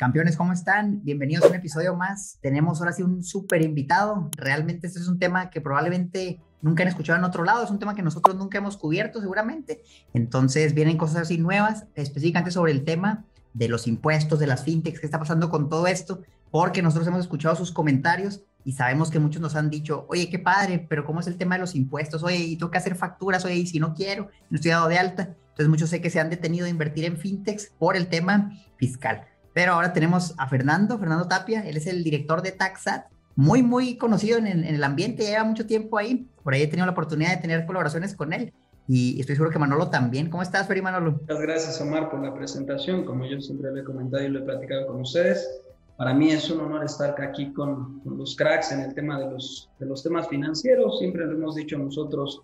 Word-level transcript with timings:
Campeones, 0.00 0.38
¿cómo 0.38 0.54
están? 0.54 1.04
Bienvenidos 1.04 1.44
a 1.44 1.48
un 1.48 1.54
episodio 1.56 1.94
más. 1.94 2.38
Tenemos 2.40 2.80
ahora 2.80 2.94
sí 2.94 3.02
un 3.02 3.22
súper 3.22 3.60
invitado. 3.60 4.30
Realmente 4.34 4.86
este 4.86 4.98
es 4.98 5.08
un 5.08 5.18
tema 5.18 5.50
que 5.50 5.60
probablemente 5.60 6.40
nunca 6.62 6.84
han 6.84 6.88
escuchado 6.88 7.18
en 7.18 7.24
otro 7.26 7.44
lado. 7.44 7.62
Es 7.62 7.70
un 7.70 7.78
tema 7.78 7.94
que 7.94 8.00
nosotros 8.00 8.34
nunca 8.34 8.56
hemos 8.56 8.78
cubierto 8.78 9.20
seguramente. 9.20 9.82
Entonces 10.14 10.72
vienen 10.72 10.96
cosas 10.96 11.18
así 11.18 11.36
nuevas, 11.36 11.84
específicamente 11.96 12.50
sobre 12.50 12.72
el 12.72 12.82
tema 12.82 13.26
de 13.52 13.68
los 13.68 13.86
impuestos, 13.86 14.38
de 14.38 14.46
las 14.46 14.64
fintechs, 14.64 15.00
qué 15.00 15.04
está 15.04 15.18
pasando 15.18 15.50
con 15.50 15.68
todo 15.68 15.86
esto, 15.86 16.22
porque 16.50 16.80
nosotros 16.80 17.06
hemos 17.06 17.20
escuchado 17.20 17.54
sus 17.54 17.70
comentarios 17.70 18.40
y 18.64 18.72
sabemos 18.72 19.10
que 19.10 19.18
muchos 19.18 19.42
nos 19.42 19.54
han 19.54 19.68
dicho, 19.68 20.06
oye, 20.08 20.30
qué 20.30 20.38
padre, 20.38 20.86
pero 20.88 21.04
¿cómo 21.04 21.20
es 21.20 21.26
el 21.26 21.36
tema 21.36 21.56
de 21.56 21.60
los 21.60 21.74
impuestos? 21.74 22.22
Oye, 22.22 22.38
y 22.38 22.56
que 22.56 22.78
hacer 22.78 22.94
facturas, 22.94 23.44
oye, 23.44 23.56
y 23.56 23.66
si 23.66 23.78
no 23.78 23.92
quiero, 23.92 24.30
no 24.48 24.56
estoy 24.56 24.70
dado 24.70 24.88
de 24.88 24.96
alta. 24.96 25.36
Entonces 25.50 25.68
muchos 25.68 25.90
sé 25.90 26.00
que 26.00 26.08
se 26.08 26.20
han 26.20 26.30
detenido 26.30 26.64
de 26.64 26.70
invertir 26.70 27.04
en 27.04 27.18
fintechs 27.18 27.70
por 27.78 27.98
el 27.98 28.08
tema 28.08 28.50
fiscal. 28.78 29.26
Pero 29.52 29.72
ahora 29.72 29.92
tenemos 29.92 30.34
a 30.38 30.48
Fernando, 30.48 30.98
Fernando 30.98 31.26
Tapia, 31.26 31.66
él 31.66 31.76
es 31.76 31.86
el 31.86 32.04
director 32.04 32.42
de 32.42 32.52
TaxAt, 32.52 33.06
muy, 33.36 33.62
muy 33.62 33.96
conocido 33.96 34.38
en 34.38 34.46
el, 34.46 34.84
ambiente, 34.84 35.24
lleva 35.24 35.44
mucho 35.44 35.66
tiempo 35.66 35.98
ahí. 35.98 36.28
Por 36.42 36.54
ahí 36.54 36.62
he 36.62 36.66
tenido 36.66 36.86
la 36.86 36.92
oportunidad 36.92 37.30
de 37.30 37.40
tener 37.40 37.66
colaboraciones 37.66 38.14
con 38.14 38.32
él 38.32 38.52
y 38.92 39.20
estoy 39.20 39.36
seguro 39.36 39.52
que 39.52 39.58
Manolo 39.60 39.88
también. 39.88 40.28
¿Cómo 40.30 40.42
estás, 40.42 40.66
Feri 40.66 40.82
Manolo? 40.82 41.12
Muchas 41.12 41.40
gracias, 41.40 41.80
Omar, 41.80 42.10
por 42.10 42.20
la 42.20 42.34
presentación. 42.34 43.04
Como 43.04 43.24
yo 43.24 43.40
siempre 43.40 43.70
le 43.72 43.82
he 43.82 43.84
comentado 43.84 44.24
y 44.24 44.28
lo 44.28 44.40
he 44.40 44.42
platicado 44.42 44.88
con 44.88 45.02
ustedes, 45.02 45.48
para 45.96 46.12
mí 46.12 46.32
es 46.32 46.50
un 46.50 46.60
honor 46.60 46.84
estar 46.84 47.14
aquí 47.22 47.52
con, 47.52 48.02
los 48.04 48.34
cracks 48.34 48.72
en 48.72 48.80
el 48.80 48.92
tema 48.92 49.20
de 49.20 49.30
los, 49.30 49.70
de 49.78 49.86
los 49.86 50.02
temas 50.02 50.28
financieros. 50.28 50.98
Siempre 50.98 51.24
lo 51.24 51.34
hemos 51.34 51.54
dicho 51.54 51.78
nosotros, 51.78 52.42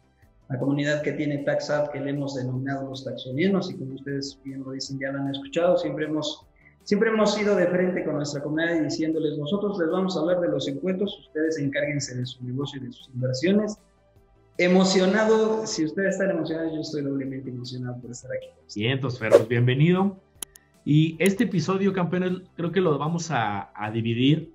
la 0.49 0.57
comunidad 0.57 1.03
que 1.03 1.15
tiene 1.15 1.39
TaxAt, 1.39 1.91
que 1.91 1.99
le 1.99 2.11
hemos 2.11 2.37
denominado 2.37 2.91
los 2.91 3.05
taxonianos, 3.05 3.69
y 3.73 3.77
como 3.77 3.95
ustedes 3.95 4.39
bien 4.45 4.63
lo 4.63 4.71
dicen, 4.71 5.01
ya 5.01 5.11
lo 5.11 5.19
han 5.19 5.31
escuchado, 5.35 5.77
siempre 5.77 6.05
hemos 6.05 6.47
Siempre 6.87 7.11
hemos 7.11 7.37
ido 7.37 7.57
de 7.57 7.67
frente 7.67 8.05
con 8.05 8.15
nuestra 8.15 8.41
comunidad 8.41 8.77
y 8.77 8.85
diciéndoles, 8.85 9.37
nosotros 9.37 9.77
les 9.77 9.91
vamos 9.91 10.17
a 10.17 10.21
hablar 10.21 10.41
de 10.41 10.47
los 10.47 10.69
impuestos, 10.69 11.19
ustedes 11.19 11.59
encárguense 11.59 12.15
de 12.15 12.25
su 12.25 12.45
negocio 12.45 12.81
y 12.81 12.87
de 12.87 12.93
sus 12.93 13.09
inversiones. 13.09 13.77
Emocionado, 14.57 15.67
si 15.67 15.85
ustedes 15.85 16.15
están 16.15 16.31
emocionados, 16.31 16.73
yo 16.73 16.81
estoy 16.83 17.03
doblemente 17.03 17.51
emocionado 17.51 18.01
por 18.01 18.13
estar 18.13 18.31
aquí. 18.31 18.51
Bien, 18.77 18.93
entonces, 18.93 19.19
Fer, 19.19 19.31
pues, 19.31 19.49
bienvenido. 19.49 20.17
Y 20.85 21.17
este 21.19 21.43
episodio, 21.43 21.93
campeones, 21.93 22.43
creo 22.55 22.71
que 22.71 22.81
lo 22.81 22.97
vamos 22.99 23.33
a, 23.33 23.73
a 23.75 23.91
dividir 23.91 24.53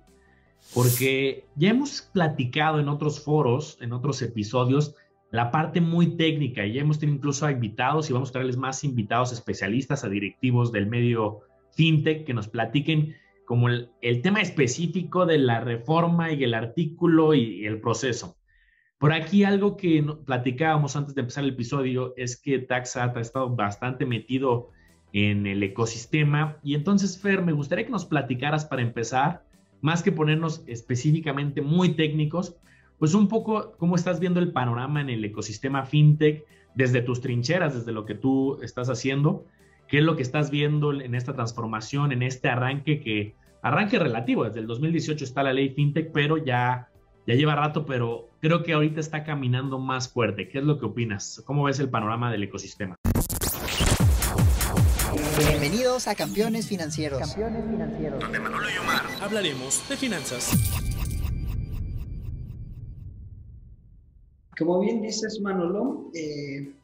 porque 0.72 1.44
ya 1.54 1.68
hemos 1.68 2.00
platicado 2.00 2.80
en 2.80 2.88
otros 2.88 3.20
foros, 3.20 3.76
en 3.82 3.92
otros 3.92 4.22
episodios, 4.22 4.94
la 5.30 5.50
parte 5.50 5.82
muy 5.82 6.16
técnica 6.16 6.64
y 6.64 6.72
ya 6.72 6.80
hemos 6.80 6.98
tenido 6.98 7.16
incluso 7.16 7.44
a 7.44 7.52
invitados 7.52 8.08
y 8.08 8.14
vamos 8.14 8.30
a 8.30 8.32
traerles 8.32 8.56
más 8.56 8.84
invitados 8.84 9.32
especialistas, 9.32 10.02
a 10.02 10.08
directivos 10.08 10.72
del 10.72 10.86
medio 10.86 11.42
fintech 11.74 12.24
que 12.24 12.34
nos 12.34 12.48
platiquen 12.48 13.16
como 13.44 13.68
el, 13.68 13.90
tema 14.22 14.40
específico 14.40 15.26
de 15.26 15.38
la 15.38 15.60
reforma 15.60 16.32
y 16.32 16.44
el 16.44 16.54
artículo 16.54 17.34
y, 17.34 17.66
el 17.66 17.80
proceso. 17.80 18.36
Por 18.98 19.12
aquí 19.12 19.44
algo 19.44 19.76
que 19.76 20.04
platicábamos 20.24 20.94
antes 20.96 21.14
de 21.14 21.22
empezar 21.22 21.44
el 21.44 21.50
episodio 21.50 22.14
es 22.16 22.40
que 22.40 22.60
Taxat 22.60 23.16
ha 23.16 23.20
estado 23.20 23.54
bastante 23.54 24.06
metido 24.06 24.70
en 25.12 25.46
el 25.46 25.62
ecosistema 25.62 26.58
y 26.62 26.74
entonces 26.74 27.20
Fer, 27.20 27.42
me 27.42 27.52
gustaría 27.52 27.84
que 27.84 27.90
nos 27.90 28.06
platicaras 28.06 28.64
para 28.64 28.82
empezar, 28.82 29.44
más 29.80 30.02
que 30.02 30.12
ponernos 30.12 30.62
específicamente 30.66 31.60
muy 31.60 31.94
técnicos, 31.94 32.56
pues 32.98 33.12
un 33.14 33.28
poco 33.28 33.72
cómo 33.76 33.96
estás 33.96 34.20
viendo 34.20 34.38
el 34.38 34.52
panorama 34.52 35.00
en 35.00 35.10
el 35.10 35.24
ecosistema 35.24 35.84
fintech 35.84 36.44
desde 36.76 37.02
tus 37.02 37.20
trincheras, 37.20 37.74
desde 37.74 37.92
lo 37.92 38.06
que 38.06 38.14
tú 38.14 38.62
estás 38.62 38.88
haciendo 38.88 39.44
¿Qué 39.92 39.98
es 39.98 40.04
lo 40.04 40.16
que 40.16 40.22
estás 40.22 40.50
viendo 40.50 40.90
en 40.94 41.14
esta 41.14 41.34
transformación, 41.34 42.12
en 42.12 42.22
este 42.22 42.48
arranque 42.48 42.98
que, 42.98 43.34
arranque 43.60 43.98
relativo, 43.98 44.42
desde 44.44 44.60
el 44.60 44.66
2018 44.66 45.22
está 45.22 45.42
la 45.42 45.52
ley 45.52 45.68
FinTech, 45.68 46.12
pero 46.12 46.38
ya, 46.38 46.88
ya 47.26 47.34
lleva 47.34 47.56
rato, 47.56 47.84
pero 47.84 48.30
creo 48.40 48.62
que 48.62 48.72
ahorita 48.72 49.00
está 49.00 49.22
caminando 49.22 49.78
más 49.78 50.10
fuerte. 50.10 50.48
¿Qué 50.48 50.60
es 50.60 50.64
lo 50.64 50.78
que 50.78 50.86
opinas? 50.86 51.42
¿Cómo 51.44 51.64
ves 51.64 51.78
el 51.78 51.90
panorama 51.90 52.32
del 52.32 52.42
ecosistema? 52.42 52.96
Bienvenidos 55.38 56.08
a 56.08 56.14
Campeones 56.14 56.66
Financieros. 56.68 57.18
Campeones 57.18 57.62
Financieros. 57.70 58.18
Donde 58.18 58.40
Manolo 58.40 58.68
y 58.74 58.78
Omar 58.78 59.02
hablaremos 59.20 59.86
de 59.90 59.96
finanzas. 59.98 60.56
Como 64.56 64.80
bien 64.80 65.02
dices, 65.02 65.38
Manolo, 65.42 66.10
eh, 66.14 66.76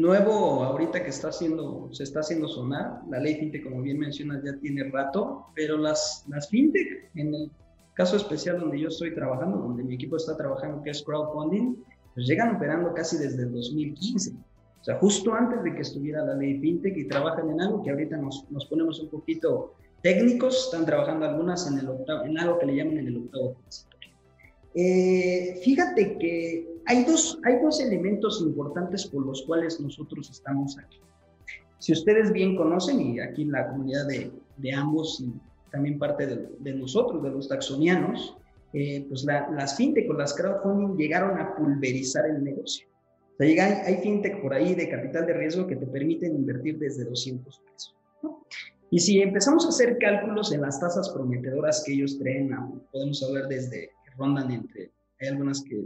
nuevo 0.00 0.64
ahorita 0.64 1.02
que 1.02 1.10
está 1.10 1.28
haciendo, 1.28 1.88
se 1.92 2.04
está 2.04 2.20
haciendo 2.20 2.48
sonar, 2.48 3.02
la 3.10 3.18
ley 3.18 3.36
fintech, 3.36 3.64
como 3.64 3.82
bien 3.82 3.98
mencionas, 3.98 4.42
ya 4.44 4.56
tiene 4.58 4.84
rato, 4.84 5.46
pero 5.54 5.76
las, 5.76 6.24
las 6.28 6.48
fintech, 6.48 7.10
en 7.14 7.34
el 7.34 7.50
caso 7.94 8.16
especial 8.16 8.60
donde 8.60 8.80
yo 8.80 8.88
estoy 8.88 9.14
trabajando, 9.14 9.58
donde 9.58 9.82
mi 9.82 9.94
equipo 9.94 10.16
está 10.16 10.36
trabajando, 10.36 10.82
que 10.82 10.90
es 10.90 11.02
crowdfunding, 11.02 11.76
pues 12.14 12.26
llegan 12.26 12.56
operando 12.56 12.92
casi 12.94 13.16
desde 13.18 13.42
el 13.42 13.52
2015. 13.52 14.32
O 14.32 14.84
sea, 14.84 14.98
justo 14.98 15.34
antes 15.34 15.62
de 15.64 15.74
que 15.74 15.82
estuviera 15.82 16.24
la 16.24 16.34
ley 16.34 16.58
fintech 16.60 16.96
y 16.96 17.08
trabajan 17.08 17.50
en 17.50 17.60
algo 17.60 17.82
que 17.82 17.90
ahorita 17.90 18.16
nos, 18.16 18.44
nos 18.50 18.66
ponemos 18.66 19.00
un 19.00 19.08
poquito 19.08 19.74
técnicos, 20.02 20.66
están 20.66 20.86
trabajando 20.86 21.26
algunas 21.26 21.70
en, 21.70 21.78
el 21.78 21.88
octavo, 21.88 22.24
en 22.24 22.38
algo 22.38 22.58
que 22.58 22.66
le 22.66 22.76
llaman 22.76 22.98
en 22.98 23.08
el 23.08 23.16
octavo 23.16 23.56
eh, 24.78 25.58
fíjate 25.64 26.18
que 26.18 26.75
hay 26.86 27.04
dos, 27.04 27.38
hay 27.44 27.58
dos 27.60 27.80
elementos 27.80 28.40
importantes 28.40 29.06
por 29.06 29.26
los 29.26 29.42
cuales 29.42 29.80
nosotros 29.80 30.30
estamos 30.30 30.78
aquí. 30.78 31.00
Si 31.78 31.92
ustedes 31.92 32.32
bien 32.32 32.56
conocen, 32.56 33.00
y 33.00 33.20
aquí 33.20 33.42
en 33.42 33.52
la 33.52 33.68
comunidad 33.68 34.06
de, 34.06 34.32
de 34.56 34.72
ambos 34.72 35.20
y 35.20 35.32
también 35.70 35.98
parte 35.98 36.26
de, 36.26 36.48
de, 36.60 36.74
nosotros, 36.74 37.22
de 37.22 37.30
los 37.30 37.48
taxonianos, 37.48 38.36
eh, 38.72 39.04
pues 39.08 39.24
las 39.24 39.76
fintech 39.76 40.08
o 40.10 40.14
las 40.14 40.34
crowdfunding 40.34 40.96
llegaron 40.96 41.38
a 41.38 41.54
pulverizar 41.54 42.26
el 42.26 42.42
negocio. 42.42 42.86
O 43.34 43.36
sea, 43.36 43.46
llega, 43.46 43.64
hay, 43.84 43.96
fintech 43.96 44.40
por 44.40 44.54
ahí 44.54 44.74
de 44.74 44.88
capital 44.88 45.26
de 45.26 45.34
riesgo 45.34 45.66
que 45.66 45.76
te 45.76 45.86
permiten 45.86 46.34
invertir 46.34 46.78
desde 46.78 47.04
200 47.04 47.60
pesos. 47.60 47.94
Y 48.90 49.00
si 49.00 49.20
empezamos 49.20 49.66
a 49.66 49.68
hacer 49.68 49.98
cálculos 49.98 50.52
en 50.52 50.62
las 50.62 50.80
tasas 50.80 51.10
prometedoras 51.10 51.82
que 51.84 51.92
ellos 51.92 52.18
traen, 52.18 52.50
podemos 52.92 53.22
hablar 53.22 53.48
desde 53.48 53.90
rondan 54.16 54.50
entre, 54.50 54.90
hay 55.20 55.28
algunas 55.28 55.62
que 55.62 55.84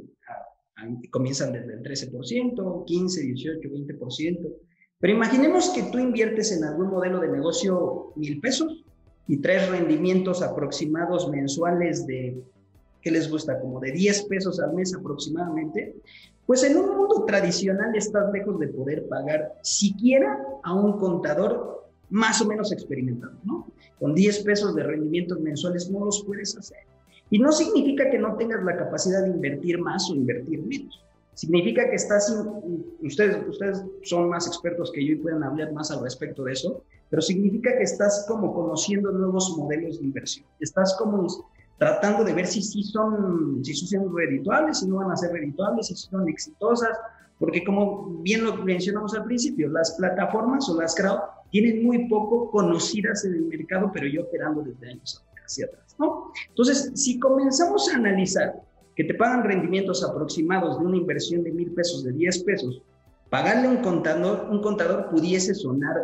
comienzan 1.11 1.53
desde 1.53 1.75
el 1.75 1.83
13%, 1.83 2.85
15, 2.85 3.21
18, 3.21 3.69
20%. 3.69 4.53
Pero 4.99 5.15
imaginemos 5.15 5.71
que 5.71 5.85
tú 5.85 5.99
inviertes 5.99 6.53
en 6.53 6.65
algún 6.65 6.89
modelo 6.89 7.21
de 7.21 7.29
negocio 7.29 8.13
mil 8.17 8.41
pesos 8.41 8.85
y 9.27 9.39
tres 9.39 9.69
rendimientos 9.71 10.43
aproximados 10.43 11.31
mensuales 11.31 12.07
de, 12.07 12.43
¿qué 13.01 13.11
les 13.11 13.31
gusta? 13.31 13.59
Como 13.61 13.81
de 13.81 13.93
10 13.93 14.25
pesos 14.25 14.61
al 14.61 14.75
mes 14.75 14.95
aproximadamente. 14.95 15.95
Pues 16.47 16.65
en 16.65 16.77
un 16.77 16.97
mundo 16.97 17.25
tradicional 17.25 17.95
estás 17.95 18.31
lejos 18.33 18.59
de 18.59 18.69
poder 18.69 19.09
pagar 19.09 19.55
siquiera 19.63 20.39
a 20.65 20.75
un 20.75 20.99
contador 20.99 21.89
más 22.11 22.43
o 22.43 22.47
menos 22.47 22.73
experimentado, 22.73 23.35
¿no? 23.45 23.69
Con 23.99 24.15
10 24.15 24.41
pesos 24.41 24.75
de 24.75 24.83
rendimientos 24.83 25.41
mensuales 25.41 25.89
no 25.91 26.05
los 26.05 26.25
puedes 26.25 26.57
hacer. 26.57 26.79
Y 27.31 27.39
no 27.39 27.53
significa 27.53 28.11
que 28.11 28.19
no 28.19 28.37
tengas 28.37 28.63
la 28.65 28.77
capacidad 28.77 29.23
de 29.23 29.31
invertir 29.31 29.79
más 29.79 30.11
o 30.11 30.15
invertir 30.15 30.63
menos. 30.67 31.01
Significa 31.35 31.89
que 31.89 31.97
estás, 31.97 32.37
ustedes, 33.03 33.39
ustedes 33.49 33.83
son 34.03 34.29
más 34.29 34.47
expertos 34.47 34.91
que 34.93 35.05
yo 35.05 35.13
y 35.13 35.17
pueden 35.17 35.43
hablar 35.43 35.73
más 35.73 35.91
al 35.91 36.03
respecto 36.03 36.45
de 36.45 36.53
eso, 36.53 36.85
pero 37.09 37.23
significa 37.23 37.77
que 37.79 37.85
estás 37.85 38.27
como 38.29 38.53
conociendo 38.53 39.11
nuevos 39.13 39.57
modelos 39.57 40.01
de 40.01 40.07
inversión. 40.07 40.45
Estás 40.59 40.95
como 40.99 41.27
tratando 41.79 42.25
de 42.25 42.35
ver 42.35 42.47
si 42.47 42.61
sí 42.63 42.83
son, 42.83 43.65
si 43.65 43.75
son 43.75 44.15
redituables, 44.15 44.81
si 44.81 44.89
no 44.89 44.97
van 44.97 45.13
a 45.13 45.17
ser 45.17 45.33
redituables, 45.33 45.87
si 45.87 45.95
son 45.95 46.29
exitosas, 46.29 46.99
porque 47.39 47.65
como 47.65 48.21
bien 48.23 48.45
lo 48.45 48.57
mencionamos 48.57 49.15
al 49.15 49.25
principio, 49.25 49.71
las 49.71 49.93
plataformas 49.93 50.69
o 50.69 50.79
las 50.79 50.95
crowd 50.95 51.21
tienen 51.51 51.83
muy 51.83 52.07
poco 52.09 52.51
conocidas 52.51 53.25
en 53.25 53.35
el 53.35 53.45
mercado, 53.45 53.91
pero 53.95 54.07
yo 54.07 54.25
operando 54.25 54.63
desde 54.63 54.91
años 54.91 55.25
hacia 55.51 55.67
atrás. 55.67 55.97
Entonces, 56.49 56.93
si 56.95 57.19
comenzamos 57.19 57.93
a 57.93 57.97
analizar 57.97 58.63
que 58.97 59.05
te 59.05 59.15
pagan 59.15 59.45
rendimientos 59.45 60.05
aproximados 60.05 60.79
de 60.79 60.87
una 60.87 60.97
inversión 60.97 61.43
de 61.43 61.53
mil 61.53 61.73
pesos, 61.73 62.05
de 62.05 62.13
10 62.13 62.45
pesos, 62.45 62.83
pagarle 63.29 63.69
un 63.69 63.79
contador, 63.79 64.49
un 64.51 64.61
contador 64.61 65.09
pudiese 65.11 65.55
sonar 65.55 65.97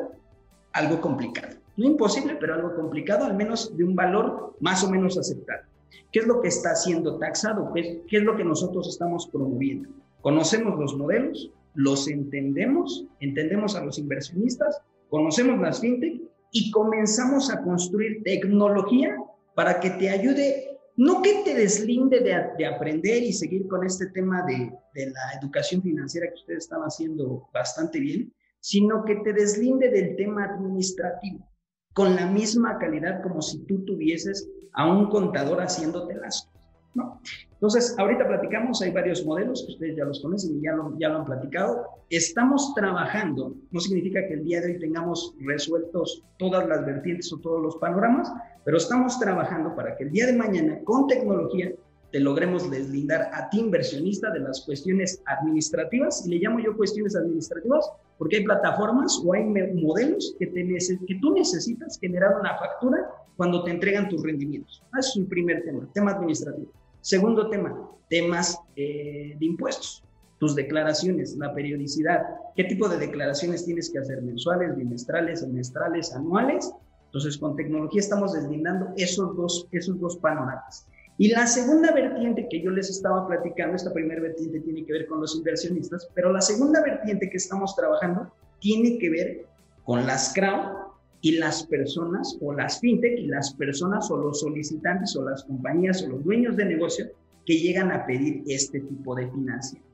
algo 0.73 1.01
complicado. 1.01 1.57
No 1.77 1.87
imposible, 1.87 2.37
pero 2.41 2.55
algo 2.55 2.75
complicado, 2.75 3.25
al 3.25 3.37
menos 3.37 3.77
de 3.77 3.85
un 3.85 3.95
valor 3.95 4.57
más 4.61 4.83
o 4.83 4.91
menos 4.91 5.19
aceptable. 5.19 5.67
¿Qué 6.13 6.21
es 6.21 6.27
lo 6.27 6.41
que 6.41 6.49
está 6.49 6.75
siendo 6.75 7.19
taxado? 7.19 7.71
¿Qué, 7.75 8.03
qué 8.09 8.19
es 8.19 8.23
lo 8.23 8.37
que 8.37 8.45
nosotros 8.45 8.89
estamos 8.89 9.27
promoviendo? 9.29 9.91
Conocemos 10.23 10.79
los 10.79 10.97
modelos, 10.97 11.51
los 11.75 12.09
entendemos, 12.09 13.05
entendemos 13.21 13.77
a 13.77 13.85
los 13.85 13.99
inversionistas, 13.99 14.81
conocemos 15.11 15.61
las 15.61 15.81
fintech 15.81 16.23
y 16.53 16.71
comenzamos 16.71 17.51
a 17.51 17.63
construir 17.63 18.23
tecnología 18.23 19.17
para 19.57 19.81
que 19.81 19.89
te 19.91 20.11
ayude, 20.11 20.79
no 20.97 21.23
que 21.23 21.43
te 21.43 21.55
deslinde 21.55 22.21
de, 22.21 22.67
aprender 22.67 23.23
y 23.23 23.33
seguir 23.33 23.67
con 23.67 23.85
este 23.87 24.07
tema 24.09 24.45
de, 24.47 24.71
de, 24.95 25.07
la 25.11 25.41
educación 25.41 25.83
financiera 25.83 26.29
que 26.29 26.35
ustedes 26.35 26.65
están 26.65 26.83
haciendo 26.83 27.49
bastante 27.55 27.99
bien, 27.99 28.33
sino 28.61 29.03
que 29.05 29.17
te 29.17 29.33
deslinde 29.33 29.91
del 29.91 30.15
tema 30.17 30.45
administrativo. 30.45 31.49
con 31.95 32.15
la 32.15 32.27
misma 32.27 32.77
calidad 32.79 33.23
como 33.23 33.41
si 33.41 33.65
tú 33.65 33.83
tuvieses 33.87 34.47
a 34.75 34.87
un 34.87 35.09
contador 35.09 35.63
haciéndote 35.63 36.15
las 36.15 36.51
¿no? 36.97 37.21
Entonces, 37.53 37.95
ahorita 37.99 38.27
platicamos, 38.27 38.83
hay 38.83 38.91
varios 38.91 39.25
modelos 39.25 39.63
que 39.65 39.73
ustedes 39.73 39.97
ya 39.97 40.05
los 40.05 40.21
conocen 40.21 40.59
y 40.59 40.63
ya 40.63 40.73
lo, 40.73 40.97
ya 40.99 41.09
lo 41.09 41.19
han 41.19 41.25
platicado. 41.25 41.87
Estamos 42.11 42.75
trabajando, 42.75 43.55
no 43.71 43.81
significa 43.81 44.27
que 44.27 44.35
el 44.35 44.45
día 44.45 44.61
de 44.61 44.73
hoy 44.73 44.79
tengamos 44.79 45.35
resueltos 45.41 46.23
todas 46.39 46.67
las 46.67 46.85
vertientes 46.85 47.33
o 47.33 47.39
todos 47.39 47.63
los 47.63 47.77
panoramas, 47.77 48.33
pero 48.65 48.77
estamos 48.77 49.19
trabajando 49.21 49.75
para 49.77 49.97
que 49.97 50.05
el 50.05 50.11
día 50.11 50.27
de 50.27 50.35
mañana, 50.35 50.81
con 50.85 51.07
tecnología, 51.07 51.73
te 52.13 52.21
logremos 52.21 52.71
deslindar 52.71 53.31
a 53.33 53.51
ti 53.51 53.61
inversionista 53.61 54.31
de 54.31 54.41
las 54.41 54.63
cuestiones 54.65 55.23
administrativas, 55.27 56.27
y 56.27 56.31
le 56.31 56.39
llamo 56.39 56.61
yo 56.61 56.77
cuestiones 56.77 57.17
administrativas 57.17 57.91
porque 58.19 58.37
hay 58.37 58.45
plataformas 58.45 59.21
o 59.25 59.35
hay 59.35 59.45
modelos 59.45 60.35
que, 60.39 60.47
te 60.47 60.67
que 61.07 61.15
tú 61.21 61.33
necesitas 61.33 61.99
generar 62.01 62.39
una 62.41 62.57
factura 62.57 63.11
cuando 63.37 63.63
te 63.65 63.71
entregan 63.71 64.09
tus 64.09 64.23
rendimientos. 64.23 64.83
Ese 64.99 65.11
es 65.11 65.17
un 65.17 65.29
primer 65.29 65.65
tema, 65.65 65.87
tema 65.93 66.13
administrativo. 66.13 66.71
Segundo 67.07 67.49
tema, 67.49 67.89
temas 68.09 68.59
eh, 68.75 69.37
de 69.39 69.47
impuestos, 69.47 70.03
tus 70.41 70.57
declaraciones, 70.57 71.37
la 71.37 71.55
periodicidad, 71.55 72.27
qué 72.57 72.65
tipo 72.65 72.89
de 72.89 72.99
declaraciones 72.99 73.65
tienes 73.65 73.91
que 73.91 74.01
hacer, 74.01 74.23
mensuales, 74.23 74.77
bimestrales, 74.77 75.39
semestrales, 75.39 76.13
anuales. 76.13 76.69
Entonces, 77.05 77.39
con 77.39 77.55
tecnología 77.55 78.01
estamos 78.01 78.33
deslindando 78.33 78.89
esos 78.97 79.37
dos, 79.37 79.69
esos 79.71 80.01
dos 80.01 80.17
panoramas. 80.17 80.89
Y 81.17 81.29
la 81.29 81.47
segunda 81.47 81.93
vertiente 81.93 82.49
que 82.51 82.61
yo 82.61 82.73
les 82.73 82.91
estaba 82.91 83.29
platicando, 83.29 83.77
esta 83.77 83.93
primera 83.93 84.21
vertiente 84.21 84.59
tiene 84.59 84.85
que 84.85 84.93
ver 84.93 85.07
con 85.07 85.21
los 85.21 85.37
inversionistas, 85.37 86.11
pero 86.13 86.33
la 86.33 86.41
segunda 86.41 86.83
vertiente 86.83 87.31
que 87.31 87.37
estamos 87.37 87.77
trabajando 87.77 88.33
tiene 88.59 88.99
que 88.99 89.11
ver 89.11 89.47
con 89.85 90.05
las 90.09 90.35
crowd 90.35 90.86
y 91.21 91.39
las 91.39 91.67
personas 91.67 92.39
o 92.41 92.53
las 92.53 92.81
fintech 92.81 93.19
y 93.19 93.27
las 93.27 93.55
personas 93.55 94.11
o 94.11 94.17
los 94.17 94.41
solicitantes 94.41 95.17
o 95.17 95.29
las 95.29 95.45
compañías 95.45 96.03
o 96.03 96.09
los 96.09 96.25
dueños 96.25 96.57
de 96.57 96.67
negocio 96.67 97.07
que 97.45 97.59
llegan 97.59 97.91
a 97.91 98.05
pedir 98.07 98.43
este 98.47 98.81
tipo 98.81 99.15
de 99.15 99.29
financiamiento. 99.31 99.87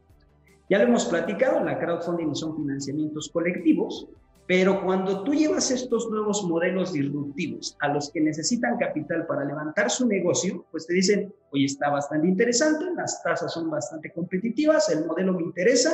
Ya 0.68 0.78
lo 0.78 0.84
hemos 0.84 1.04
platicado, 1.04 1.62
la 1.62 1.78
crowdfunding 1.78 2.34
son 2.34 2.56
financiamientos 2.56 3.28
colectivos, 3.30 4.08
pero 4.46 4.82
cuando 4.82 5.22
tú 5.22 5.34
llevas 5.34 5.70
estos 5.70 6.10
nuevos 6.10 6.42
modelos 6.44 6.92
disruptivos 6.92 7.76
a 7.80 7.88
los 7.88 8.10
que 8.10 8.20
necesitan 8.20 8.78
capital 8.78 9.26
para 9.26 9.44
levantar 9.44 9.90
su 9.90 10.06
negocio, 10.06 10.66
pues 10.70 10.86
te 10.86 10.94
dicen, 10.94 11.32
oye, 11.52 11.66
está 11.66 11.90
bastante 11.90 12.26
interesante, 12.26 12.86
las 12.96 13.22
tasas 13.22 13.52
son 13.52 13.70
bastante 13.70 14.12
competitivas, 14.12 14.88
el 14.90 15.06
modelo 15.06 15.34
me 15.34 15.42
interesa, 15.42 15.92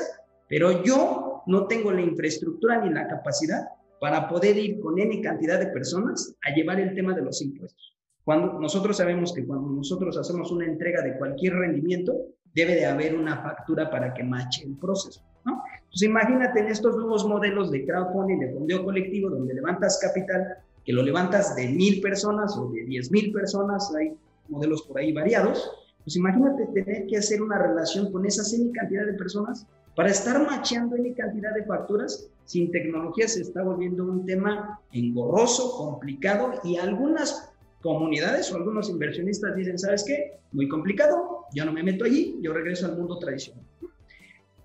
pero 0.48 0.82
yo 0.82 1.42
no 1.46 1.66
tengo 1.66 1.92
la 1.92 2.00
infraestructura 2.00 2.80
ni 2.80 2.92
la 2.92 3.06
capacidad 3.06 3.68
para 4.00 4.28
poder 4.28 4.56
ir 4.56 4.80
con 4.80 4.98
N 4.98 5.20
cantidad 5.20 5.58
de 5.58 5.68
personas 5.68 6.34
a 6.42 6.54
llevar 6.54 6.80
el 6.80 6.94
tema 6.94 7.14
de 7.14 7.22
los 7.22 7.42
impuestos. 7.42 7.96
Cuando 8.24 8.58
nosotros 8.60 8.96
sabemos 8.98 9.32
que 9.32 9.46
cuando 9.46 9.70
nosotros 9.70 10.16
hacemos 10.18 10.52
una 10.52 10.66
entrega 10.66 11.02
de 11.02 11.16
cualquier 11.16 11.54
rendimiento, 11.54 12.14
debe 12.54 12.74
de 12.74 12.86
haber 12.86 13.14
una 13.14 13.42
factura 13.42 13.90
para 13.90 14.12
que 14.12 14.22
mache 14.22 14.64
el 14.64 14.76
proceso. 14.76 15.22
¿no? 15.44 15.62
Entonces 15.76 16.08
imagínate 16.08 16.60
en 16.60 16.68
estos 16.68 16.96
nuevos 16.96 17.26
modelos 17.26 17.70
de 17.70 17.86
crowdfunding, 17.86 18.38
de 18.38 18.52
fondeo 18.52 18.84
colectivo, 18.84 19.30
donde 19.30 19.54
levantas 19.54 19.98
capital, 20.00 20.58
que 20.84 20.92
lo 20.92 21.02
levantas 21.02 21.56
de 21.56 21.68
mil 21.68 22.00
personas 22.00 22.56
o 22.56 22.70
de 22.70 22.84
diez 22.84 23.10
mil 23.10 23.32
personas, 23.32 23.94
hay 23.94 24.14
modelos 24.48 24.82
por 24.82 24.98
ahí 24.98 25.12
variados, 25.12 25.70
pues 26.04 26.16
imagínate 26.16 26.66
tener 26.74 27.06
que 27.06 27.18
hacer 27.18 27.42
una 27.42 27.58
relación 27.58 28.10
con 28.12 28.24
esa 28.24 28.42
semi 28.44 28.72
cantidad 28.72 29.06
de 29.06 29.14
personas 29.14 29.66
para 29.98 30.10
estar 30.10 30.40
macheando 30.46 30.94
N 30.94 31.12
cantidad 31.12 31.52
de 31.52 31.64
facturas. 31.64 32.30
Sin 32.44 32.70
tecnología 32.70 33.26
se 33.26 33.42
está 33.42 33.64
volviendo 33.64 34.04
un 34.04 34.24
tema 34.24 34.80
engorroso, 34.92 35.76
complicado 35.76 36.52
y 36.62 36.76
algunas 36.76 37.50
comunidades 37.82 38.52
o 38.52 38.56
algunos 38.58 38.88
inversionistas 38.88 39.56
dicen, 39.56 39.76
¿sabes 39.76 40.04
qué? 40.04 40.38
Muy 40.52 40.68
complicado, 40.68 41.46
yo 41.52 41.64
no 41.64 41.72
me 41.72 41.82
meto 41.82 42.04
allí, 42.04 42.38
yo 42.40 42.52
regreso 42.52 42.86
al 42.86 42.96
mundo 42.96 43.18
tradicional. 43.18 43.64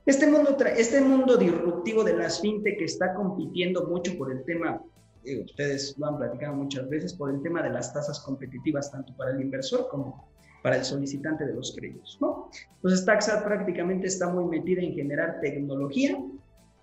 Este 0.06 0.28
mundo, 0.28 0.56
este 0.78 1.02
mundo 1.02 1.36
disruptivo 1.36 2.04
de 2.04 2.16
las 2.16 2.40
fintech 2.40 2.78
que 2.78 2.86
está 2.86 3.16
compitiendo 3.16 3.88
mucho 3.88 4.16
por 4.16 4.32
el 4.32 4.44
tema, 4.44 4.84
eh, 5.26 5.44
ustedes 5.44 5.96
lo 5.98 6.10
han 6.10 6.18
platicado 6.20 6.54
muchas 6.54 6.88
veces, 6.90 7.12
por 7.12 7.32
el 7.32 7.42
tema 7.42 7.64
de 7.64 7.72
las 7.72 7.92
tasas 7.92 8.20
competitivas 8.20 8.92
tanto 8.92 9.18
para 9.18 9.32
el 9.32 9.42
inversor 9.42 9.88
como 9.90 10.32
para 10.64 10.78
el 10.78 10.86
solicitante 10.86 11.46
de 11.46 11.54
los 11.54 11.76
créditos. 11.76 12.18
¿no? 12.20 12.50
Entonces, 12.78 13.06
Taxa 13.06 13.44
prácticamente 13.44 14.08
está 14.08 14.30
muy 14.30 14.46
metida 14.46 14.82
en 14.82 14.96
generar 14.96 15.40
tecnología 15.42 16.18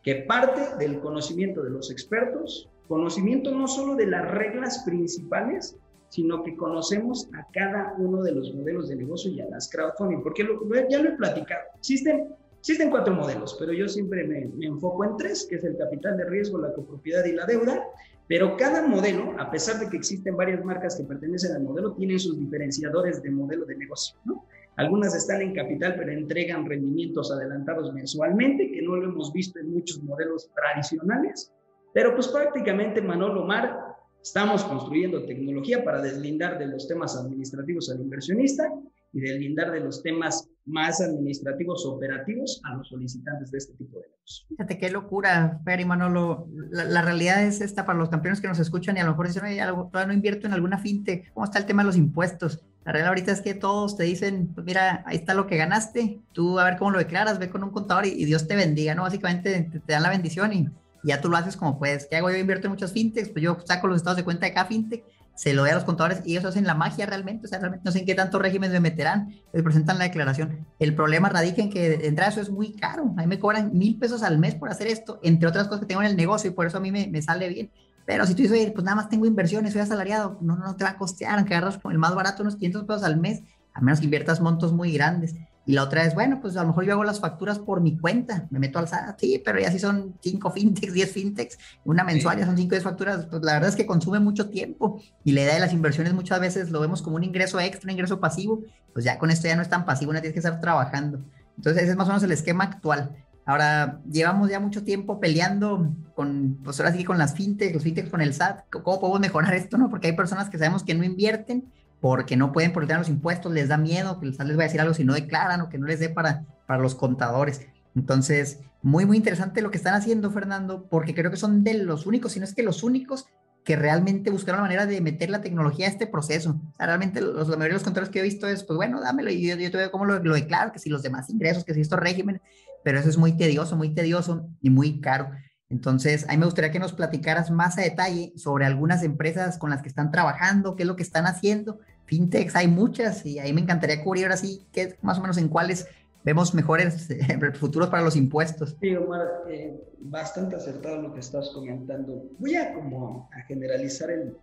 que 0.02 0.16
parte 0.16 0.76
del 0.78 1.00
conocimiento 1.00 1.62
de 1.62 1.70
los 1.70 1.90
expertos, 1.90 2.68
conocimiento 2.86 3.52
no 3.52 3.66
solo 3.66 3.96
de 3.96 4.06
las 4.06 4.30
reglas 4.30 4.82
principales, 4.84 5.76
sino 6.08 6.42
que 6.42 6.56
conocemos 6.56 7.28
a 7.38 7.46
cada 7.52 7.94
uno 7.98 8.22
de 8.22 8.32
los 8.32 8.52
modelos 8.54 8.88
de 8.88 8.96
negocio 8.96 9.30
y 9.30 9.40
a 9.40 9.48
las 9.48 9.70
crowdfunding, 9.70 10.22
porque 10.22 10.46
ya 10.88 11.00
lo 11.00 11.10
he 11.10 11.12
platicado. 11.12 11.62
Existen, 11.78 12.34
existen 12.58 12.90
cuatro 12.90 13.14
modelos, 13.14 13.56
pero 13.58 13.72
yo 13.72 13.88
siempre 13.88 14.24
me, 14.24 14.46
me, 14.46 14.66
enfoco 14.66 15.04
en 15.04 15.16
tres, 15.16 15.46
que 15.48 15.56
es 15.56 15.64
el 15.64 15.76
capital 15.76 16.16
de 16.16 16.24
riesgo, 16.24 16.58
la 16.58 16.72
copropiedad 16.72 17.24
y 17.24 17.32
la 17.32 17.46
deuda, 17.46 17.84
pero 18.30 18.56
cada 18.56 18.86
modelo, 18.86 19.34
a 19.40 19.50
pesar 19.50 19.80
de 19.80 19.90
que 19.90 19.96
existen 19.96 20.36
varias 20.36 20.64
marcas 20.64 20.96
que 20.96 21.02
pertenecen 21.02 21.56
al 21.56 21.64
modelo, 21.64 21.94
tienen 21.94 22.20
sus 22.20 22.38
diferenciadores 22.38 23.20
de 23.24 23.30
modelo 23.32 23.66
de 23.66 23.76
negocio, 23.76 24.16
¿no? 24.24 24.46
Algunas 24.76 25.16
están 25.16 25.42
en 25.42 25.52
capital, 25.52 25.96
pero 25.98 26.12
entregan 26.12 26.64
rendimientos 26.64 27.32
adelantados 27.32 27.92
mensualmente, 27.92 28.70
que 28.70 28.82
no 28.82 28.94
lo 28.94 29.10
hemos 29.10 29.32
visto 29.32 29.58
en 29.58 29.72
muchos 29.72 30.00
modelos 30.04 30.48
tradicionales. 30.54 31.52
Pero 31.92 32.14
pues 32.14 32.28
prácticamente 32.28 33.02
Manolo 33.02 33.44
Mar 33.44 33.90
Estamos 34.22 34.62
construyendo 34.64 35.24
tecnología 35.24 35.82
para 35.82 36.02
deslindar 36.02 36.58
de 36.58 36.66
los 36.66 36.86
temas 36.86 37.16
administrativos 37.16 37.90
al 37.90 38.00
inversionista 38.00 38.70
y 39.12 39.20
deslindar 39.20 39.72
de 39.72 39.80
los 39.80 40.02
temas 40.02 40.48
más 40.66 41.00
administrativos 41.00 41.84
operativos 41.84 42.60
a 42.64 42.76
los 42.76 42.88
solicitantes 42.88 43.50
de 43.50 43.58
este 43.58 43.74
tipo 43.74 43.98
de 43.98 44.06
negocios. 44.08 44.46
Fíjate 44.48 44.78
qué 44.78 44.90
locura, 44.90 45.60
Fer 45.64 45.80
y 45.80 45.84
Manolo. 45.84 46.48
La, 46.70 47.02
realidad 47.02 47.42
es 47.42 47.60
esta 47.60 47.84
para 47.84 47.98
los 47.98 48.08
campeones 48.08 48.40
que 48.40 48.48
nos 48.48 48.58
escuchan 48.58 48.96
y 48.96 49.00
a 49.00 49.04
lo 49.04 49.10
mejor 49.10 49.26
dicen, 49.26 49.44
oye, 49.44 49.60
todavía 49.60 50.06
no 50.06 50.12
invierto 50.12 50.46
en 50.46 50.52
alguna 50.52 50.78
fintech. 50.78 51.32
¿Cómo 51.32 51.44
está 51.44 51.58
el 51.58 51.66
tema 51.66 51.82
de 51.82 51.86
los 51.86 51.96
impuestos? 51.96 52.62
La 52.84 52.92
realidad 52.92 53.08
ahorita 53.08 53.32
es 53.32 53.40
que 53.40 53.54
todos 53.54 53.96
te 53.96 54.04
dicen, 54.04 54.52
pues 54.54 54.64
mira, 54.64 55.02
ahí 55.06 55.16
está 55.16 55.34
lo 55.34 55.46
que 55.46 55.56
ganaste, 55.56 56.20
tú 56.32 56.58
a 56.58 56.64
ver 56.64 56.78
cómo 56.78 56.92
lo 56.92 56.98
declaras, 56.98 57.38
ve 57.38 57.50
con 57.50 57.62
un 57.62 57.70
contador 57.70 58.06
y, 58.06 58.24
Dios 58.24 58.46
te 58.46 58.56
bendiga, 58.56 58.94
¿no? 58.94 59.02
Básicamente 59.02 59.68
te, 59.70 59.80
te 59.80 59.92
dan 59.92 60.02
la 60.02 60.08
bendición 60.08 60.52
y 60.52 60.68
ya 61.02 61.20
tú 61.20 61.28
lo 61.28 61.36
haces 61.36 61.56
como 61.56 61.78
puedes. 61.78 62.06
¿Qué 62.06 62.16
hago? 62.16 62.30
Yo 62.30 62.36
invierto 62.36 62.66
en 62.66 62.72
muchas 62.72 62.92
fintechs, 62.92 63.30
pues 63.30 63.42
yo 63.42 63.58
saco 63.64 63.86
los 63.86 63.98
estados 63.98 64.16
de 64.16 64.24
cuenta 64.24 64.46
de 64.46 64.52
cada 64.52 64.66
fintech, 64.66 65.04
se 65.40 65.54
lo 65.54 65.62
doy 65.62 65.70
a 65.70 65.74
los 65.74 65.84
contadores 65.84 66.20
y 66.26 66.32
ellos 66.32 66.44
hacen 66.44 66.66
la 66.66 66.74
magia 66.74 67.06
realmente, 67.06 67.46
o 67.46 67.48
sea, 67.48 67.60
realmente 67.60 67.82
no 67.86 67.92
sé 67.92 68.00
en 68.00 68.04
qué 68.04 68.14
tantos 68.14 68.42
regímenes 68.42 68.74
me 68.74 68.80
meterán, 68.80 69.36
les 69.54 69.62
presentan 69.62 69.96
la 69.96 70.04
declaración. 70.04 70.66
El 70.78 70.94
problema 70.94 71.30
radica 71.30 71.62
en 71.62 71.70
que 71.70 71.96
de 71.96 72.08
entrada 72.08 72.30
eso 72.30 72.42
es 72.42 72.50
muy 72.50 72.74
caro, 72.74 73.14
a 73.16 73.22
mí 73.22 73.26
me 73.26 73.38
cobran 73.38 73.70
mil 73.72 73.98
pesos 73.98 74.22
al 74.22 74.38
mes 74.38 74.54
por 74.54 74.68
hacer 74.68 74.86
esto, 74.88 75.18
entre 75.22 75.48
otras 75.48 75.66
cosas 75.66 75.80
que 75.80 75.86
tengo 75.86 76.02
en 76.02 76.08
el 76.08 76.16
negocio 76.18 76.50
y 76.50 76.52
por 76.52 76.66
eso 76.66 76.76
a 76.76 76.80
mí 76.80 76.92
me, 76.92 77.06
me 77.06 77.22
sale 77.22 77.48
bien. 77.48 77.70
Pero 78.04 78.26
si 78.26 78.34
tú 78.34 78.42
dices, 78.42 78.70
pues 78.72 78.84
nada 78.84 78.96
más 78.96 79.08
tengo 79.08 79.24
inversiones, 79.24 79.72
soy 79.72 79.80
asalariado, 79.80 80.36
no, 80.42 80.56
no 80.56 80.76
te 80.76 80.84
va 80.84 80.90
a 80.90 80.98
costear, 80.98 81.38
aunque 81.38 81.54
agarras 81.54 81.80
el 81.90 81.96
más 81.96 82.14
barato 82.14 82.42
unos 82.42 82.56
500 82.56 82.84
pesos 82.84 83.02
al 83.02 83.16
mes, 83.16 83.42
a 83.72 83.80
menos 83.80 84.00
que 84.00 84.04
inviertas 84.04 84.42
montos 84.42 84.74
muy 84.74 84.92
grandes. 84.92 85.36
Y 85.66 85.72
la 85.72 85.84
otra 85.84 86.04
es, 86.04 86.14
bueno, 86.14 86.40
pues 86.40 86.56
a 86.56 86.62
lo 86.62 86.68
mejor 86.68 86.84
yo 86.84 86.92
hago 86.92 87.04
las 87.04 87.20
facturas 87.20 87.58
por 87.58 87.80
mi 87.80 87.96
cuenta, 87.98 88.46
me 88.50 88.58
meto 88.58 88.78
al 88.78 88.88
SAT, 88.88 89.20
sí, 89.20 89.42
pero 89.44 89.60
ya 89.60 89.70
si 89.70 89.78
son 89.78 90.14
5 90.20 90.50
fintechs, 90.50 90.92
10 90.94 91.12
fintechs, 91.12 91.58
una 91.84 92.02
mensual 92.02 92.38
ya 92.38 92.46
son 92.46 92.56
5 92.56 92.70
10 92.70 92.82
facturas, 92.82 93.26
pues 93.26 93.42
la 93.42 93.52
verdad 93.54 93.68
es 93.68 93.76
que 93.76 93.86
consume 93.86 94.20
mucho 94.20 94.48
tiempo 94.48 95.00
y 95.22 95.32
la 95.32 95.42
idea 95.42 95.54
de 95.54 95.60
las 95.60 95.72
inversiones 95.72 96.14
muchas 96.14 96.40
veces 96.40 96.70
lo 96.70 96.80
vemos 96.80 97.02
como 97.02 97.16
un 97.16 97.24
ingreso 97.24 97.60
extra, 97.60 97.86
un 97.86 97.92
ingreso 97.92 98.20
pasivo, 98.20 98.62
pues 98.92 99.04
ya 99.04 99.18
con 99.18 99.30
esto 99.30 99.48
ya 99.48 99.56
no 99.56 99.62
es 99.62 99.68
tan 99.68 99.84
pasivo, 99.84 100.12
no 100.12 100.20
tienes 100.20 100.32
que 100.32 100.40
estar 100.40 100.60
trabajando. 100.60 101.20
Entonces 101.56 101.82
ese 101.82 101.92
es 101.92 101.96
más 101.96 102.06
o 102.06 102.10
menos 102.10 102.22
el 102.22 102.32
esquema 102.32 102.64
actual. 102.64 103.14
Ahora, 103.44 104.00
llevamos 104.10 104.48
ya 104.48 104.60
mucho 104.60 104.84
tiempo 104.84 105.18
peleando 105.18 105.92
con, 106.14 106.58
pues 106.62 106.78
ahora 106.78 106.92
sí 106.92 107.04
con 107.04 107.18
las 107.18 107.34
fintechs, 107.34 107.74
los 107.74 107.82
fintechs 107.82 108.08
con 108.08 108.20
el 108.20 108.32
SAT, 108.32 108.68
¿cómo 108.70 109.00
podemos 109.00 109.20
mejorar 109.20 109.54
esto, 109.54 109.76
no? 109.76 109.90
Porque 109.90 110.08
hay 110.08 110.12
personas 110.12 110.48
que 110.48 110.58
sabemos 110.58 110.84
que 110.84 110.94
no 110.94 111.04
invierten, 111.04 111.70
porque 112.00 112.36
no 112.36 112.52
pueden 112.52 112.72
por 112.72 112.88
los 112.88 113.08
impuestos, 113.08 113.52
les 113.52 113.68
da 113.68 113.76
miedo 113.76 114.20
que 114.20 114.26
les 114.26 114.38
va 114.38 114.44
a 114.44 114.66
decir 114.66 114.80
algo 114.80 114.94
si 114.94 115.04
no 115.04 115.14
declaran 115.14 115.60
o 115.60 115.68
que 115.68 115.78
no 115.78 115.86
les 115.86 116.00
dé 116.00 116.08
para, 116.08 116.44
para 116.66 116.80
los 116.80 116.94
contadores. 116.94 117.66
Entonces, 117.94 118.60
muy, 118.82 119.04
muy 119.04 119.16
interesante 119.16 119.62
lo 119.62 119.70
que 119.70 119.76
están 119.76 119.94
haciendo, 119.94 120.30
Fernando, 120.30 120.86
porque 120.88 121.14
creo 121.14 121.30
que 121.30 121.36
son 121.36 121.62
de 121.62 121.74
los 121.74 122.06
únicos, 122.06 122.32
si 122.32 122.38
no 122.40 122.44
es 122.44 122.54
que 122.54 122.62
los 122.62 122.82
únicos 122.82 123.26
que 123.64 123.76
realmente 123.76 124.30
buscaron 124.30 124.60
la 124.60 124.64
manera 124.64 124.86
de 124.86 125.00
meter 125.02 125.28
la 125.28 125.42
tecnología 125.42 125.86
a 125.86 125.90
este 125.90 126.06
proceso. 126.06 126.58
O 126.72 126.76
sea, 126.76 126.86
realmente 126.86 127.20
los, 127.20 127.48
la 127.48 127.56
mayoría 127.56 127.74
de 127.74 127.74
los 127.74 127.82
contadores 127.82 128.10
que 128.10 128.20
he 128.20 128.22
visto 128.22 128.48
es, 128.48 128.64
pues 128.64 128.76
bueno, 128.76 129.00
dámelo 129.00 129.30
y 129.30 129.46
yo, 129.46 129.56
te 129.56 129.76
veo 129.76 129.90
cómo 129.90 130.06
lo, 130.06 130.18
lo, 130.22 130.34
declaro, 130.34 130.72
que 130.72 130.78
si 130.78 130.88
los 130.88 131.02
demás 131.02 131.28
ingresos, 131.28 131.64
que 131.64 131.74
si 131.74 131.82
estos 131.82 131.98
regímenes, 131.98 132.40
pero 132.82 132.98
eso 132.98 133.10
es 133.10 133.18
muy 133.18 133.36
tedioso, 133.36 133.76
muy 133.76 133.92
tedioso 133.94 134.48
y 134.62 134.70
muy 134.70 135.00
caro. 135.00 135.30
Entonces, 135.70 136.24
a 136.28 136.32
mí 136.32 136.38
me 136.38 136.44
gustaría 136.44 136.70
que 136.70 136.78
nos 136.78 136.92
platicaras 136.92 137.50
más 137.50 137.78
a 137.78 137.82
detalle 137.82 138.32
sobre 138.36 138.66
algunas 138.66 139.02
empresas 139.02 139.56
con 139.56 139.70
las 139.70 139.82
que 139.82 139.88
están 139.88 140.10
trabajando, 140.10 140.76
qué 140.76 140.82
es 140.82 140.86
lo 140.86 140.96
que 140.96 141.02
están 141.02 141.26
haciendo 141.26 141.78
fintechs 142.10 142.56
hay 142.56 142.66
muchas 142.66 143.24
y 143.24 143.38
ahí 143.38 143.52
me 143.52 143.60
encantaría 143.60 144.02
cubrir 144.02 144.24
ahora 144.24 144.36
sí, 144.36 144.66
más 145.00 145.18
o 145.18 145.20
menos 145.20 145.38
en 145.38 145.48
cuáles 145.48 145.86
vemos 146.24 146.52
mejores 146.54 147.06
futuros 147.54 147.88
para 147.88 148.02
los 148.02 148.16
impuestos. 148.16 148.76
Sí, 148.80 148.96
Omar, 148.96 149.44
eh, 149.48 149.80
bastante 150.00 150.56
acertado 150.56 151.00
lo 151.00 151.14
que 151.14 151.20
estás 151.20 151.50
comentando. 151.50 152.24
Voy 152.40 152.56
a 152.56 152.74
como 152.74 153.30
a 153.32 153.42
generalizar 153.42 154.10
el, 154.10 154.36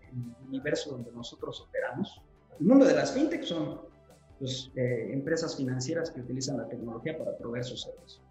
universo 0.47 0.91
donde 0.91 1.11
nosotros 1.11 1.59
operamos. 1.67 2.21
El 2.57 2.67
mundo 2.67 2.85
de 2.85 2.93
las 2.93 3.11
fintech 3.11 3.43
son 3.43 3.81
pues, 4.39 4.71
eh, 4.77 5.09
empresas 5.11 5.57
financieras 5.57 6.09
que 6.09 6.21
utilizan 6.21 6.55
la 6.55 6.69
tecnología 6.69 7.17
para 7.17 7.37
proveer 7.37 7.65
sus 7.65 7.81
servicios. 7.81 8.23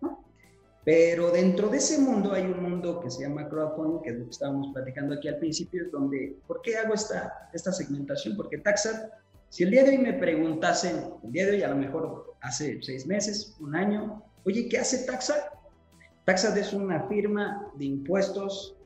Pero 0.86 1.32
dentro 1.32 1.68
de 1.68 1.78
ese 1.78 1.98
mundo 1.98 2.32
hay 2.32 2.44
un 2.44 2.62
mundo 2.62 3.00
que 3.00 3.10
se 3.10 3.22
llama 3.22 3.48
crowdfunding, 3.48 4.02
que 4.02 4.10
es 4.10 4.18
lo 4.18 4.24
que 4.26 4.30
estábamos 4.30 4.68
platicando 4.72 5.16
aquí 5.16 5.26
al 5.26 5.38
principio, 5.38 5.82
es 5.82 5.90
donde, 5.90 6.38
¿por 6.46 6.62
qué 6.62 6.76
hago 6.76 6.94
esta, 6.94 7.50
esta 7.52 7.72
segmentación? 7.72 8.36
Porque 8.36 8.58
Taxa, 8.58 9.10
si 9.48 9.64
el 9.64 9.72
día 9.72 9.82
de 9.82 9.90
hoy 9.90 9.98
me 9.98 10.12
preguntasen, 10.12 11.12
el 11.24 11.32
día 11.32 11.46
de 11.46 11.56
hoy 11.56 11.62
a 11.64 11.70
lo 11.70 11.74
mejor 11.74 12.36
hace 12.40 12.78
seis 12.82 13.04
meses, 13.04 13.56
un 13.58 13.74
año, 13.74 14.22
oye, 14.44 14.68
¿qué 14.68 14.78
hace 14.78 15.04
Taxa? 15.04 15.34
Taxa 16.24 16.56
es 16.56 16.72
una 16.72 17.08
firma 17.08 17.68
de 17.74 17.86
impuestos 17.86 18.76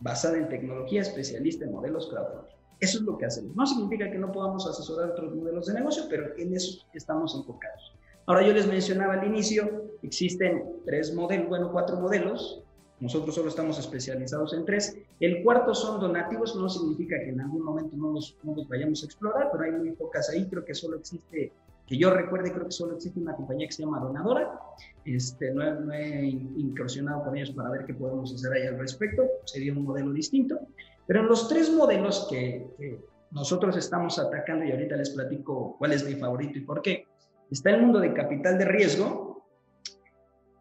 basada 0.00 0.38
en 0.38 0.48
tecnología 0.48 1.02
especialista 1.02 1.64
en 1.64 1.70
modelos 1.70 2.08
crowdfunding. 2.08 2.56
Eso 2.80 2.98
es 2.98 3.04
lo 3.04 3.16
que 3.16 3.26
hacemos. 3.26 3.54
No 3.54 3.64
significa 3.68 4.10
que 4.10 4.18
no 4.18 4.32
podamos 4.32 4.66
asesorar 4.66 5.10
otros 5.10 5.32
modelos 5.32 5.66
de 5.66 5.74
negocio, 5.74 6.06
pero 6.10 6.36
en 6.36 6.56
eso 6.56 6.84
estamos 6.92 7.36
enfocados. 7.36 7.95
Ahora 8.26 8.44
yo 8.44 8.52
les 8.52 8.66
mencionaba 8.66 9.14
al 9.14 9.26
inicio, 9.26 9.90
existen 10.02 10.64
tres 10.84 11.14
modelos, 11.14 11.48
bueno, 11.48 11.70
cuatro 11.70 11.96
modelos. 11.96 12.62
Nosotros 12.98 13.34
solo 13.34 13.48
estamos 13.48 13.78
especializados 13.78 14.52
en 14.54 14.64
tres. 14.64 14.96
El 15.20 15.44
cuarto 15.44 15.74
son 15.74 16.00
donativos, 16.00 16.56
no 16.56 16.68
significa 16.68 17.16
que 17.20 17.28
en 17.28 17.40
algún 17.40 17.62
momento 17.62 17.94
no 17.96 18.12
los, 18.12 18.36
no 18.42 18.56
los 18.56 18.66
vayamos 18.68 19.02
a 19.02 19.06
explorar, 19.06 19.50
pero 19.52 19.64
hay 19.64 19.72
muy 19.72 19.92
pocas 19.92 20.28
ahí. 20.30 20.48
Creo 20.48 20.64
que 20.64 20.74
solo 20.74 20.96
existe, 20.96 21.52
que 21.86 21.96
yo 21.96 22.10
recuerde, 22.10 22.50
creo 22.50 22.64
que 22.64 22.72
solo 22.72 22.94
existe 22.94 23.20
una 23.20 23.36
compañía 23.36 23.66
que 23.66 23.74
se 23.74 23.82
llama 23.82 24.00
Donadora. 24.00 24.58
Este, 25.04 25.52
no, 25.52 25.78
no 25.78 25.92
he 25.92 26.26
incursionado 26.26 27.22
con 27.22 27.36
ellos 27.36 27.52
para 27.52 27.70
ver 27.70 27.84
qué 27.84 27.94
podemos 27.94 28.34
hacer 28.34 28.52
ahí 28.52 28.66
al 28.66 28.78
respecto. 28.78 29.22
Sería 29.44 29.72
un 29.72 29.84
modelo 29.84 30.12
distinto. 30.12 30.58
Pero 31.06 31.20
en 31.20 31.28
los 31.28 31.48
tres 31.48 31.70
modelos 31.70 32.26
que, 32.28 32.66
que 32.78 32.98
nosotros 33.30 33.76
estamos 33.76 34.18
atacando, 34.18 34.64
y 34.64 34.72
ahorita 34.72 34.96
les 34.96 35.10
platico 35.10 35.76
cuál 35.78 35.92
es 35.92 36.04
mi 36.04 36.14
favorito 36.14 36.58
y 36.58 36.62
por 36.62 36.82
qué, 36.82 37.06
está 37.50 37.70
el 37.70 37.82
mundo 37.82 38.00
de 38.00 38.12
capital 38.12 38.58
de 38.58 38.64
riesgo, 38.64 39.46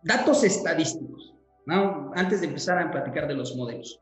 datos 0.03 0.43
estadísticos, 0.43 1.33
¿no? 1.65 2.11
antes 2.15 2.41
de 2.41 2.47
empezar 2.47 2.77
a 2.77 2.91
platicar 2.91 3.27
de 3.27 3.33
los 3.33 3.55
modelos. 3.55 4.01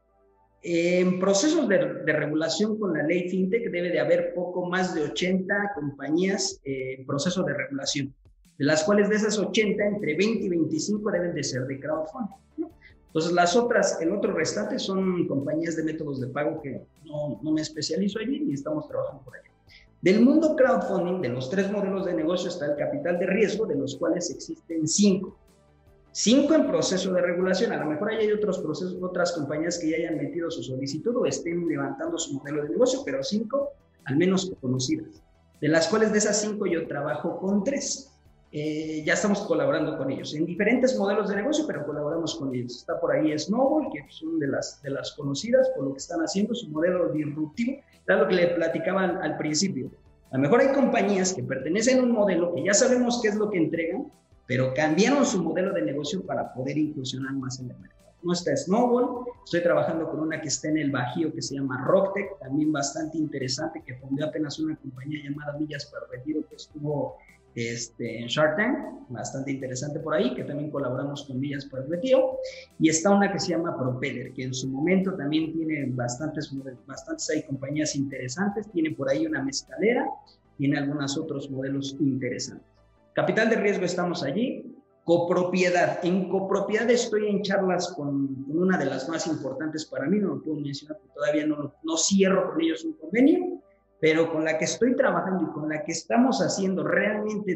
En 0.66 1.20
procesos 1.20 1.68
de, 1.68 1.78
regulación 1.78 2.80
con 2.80 2.94
la 2.94 3.04
ley 3.04 3.30
FinTech 3.30 3.70
debe 3.70 3.90
de 3.90 4.00
haber 4.00 4.34
poco 4.34 4.66
más 4.66 4.96
de 4.96 5.04
80 5.04 5.72
compañías 5.76 6.62
en 6.64 7.06
proceso 7.06 7.44
de 7.44 7.54
regulación, 7.54 8.14
de 8.58 8.66
las 8.66 8.84
cuales 8.84 9.10
de 9.10 9.16
esas 9.16 9.38
80, 9.38 9.84
entre 9.84 10.16
20 10.16 10.46
y 10.46 10.50
25 10.50 11.12
deben 11.12 11.34
de 11.34 11.44
ser 11.44 11.66
de 11.66 11.80
crowdfunding. 11.80 12.70
Entonces, 13.08 13.34
las 13.34 13.56
otras, 13.56 14.02
el 14.02 14.12
otro 14.12 14.34
restante 14.34 14.80
son 14.80 15.28
compañías 15.28 15.76
de 15.76 15.84
métodos 15.84 16.20
de 16.20 16.28
pago 16.28 16.62
que 16.62 16.82
no, 17.04 17.40
no 17.44 17.52
me 17.52 17.62
especializo 17.62 18.20
allí 18.20 18.40
ni 18.40 18.54
estamos 18.54 18.88
trabajando 18.88 19.22
por 19.24 19.36
allí. 19.36 19.53
Del 20.04 20.20
mundo 20.20 20.58
crowdfunding, 20.58 21.22
de 21.22 21.30
los 21.30 21.50
tres 21.50 21.72
modelos 21.72 22.06
de 22.06 22.14
negocio, 22.14 22.50
está 22.50 22.66
el 22.66 22.76
capital 22.76 23.18
de 23.20 23.26
riesgo, 23.26 23.66
de 23.66 23.76
los 23.76 23.96
cuales 23.96 24.30
existen 24.30 24.86
cinco. 24.86 25.40
Cinco 26.12 26.56
en 26.56 26.68
proceso 26.68 27.14
de 27.14 27.22
regulación. 27.22 27.72
A 27.72 27.78
lo 27.78 27.86
mejor 27.86 28.12
hay 28.12 28.30
otros 28.30 28.60
procesos, 28.60 28.98
otras 29.02 29.32
compañías 29.32 29.80
que 29.80 29.92
ya 29.92 29.96
hayan 29.96 30.18
metido 30.18 30.52
su 30.52 30.62
solicitud 30.62 31.16
o 31.16 31.26
estén 31.26 31.66
levantando 31.70 32.18
su 32.18 32.34
modelo 32.34 32.64
de 32.64 32.72
negocio, 32.72 33.00
pero 33.06 33.24
cinco 33.24 33.70
al 34.04 34.18
menos 34.18 34.52
conocidas. 34.60 35.24
De 35.62 35.70
las 35.70 35.88
cuales 35.88 36.12
de 36.12 36.18
esas 36.18 36.42
cinco 36.42 36.66
yo 36.66 36.86
trabajo 36.86 37.40
con 37.40 37.64
tres. 37.64 38.13
Eh, 38.56 39.02
ya 39.04 39.14
estamos 39.14 39.42
colaborando 39.48 39.98
con 39.98 40.12
ellos 40.12 40.36
en 40.36 40.46
diferentes 40.46 40.96
modelos 40.96 41.28
de 41.28 41.38
negocio, 41.38 41.66
pero 41.66 41.84
colaboramos 41.88 42.36
con 42.36 42.54
ellos. 42.54 42.76
Está 42.76 43.00
por 43.00 43.12
ahí 43.12 43.36
Snowball, 43.36 43.90
que 43.92 44.02
es 44.08 44.22
una 44.22 44.46
de 44.46 44.52
las, 44.52 44.80
de 44.84 44.92
las 44.92 45.14
conocidas 45.14 45.72
por 45.76 45.86
lo 45.86 45.94
que 45.94 45.98
están 45.98 46.20
haciendo, 46.20 46.54
su 46.54 46.70
modelo 46.70 47.10
disruptivo. 47.10 47.82
Era 48.08 48.22
lo 48.22 48.28
que 48.28 48.36
le 48.36 48.48
platicaban 48.50 49.18
al 49.24 49.38
principio. 49.38 49.90
A 50.30 50.38
lo 50.38 50.44
mejor 50.44 50.62
hay 50.62 50.68
compañías 50.68 51.34
que 51.34 51.42
pertenecen 51.42 51.98
a 51.98 52.04
un 52.04 52.12
modelo 52.12 52.54
que 52.54 52.64
ya 52.64 52.76
sabemos 52.76 53.20
qué 53.24 53.30
es 53.30 53.36
lo 53.36 53.50
que 53.50 53.58
entregan, 53.58 54.12
pero 54.46 54.72
cambiaron 54.76 55.26
su 55.26 55.42
modelo 55.42 55.74
de 55.74 55.82
negocio 55.82 56.24
para 56.24 56.54
poder 56.54 56.78
incursionar 56.78 57.34
más 57.34 57.60
en 57.60 57.72
el 57.72 57.78
mercado. 57.80 58.04
No 58.22 58.34
está 58.34 58.56
Snowball, 58.56 59.26
estoy 59.44 59.64
trabajando 59.64 60.08
con 60.12 60.20
una 60.20 60.40
que 60.40 60.50
está 60.50 60.70
en 60.70 60.78
el 60.78 60.92
Bajío 60.92 61.34
que 61.34 61.42
se 61.42 61.56
llama 61.56 61.84
Rocktech, 61.88 62.38
también 62.40 62.72
bastante 62.72 63.18
interesante, 63.18 63.82
que 63.84 63.96
fundó 63.96 64.28
apenas 64.28 64.60
una 64.60 64.76
compañía 64.76 65.24
llamada 65.24 65.58
Millas 65.58 65.88
para 65.88 66.06
Retiro 66.12 66.42
que 66.48 66.56
estuvo 66.56 67.18
este, 67.56 68.20
en 68.22 68.28
Shark 68.28 68.58
Tank, 68.58 69.10
bastante 69.10 69.52
interesante 69.52 70.00
por 70.00 70.16
ahí, 70.16 70.34
que 70.34 70.44
también 70.44 70.72
colaboramos 70.72 71.24
con 71.24 71.40
Villas 71.40 71.66
por 71.66 71.82
el 71.82 71.90
Retiro. 71.90 72.38
Y 72.80 72.90
está 72.90 73.12
una 73.12 73.32
que 73.32 73.40
se 73.40 73.50
llama 73.50 73.78
Propeller, 73.78 74.34
que 74.34 74.44
en 74.44 74.54
su 74.54 74.68
momento 74.70 75.14
también 75.16 75.54
tiene 75.54 75.86
bastantes, 75.90 76.52
bastantes 76.88 77.30
hay 77.30 77.44
compañías 77.44 77.96
interesantes, 77.96 78.70
tiene 78.72 78.92
por 78.92 79.10
ahí 79.10 79.26
una 79.26 79.44
mezcalera, 79.44 80.08
tiene 80.58 80.78
algunos 80.78 81.18
otros 81.18 81.50
modelos 81.50 81.96
interesantes. 82.00 82.68
Capital 83.14 83.50
de 83.50 83.58
riesgo 83.58 83.86
estamos 83.86 84.24
allí. 84.24 84.76
Copropiedad. 85.04 86.00
En 86.04 86.30
copropiedad 86.30 86.90
estoy 86.90 87.28
en 87.28 87.42
charlas 87.42 87.90
con, 87.90 88.46
una 88.48 88.78
de 88.78 88.86
las 88.86 89.10
más 89.10 89.28
importantes 89.28 89.86
para 89.86 90.08
mí, 90.08 90.18
no 90.18 90.30
lo 90.30 90.42
puedo 90.42 90.60
mencionar 90.60 90.98
porque 90.98 91.14
todavía 91.14 91.46
no, 91.46 91.74
no 91.84 91.98
cierro 91.98 92.52
con 92.52 92.62
ellos 92.62 92.86
un 92.86 92.94
convenio, 92.94 93.53
pero 94.04 94.30
con 94.30 94.44
la 94.44 94.58
que 94.58 94.66
estoy 94.66 94.98
trabajando 94.98 95.46
y 95.50 95.54
con 95.54 95.70
la 95.70 95.82
que 95.82 95.94
estamos 95.94 96.42
haciendo 96.42 96.84
realmente 96.84 97.56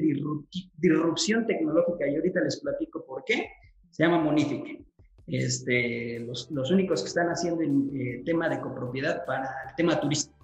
disrupción 0.77 1.46
tecnológica, 1.46 2.08
y 2.08 2.16
ahorita 2.16 2.39
les 2.39 2.62
platico 2.62 3.06
por 3.06 3.25
qué, 3.25 3.50
se 3.92 4.04
llama 4.04 4.24
Monific. 4.24 4.82
Este, 5.27 6.20
los, 6.22 6.50
los 6.51 6.72
únicos 6.72 7.01
que 7.01 7.10
están 7.10 7.27
haciendo 7.27 7.63
el 7.63 7.89
eh, 7.94 8.24
tema 8.25 8.48
de 8.48 8.62
copropiedad 8.62 9.25
para 9.25 9.50
el 9.68 9.75
tema 9.75 10.00
turístico. 10.00 10.38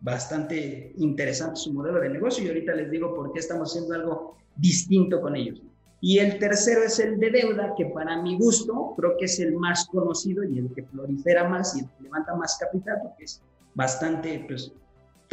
Bastante 0.00 0.92
interesante 0.98 1.56
su 1.56 1.72
modelo 1.72 1.98
de 1.98 2.10
negocio 2.10 2.44
y 2.44 2.48
ahorita 2.50 2.72
les 2.76 2.92
digo 2.92 3.12
por 3.12 3.32
qué 3.32 3.40
estamos 3.40 3.72
haciendo 3.72 3.96
algo 3.96 4.36
distinto 4.54 5.20
con 5.20 5.34
ellos. 5.34 5.60
Y 6.00 6.20
el 6.20 6.38
tercero 6.38 6.84
es 6.84 7.00
el 7.00 7.18
de 7.18 7.32
deuda, 7.32 7.74
que 7.76 7.86
para 7.86 8.22
mi 8.22 8.38
gusto 8.38 8.94
creo 8.96 9.16
que 9.18 9.24
es 9.24 9.40
el 9.40 9.54
más 9.54 9.84
conocido 9.86 10.44
y 10.44 10.60
el 10.60 10.72
que 10.72 10.84
prolifera 10.84 11.48
más 11.48 11.74
y 11.74 11.80
el 11.80 11.86
que 11.86 12.04
levanta 12.04 12.36
más 12.36 12.56
capital, 12.56 12.98
porque 13.02 13.24
es 13.24 13.42
bastante 13.74 14.44
pues, 14.46 14.72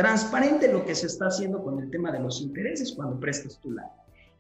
transparente 0.02 0.72
lo 0.72 0.84
que 0.84 0.96
se 0.96 1.06
está 1.06 1.28
haciendo 1.28 1.64
con 1.64 1.80
el 1.80 1.92
tema 1.92 2.12
de 2.12 2.20
los 2.20 2.42
intereses 2.42 2.94
cuando 2.96 3.20
prestas 3.20 3.60
tu 3.60 3.72
lana. 3.72 3.92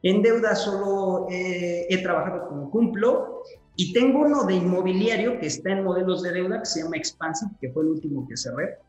En 0.01 0.23
deuda 0.23 0.55
solo 0.55 1.27
eh, 1.29 1.85
he 1.87 2.01
trabajado 2.01 2.47
como 2.47 2.71
cumplo 2.71 3.43
y 3.75 3.93
tengo 3.93 4.21
uno 4.21 4.43
de 4.43 4.55
inmobiliario 4.55 5.39
que 5.39 5.45
está 5.45 5.73
en 5.73 5.83
modelos 5.83 6.23
de 6.23 6.31
deuda 6.31 6.59
que 6.59 6.65
se 6.65 6.81
llama 6.81 6.97
Expansive, 6.97 7.51
que 7.61 7.69
fue 7.69 7.83
el 7.83 7.89
último 7.89 8.27
que 8.27 8.35
cerré, 8.35 8.79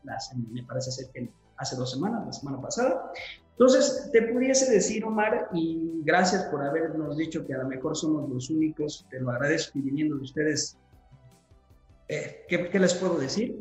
me 0.51 0.63
parece 0.63 0.91
ser 0.91 1.11
que 1.13 1.31
hace 1.57 1.75
dos 1.75 1.91
semanas, 1.91 2.25
la 2.25 2.33
semana 2.33 2.59
pasada. 2.59 3.11
Entonces, 3.51 4.09
te 4.11 4.23
pudiese 4.23 4.71
decir, 4.71 5.05
Omar, 5.05 5.49
y 5.53 6.01
gracias 6.03 6.43
por 6.45 6.63
habernos 6.63 7.15
dicho 7.17 7.45
que 7.45 7.53
a 7.53 7.59
lo 7.59 7.67
mejor 7.67 7.95
somos 7.95 8.27
los 8.27 8.49
únicos, 8.49 9.05
te 9.11 9.19
lo 9.19 9.29
agradezco 9.29 9.77
y 9.77 9.83
viniendo 9.83 10.15
de 10.15 10.23
ustedes, 10.23 10.75
eh, 12.07 12.45
¿qué, 12.49 12.69
¿qué 12.69 12.79
les 12.79 12.95
puedo 12.95 13.19
decir? 13.19 13.55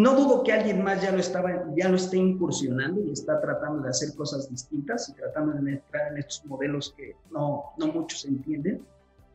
No 0.00 0.14
dudo 0.14 0.42
que 0.42 0.50
alguien 0.50 0.82
más 0.82 1.02
ya 1.02 1.12
lo, 1.12 1.18
estaba, 1.18 1.66
ya 1.76 1.90
lo 1.90 1.96
esté 1.96 2.16
incursionando 2.16 3.02
y 3.02 3.12
está 3.12 3.38
tratando 3.38 3.82
de 3.82 3.90
hacer 3.90 4.14
cosas 4.14 4.48
distintas 4.48 5.10
y 5.10 5.12
tratando 5.12 5.52
de 5.52 5.72
entrar 5.72 6.12
en 6.12 6.16
estos 6.16 6.42
modelos 6.46 6.94
que 6.96 7.16
no, 7.30 7.64
no 7.76 7.88
muchos 7.88 8.24
entienden, 8.24 8.82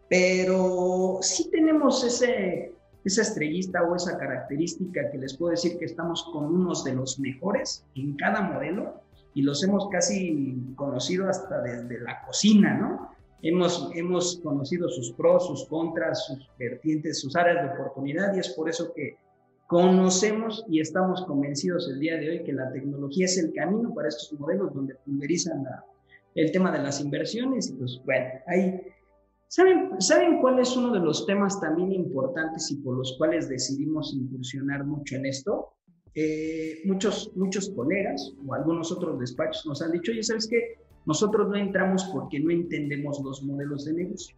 pero 0.10 1.20
sí 1.22 1.52
tenemos 1.52 2.04
ese, 2.04 2.74
esa 3.04 3.22
estrellista 3.22 3.84
o 3.84 3.96
esa 3.96 4.18
característica 4.18 5.12
que 5.12 5.20
les 5.20 5.38
puedo 5.38 5.52
decir 5.52 5.78
que 5.78 5.86
estamos 5.86 6.24
con 6.34 6.46
unos 6.46 6.84
de 6.84 6.96
los 6.96 7.20
mejores 7.20 7.86
en 7.94 8.16
cada 8.16 8.42
modelo 8.42 9.02
y 9.36 9.44
los 9.44 9.64
hemos 9.64 9.88
casi 9.90 10.58
conocido 10.76 11.30
hasta 11.30 11.62
desde 11.62 12.00
la 12.00 12.26
cocina, 12.26 12.74
¿no? 12.74 13.12
Hemos, 13.44 13.92
hemos 13.94 14.40
conocido 14.42 14.90
sus 14.90 15.12
pros, 15.12 15.46
sus 15.46 15.68
contras, 15.68 16.26
sus 16.26 16.50
vertientes, 16.58 17.22
sus 17.22 17.36
áreas 17.36 17.62
de 17.62 17.80
oportunidad 17.80 18.36
y 18.36 18.40
es 18.40 18.50
por 18.50 18.68
eso 18.68 18.92
que 18.96 19.20
Conocemos 19.68 20.64
y 20.70 20.80
estamos 20.80 21.24
convencidos 21.26 21.90
el 21.90 22.00
día 22.00 22.18
de 22.18 22.30
hoy 22.30 22.44
que 22.44 22.54
la 22.54 22.72
tecnología 22.72 23.26
es 23.26 23.38
el 23.40 23.52
camino 23.52 23.94
para 23.96 24.10
estos 24.10 24.40
modelos 24.40 24.74
donde 24.74 24.94
pulverizan 24.96 25.66
el 26.36 26.52
tema 26.52 26.72
de 26.72 26.84
las 26.84 27.02
inversiones. 27.02 27.70
Y 27.70 27.74
pues 27.74 28.00
bueno, 28.06 28.26
ahí. 28.48 28.80
¿Saben, 29.48 30.00
¿Saben 30.00 30.40
cuál 30.42 30.60
es 30.60 30.76
uno 30.76 30.92
de 30.92 31.00
los 31.00 31.26
temas 31.26 31.60
también 31.60 31.92
importantes 31.92 32.70
y 32.72 32.78
por 32.78 32.98
los 32.98 33.16
cuales 33.18 33.50
decidimos 33.50 34.14
incursionar 34.14 34.86
mucho 34.86 35.16
en 35.16 35.26
esto? 35.26 35.74
Eh, 36.14 36.82
muchos, 36.86 37.32
muchos 37.36 37.70
colegas 37.70 38.34
o 38.46 38.54
algunos 38.54 38.92
otros 38.92 39.20
despachos 39.20 39.66
nos 39.66 39.82
han 39.82 39.92
dicho, 39.92 40.12
oye, 40.12 40.24
¿sabes 40.24 40.48
qué? 40.48 40.78
Nosotros 41.06 41.50
no 41.50 41.56
entramos 41.56 42.04
porque 42.14 42.40
no 42.40 42.52
entendemos 42.52 43.20
los 43.24 43.44
modelos 43.44 43.86
de 43.86 43.94
negocio. 43.94 44.36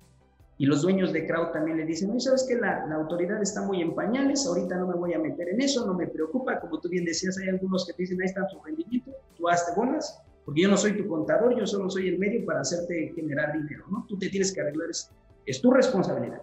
Y 0.58 0.66
los 0.66 0.82
dueños 0.82 1.14
de 1.14 1.28
crowd 1.28 1.52
también 1.52 1.78
le 1.78 1.86
dicen, 1.86 2.10
oye, 2.10 2.20
¿sabes 2.20 2.46
que 2.48 2.56
la, 2.56 2.86
la, 2.88 2.96
autoridad 2.96 3.42
está 3.42 3.62
muy 3.62 3.82
en 3.82 3.94
pañales? 3.94 4.46
Ahorita 4.48 4.76
no 4.76 4.88
me 4.88 4.96
voy 4.96 5.14
a 5.14 5.20
meter 5.20 5.50
en 5.50 5.62
eso, 5.62 5.86
no 5.86 5.94
me 5.94 6.08
preocupa. 6.08 6.60
Como 6.60 6.80
tú 6.80 6.90
bien 6.90 7.06
decías, 7.06 7.38
hay 7.38 7.50
algunos 7.50 7.86
que 7.86 7.94
te 7.94 8.04
dicen, 8.04 8.20
ahí 8.22 8.26
está 8.26 8.48
su 8.50 8.60
rendimiento, 8.64 9.12
tú 9.38 9.48
hazte 9.48 9.74
bolas 9.76 10.24
porque 10.48 10.62
yo 10.62 10.70
no 10.70 10.78
soy 10.78 10.96
tu 10.96 11.06
contador, 11.10 11.60
yo 11.60 11.68
solo 11.68 11.90
soy 11.90 12.08
el 12.08 12.20
medio 12.20 12.46
para 12.46 12.62
hacerte 12.62 13.12
generar 13.14 13.52
dinero, 13.52 13.84
¿no? 13.92 14.06
Tú 14.08 14.18
te 14.18 14.30
tienes 14.30 14.54
que 14.54 14.62
arreglar, 14.62 14.90
es, 14.90 15.12
es 15.46 15.62
tu 15.62 15.72
responsabilidad. 15.72 16.42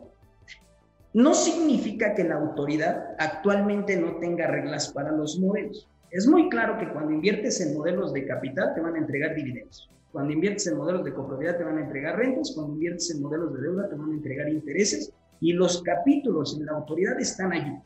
No 1.15 1.33
significa 1.33 2.15
que 2.15 2.23
la 2.23 2.35
autoridad 2.35 3.15
actualmente 3.19 3.97
no 3.97 4.19
tenga 4.19 4.47
reglas 4.47 4.93
para 4.93 5.11
los 5.11 5.41
modelos. 5.41 5.89
Es 6.11 6.27
muy 6.27 6.51
claro 6.51 6.77
que 6.77 6.93
cuando 6.93 7.13
inviertes 7.13 7.63
en 7.63 7.79
modelos 7.79 8.13
de 8.13 8.27
capital 8.27 8.75
te 8.75 8.83
van 8.83 8.95
a 8.95 8.99
entregar 8.99 9.35
dividendos. 9.35 9.89
Cuando 10.15 10.33
inviertes 10.33 10.69
en 10.69 10.77
modelos 10.77 11.05
de 11.05 11.13
copropiedad 11.13 11.59
te 11.59 11.65
van 11.65 11.77
a 11.77 11.81
entregar 11.81 12.17
rentas, 12.17 12.53
cuando 12.55 12.75
inviertes 12.75 13.11
en 13.11 13.21
modelos 13.21 13.53
de 13.53 13.63
deuda 13.63 13.89
te 13.89 13.97
van 13.97 14.13
a 14.13 14.15
entregar 14.15 14.49
intereses 14.49 15.13
y 15.41 15.55
los 15.55 15.83
capítulos 15.83 16.57
en 16.57 16.67
la 16.67 16.73
autoridad 16.75 17.19
están 17.19 17.53
allí. 17.53 17.77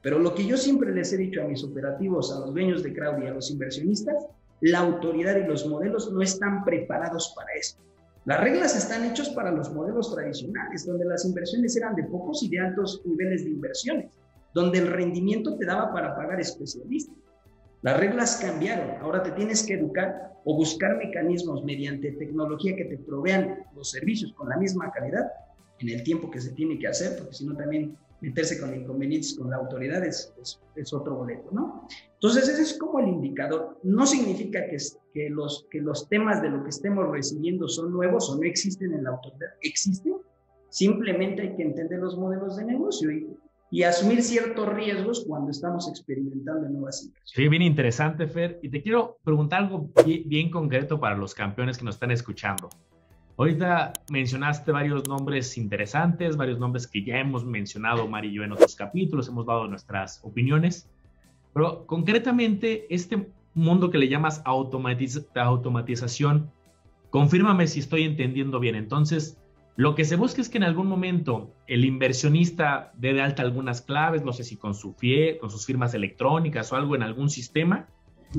Pero 0.00 0.18
lo 0.18 0.34
que 0.34 0.46
yo 0.46 0.56
siempre 0.56 0.90
les 0.90 1.12
he 1.12 1.18
dicho 1.18 1.42
a 1.42 1.46
mis 1.46 1.62
operativos, 1.62 2.34
a 2.34 2.40
los 2.40 2.54
dueños 2.54 2.82
de 2.82 2.94
crowd 2.94 3.22
y 3.22 3.26
a 3.26 3.34
los 3.34 3.50
inversionistas, 3.50 4.24
la 4.62 4.78
autoridad 4.78 5.36
y 5.36 5.46
los 5.46 5.68
modelos 5.68 6.10
no 6.10 6.22
están 6.22 6.64
preparados 6.64 7.34
para 7.36 7.52
eso. 7.52 7.76
Las 8.24 8.40
reglas 8.40 8.74
están 8.74 9.04
hechas 9.04 9.28
para 9.28 9.52
los 9.52 9.70
modelos 9.70 10.14
tradicionales, 10.14 10.86
donde 10.86 11.04
las 11.04 11.26
inversiones 11.26 11.76
eran 11.76 11.94
de 11.94 12.04
pocos 12.04 12.42
y 12.42 12.48
de 12.48 12.58
altos 12.58 13.02
niveles 13.04 13.44
de 13.44 13.50
inversiones, 13.50 14.14
donde 14.54 14.78
el 14.78 14.86
rendimiento 14.86 15.58
te 15.58 15.66
daba 15.66 15.92
para 15.92 16.16
pagar 16.16 16.40
especialistas. 16.40 17.14
Las 17.86 18.00
reglas 18.00 18.40
cambiaron, 18.42 19.00
ahora 19.00 19.22
te 19.22 19.30
tienes 19.30 19.64
que 19.64 19.74
educar 19.74 20.32
o 20.44 20.56
buscar 20.56 20.96
mecanismos 20.96 21.62
mediante 21.62 22.10
tecnología 22.10 22.74
que 22.74 22.86
te 22.86 22.98
provean 22.98 23.60
los 23.76 23.92
servicios 23.92 24.32
con 24.32 24.48
la 24.48 24.56
misma 24.56 24.90
calidad 24.90 25.30
en 25.78 25.90
el 25.90 26.02
tiempo 26.02 26.28
que 26.28 26.40
se 26.40 26.50
tiene 26.50 26.80
que 26.80 26.88
hacer, 26.88 27.16
porque 27.16 27.34
si 27.34 27.46
no 27.46 27.54
también 27.54 27.96
meterse 28.20 28.58
con 28.60 28.74
inconvenientes 28.74 29.38
con 29.38 29.50
la 29.50 29.58
autoridad 29.58 30.04
es, 30.04 30.34
es, 30.74 30.92
otro 30.92 31.14
boleto, 31.14 31.48
¿no? 31.52 31.86
Entonces 32.14 32.48
ese 32.48 32.62
es 32.62 32.76
como 32.76 32.98
el 32.98 33.06
indicador. 33.06 33.78
No 33.84 34.04
significa 34.04 34.66
que, 34.66 34.78
que, 35.14 35.30
los, 35.30 35.68
que 35.70 35.80
los 35.80 36.08
temas 36.08 36.42
de 36.42 36.50
lo 36.50 36.64
que 36.64 36.70
estemos 36.70 37.08
recibiendo 37.08 37.68
son 37.68 37.92
nuevos 37.92 38.28
o 38.30 38.34
no 38.34 38.42
existen 38.42 38.94
en 38.94 39.04
la 39.04 39.10
autoridad. 39.10 39.50
Existen, 39.62 40.16
simplemente 40.70 41.42
hay 41.42 41.54
que 41.54 41.62
entender 41.62 42.00
los 42.00 42.18
modelos 42.18 42.56
de 42.56 42.64
negocio 42.64 43.12
y, 43.12 43.28
y 43.70 43.82
asumir 43.82 44.22
ciertos 44.22 44.72
riesgos 44.72 45.24
cuando 45.26 45.50
estamos 45.50 45.88
experimentando 45.88 46.68
nuevas 46.68 47.02
inversiones. 47.02 47.32
Sí, 47.34 47.48
bien 47.48 47.62
interesante, 47.62 48.26
Fer. 48.26 48.60
Y 48.62 48.68
te 48.68 48.82
quiero 48.82 49.18
preguntar 49.24 49.64
algo 49.64 49.90
bien, 50.04 50.50
concreto 50.50 51.00
para 51.00 51.16
los 51.16 51.34
campeones 51.34 51.78
que 51.78 51.84
nos 51.84 51.96
están 51.96 52.10
escuchando. 52.10 52.68
Ahorita 53.36 53.92
mencionaste 54.10 54.72
varios 54.72 55.06
nombres 55.06 55.58
interesantes, 55.58 56.36
varios 56.36 56.58
nombres 56.58 56.86
que 56.86 57.04
ya 57.04 57.18
hemos 57.18 57.44
mencionado 57.44 58.08
Mari 58.08 58.28
y 58.28 58.34
yo 58.34 58.44
en 58.44 58.52
otros 58.52 58.76
capítulos, 58.76 59.28
hemos 59.28 59.44
dado 59.44 59.68
nuestras 59.68 60.20
opiniones, 60.24 60.88
pero 61.52 61.86
concretamente 61.86 62.86
este 62.88 63.30
mundo 63.52 63.90
que 63.90 63.98
le 63.98 64.08
llamas 64.08 64.40
automatización, 64.44 66.50
confírmame 67.10 67.66
si 67.66 67.80
estoy 67.80 68.04
entendiendo 68.04 68.58
bien. 68.58 68.74
Entonces, 68.74 69.38
lo 69.76 69.94
que 69.94 70.06
se 70.06 70.16
busca 70.16 70.40
es 70.40 70.48
que 70.48 70.56
en 70.56 70.64
algún 70.64 70.86
momento 70.86 71.54
el 71.66 71.84
inversionista 71.84 72.92
dé 72.96 73.12
de 73.12 73.20
alta 73.20 73.42
algunas 73.42 73.82
claves, 73.82 74.24
no 74.24 74.32
sé 74.32 74.42
si 74.42 74.56
con, 74.56 74.74
su 74.74 74.94
FIE, 74.94 75.36
con 75.38 75.50
sus 75.50 75.66
firmas 75.66 75.92
electrónicas 75.92 76.72
o 76.72 76.76
algo 76.76 76.96
en 76.96 77.02
algún 77.02 77.28
sistema, 77.28 77.86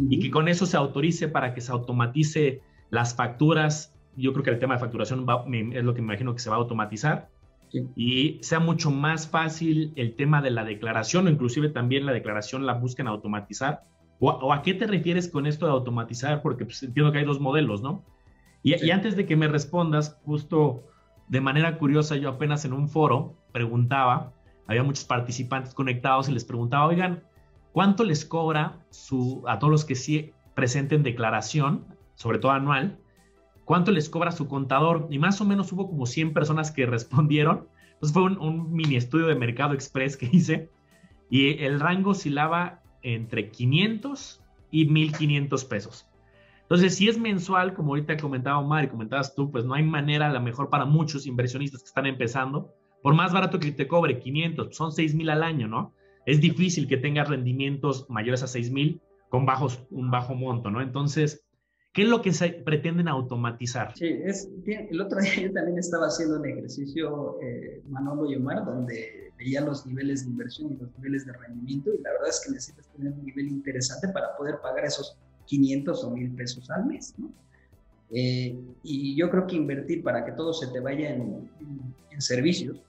y 0.10 0.20
que 0.20 0.32
con 0.32 0.48
eso 0.48 0.66
se 0.66 0.78
autorice 0.78 1.28
para 1.28 1.54
que 1.54 1.62
se 1.62 1.72
automatice 1.72 2.62
las 2.90 3.16
facturas. 3.16 3.94
Yo 4.16 4.34
creo 4.34 4.44
que 4.44 4.50
el 4.50 4.60
tema 4.60 4.74
de 4.74 4.80
facturación 4.80 5.26
es 5.74 5.84
lo 5.84 5.94
que 5.94 6.02
me 6.02 6.08
imagino 6.08 6.34
que 6.34 6.40
se 6.40 6.50
va 6.50 6.56
a 6.56 6.60
automatizar. 6.60 7.30
Y 7.96 8.40
sea 8.42 8.60
mucho 8.60 8.90
más 8.90 9.28
fácil 9.28 9.92
el 9.96 10.16
tema 10.16 10.42
de 10.42 10.50
la 10.50 10.64
declaración 10.64 11.28
o 11.28 11.30
inclusive 11.30 11.70
también 11.70 12.06
la 12.06 12.14
declaración 12.14 12.66
la 12.66 12.74
buscan 12.74 13.08
automatizar. 13.08 13.84
¿O, 14.20 14.52
a 14.52 14.64
qué 14.64 14.74
te 14.74 14.88
refieres 14.88 15.28
con 15.28 15.46
esto 15.46 15.68
de 15.68 15.74
automatizar? 15.74 16.42
Porque 16.42 16.66
pues, 16.66 16.82
entiendo 16.82 17.12
que 17.12 17.20
hay 17.20 17.26
dos 17.26 17.40
modelos, 17.40 17.84
¿no? 17.84 18.04
Y, 18.64 18.84
y 18.84 18.90
antes 18.90 19.16
de 19.16 19.28
que 19.28 19.36
me 19.36 19.48
respondas, 19.48 20.20
justo 20.26 20.84
de 21.28 21.42
manera 21.42 21.78
curiosa, 21.78 22.16
yo 22.16 22.30
apenas 22.30 22.66
en 22.66 22.74
un 22.74 22.88
foro 22.88 23.36
preguntaba, 23.52 24.34
había 24.68 24.84
muchos 24.84 25.06
participantes 25.06 25.74
conectados 25.74 26.30
y 26.30 26.32
les 26.32 26.46
preguntaba, 26.46 26.88
oigan, 26.88 27.24
¿cuánto 27.72 28.04
les 28.04 28.26
cobra 28.26 28.78
su, 28.90 29.44
a 29.48 29.60
todos 29.60 29.72
los 29.72 29.86
que 29.86 29.96
sí 29.96 30.32
presenten 30.56 31.04
declaración, 31.04 31.86
sobre 32.16 32.40
todo 32.40 32.52
anual, 32.52 32.98
cuánto 33.66 33.92
les 33.92 34.10
cobra 34.10 34.32
su 34.32 34.48
contador? 34.48 35.08
Y 35.10 35.20
más 35.20 35.42
o 35.42 35.46
menos 35.46 35.72
hubo 35.72 35.90
como 35.90 36.06
100 36.06 36.34
personas 36.34 36.72
que 36.72 36.86
respondieron. 36.88 37.68
Entonces 37.94 38.14
fue 38.14 38.24
un, 38.24 38.38
un 38.38 38.74
mini 38.74 38.96
estudio 38.96 39.28
de 39.28 39.36
mercado 39.36 39.74
express 39.74 40.16
que 40.18 40.30
hice 40.32 40.70
y 41.30 41.64
el 41.64 41.80
rango 41.80 42.12
oscilaba 42.12 42.82
entre 43.02 43.52
500 43.52 44.42
y 44.72 44.86
1500 44.86 45.66
pesos. 45.66 46.07
Entonces, 46.70 46.96
si 46.96 47.08
es 47.08 47.18
mensual, 47.18 47.74
como 47.74 47.94
ahorita 47.94 48.18
comentaba 48.18 48.60
Omar 48.60 48.84
y 48.84 48.90
comentabas 48.90 49.34
tú, 49.34 49.50
pues 49.50 49.64
no 49.64 49.74
hay 49.74 49.84
manera, 49.84 50.28
a 50.28 50.34
lo 50.34 50.42
mejor 50.42 50.70
para 50.70 50.84
muchos 50.84 51.26
inversionistas 51.26 51.82
que 51.82 51.88
están 51.88 52.06
empezando, 52.06 52.74
por 53.02 53.16
más 53.16 53.32
barato 53.32 53.58
que 53.58 53.72
te 53.72 53.88
cobre 53.88 54.20
500, 54.20 54.76
son 54.76 54.92
6 54.92 55.16
mil 55.16 55.30
al 55.30 55.44
año, 55.44 55.70
¿no? 55.70 55.94
Es 56.26 56.42
difícil 56.42 56.90
que 56.90 56.98
tengas 56.98 57.30
rendimientos 57.30 58.06
mayores 58.10 58.44
a 58.44 58.48
6 58.48 58.72
mil 58.72 59.02
con 59.30 59.46
bajos, 59.46 59.82
un 59.92 60.12
bajo 60.12 60.36
monto, 60.36 60.70
¿no? 60.70 60.82
Entonces, 60.82 61.46
¿qué 61.94 62.02
es 62.02 62.10
lo 62.10 62.22
que 62.22 62.34
se 62.34 62.50
pretenden 62.50 63.08
automatizar? 63.08 63.96
Sí, 63.96 64.08
es, 64.26 64.50
el 64.66 65.00
otro 65.00 65.22
día 65.22 65.44
yo 65.44 65.54
también 65.54 65.78
estaba 65.78 66.08
haciendo 66.08 66.38
un 66.38 66.48
ejercicio, 66.48 67.40
eh, 67.42 67.82
Manolo 67.88 68.30
y 68.30 68.36
Omar, 68.36 68.66
donde 68.66 69.32
veía 69.38 69.62
los 69.62 69.86
niveles 69.86 70.26
de 70.26 70.32
inversión 70.32 70.74
y 70.74 70.78
los 70.78 70.94
niveles 70.98 71.26
de 71.26 71.32
rendimiento, 71.32 71.94
y 71.94 72.02
la 72.02 72.12
verdad 72.12 72.28
es 72.28 72.44
que 72.46 72.52
necesitas 72.52 72.92
tener 72.92 73.14
un 73.14 73.24
nivel 73.24 73.48
interesante 73.48 74.10
para 74.10 74.36
poder 74.36 74.60
pagar 74.62 74.84
esos 74.84 75.18
500 75.48 76.04
o 76.04 76.12
1000 76.12 76.32
pesos 76.36 76.70
al 76.70 76.86
mes, 76.86 77.16
¿no? 77.18 77.32
Eh, 78.12 78.58
y 78.84 79.16
yo 79.16 79.30
creo 79.30 79.48
que 79.48 79.56
invertir 79.56 80.02
para 80.04 80.24
que 80.24 80.32
todo 80.32 80.54
se 80.54 80.68
te 80.68 80.80
vaya 80.80 81.14
en, 81.14 81.50
servicios, 82.20 82.82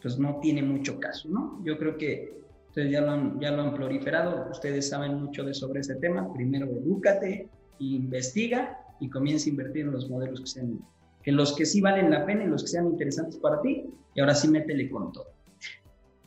pues 0.00 0.20
no 0.20 0.38
tiene 0.40 0.62
mucho 0.62 1.00
caso, 1.00 1.28
¿no? 1.28 1.60
Yo 1.64 1.76
creo 1.78 1.96
que 1.96 2.32
ustedes 2.68 2.92
ya 2.92 3.00
lo, 3.00 3.10
han, 3.10 3.40
ya 3.40 3.50
lo 3.50 3.62
han 3.62 3.74
proliferado, 3.74 4.48
ustedes 4.52 4.88
saben 4.88 5.20
mucho 5.20 5.42
de 5.42 5.52
sobre 5.52 5.80
ese 5.80 5.96
tema, 5.96 6.32
primero 6.32 6.66
edúcate, 6.66 7.48
investiga 7.80 8.78
y 9.00 9.10
comienza 9.10 9.46
a 9.46 9.50
invertir 9.50 9.86
en 9.86 9.90
los 9.90 10.08
modelos 10.08 10.42
que 10.42 10.46
sean, 10.46 10.78
que 11.24 11.32
los 11.32 11.56
que 11.56 11.66
sí 11.66 11.80
valen 11.80 12.12
la 12.12 12.24
pena 12.24 12.44
y 12.44 12.46
los 12.46 12.62
que 12.62 12.68
sean 12.68 12.86
interesantes 12.86 13.36
para 13.38 13.60
ti, 13.62 13.84
y 14.14 14.20
ahora 14.20 14.36
sí 14.36 14.46
métele 14.46 14.88
con 14.88 15.10
todo. 15.10 15.26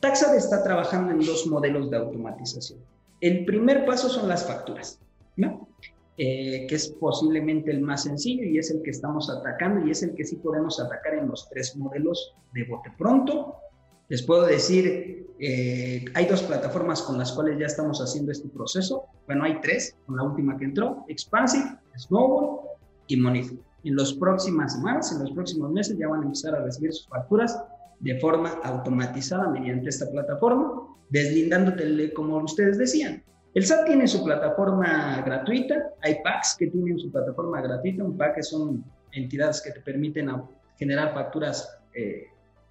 Taxad 0.00 0.36
está 0.36 0.62
trabajando 0.62 1.12
en 1.12 1.20
dos 1.20 1.46
modelos 1.46 1.90
de 1.90 1.96
automatización. 1.96 2.80
El 3.22 3.46
primer 3.46 3.86
paso 3.86 4.10
son 4.10 4.28
las 4.28 4.46
facturas. 4.46 5.00
¿No? 5.36 5.68
Eh, 6.18 6.66
que 6.66 6.76
es 6.76 6.88
posiblemente 6.88 7.70
el 7.70 7.82
más 7.82 8.04
sencillo 8.04 8.42
y 8.42 8.58
es 8.58 8.70
el 8.70 8.80
que 8.82 8.90
estamos 8.90 9.28
atacando 9.28 9.86
y 9.86 9.90
es 9.90 10.02
el 10.02 10.14
que 10.14 10.24
sí 10.24 10.36
podemos 10.36 10.80
atacar 10.80 11.14
en 11.14 11.28
los 11.28 11.46
tres 11.50 11.76
modelos 11.76 12.34
de 12.54 12.64
bote 12.64 12.90
pronto. 12.96 13.56
Les 14.08 14.22
puedo 14.22 14.46
decir, 14.46 15.26
eh, 15.38 16.04
hay 16.14 16.24
dos 16.24 16.42
plataformas 16.42 17.02
con 17.02 17.18
las 17.18 17.32
cuales 17.32 17.58
ya 17.58 17.66
estamos 17.66 18.00
haciendo 18.00 18.32
este 18.32 18.48
proceso. 18.48 19.04
Bueno, 19.26 19.44
hay 19.44 19.60
tres, 19.60 19.94
con 20.06 20.16
la 20.16 20.22
última 20.22 20.56
que 20.56 20.64
entró, 20.64 21.04
Expansive, 21.08 21.76
Snowball 21.98 22.60
y 23.08 23.16
Monify. 23.18 23.60
En 23.84 23.96
las 23.96 24.14
próximas 24.14 24.72
semanas, 24.72 25.12
en 25.12 25.18
los 25.20 25.32
próximos 25.32 25.70
meses 25.70 25.98
ya 25.98 26.08
van 26.08 26.20
a 26.20 26.24
empezar 26.24 26.54
a 26.54 26.64
recibir 26.64 26.94
sus 26.94 27.08
facturas 27.08 27.62
de 28.00 28.18
forma 28.18 28.58
automatizada 28.64 29.50
mediante 29.50 29.90
esta 29.90 30.10
plataforma, 30.10 30.82
deslindándote, 31.10 32.12
como 32.14 32.38
ustedes 32.38 32.78
decían, 32.78 33.22
el 33.56 33.64
SAT 33.64 33.86
tiene 33.86 34.06
su 34.06 34.22
plataforma 34.22 35.22
gratuita, 35.22 35.94
hay 36.02 36.16
PACs 36.22 36.56
que 36.58 36.66
tienen 36.66 36.98
su 36.98 37.10
plataforma 37.10 37.62
gratuita, 37.62 38.04
un 38.04 38.14
PAC 38.14 38.34
que 38.34 38.42
son 38.42 38.84
entidades 39.12 39.62
que 39.62 39.70
te 39.70 39.80
permiten 39.80 40.30
generar 40.78 41.14
facturas 41.14 41.78
eh, 41.94 42.26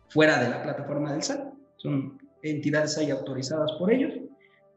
fuera 0.10 0.44
de 0.44 0.48
la 0.48 0.62
plataforma 0.62 1.12
del 1.12 1.24
SAT, 1.24 1.52
son 1.78 2.20
entidades 2.44 3.00
ahí 3.00 3.10
autorizadas 3.10 3.72
por 3.80 3.92
ellos, 3.92 4.14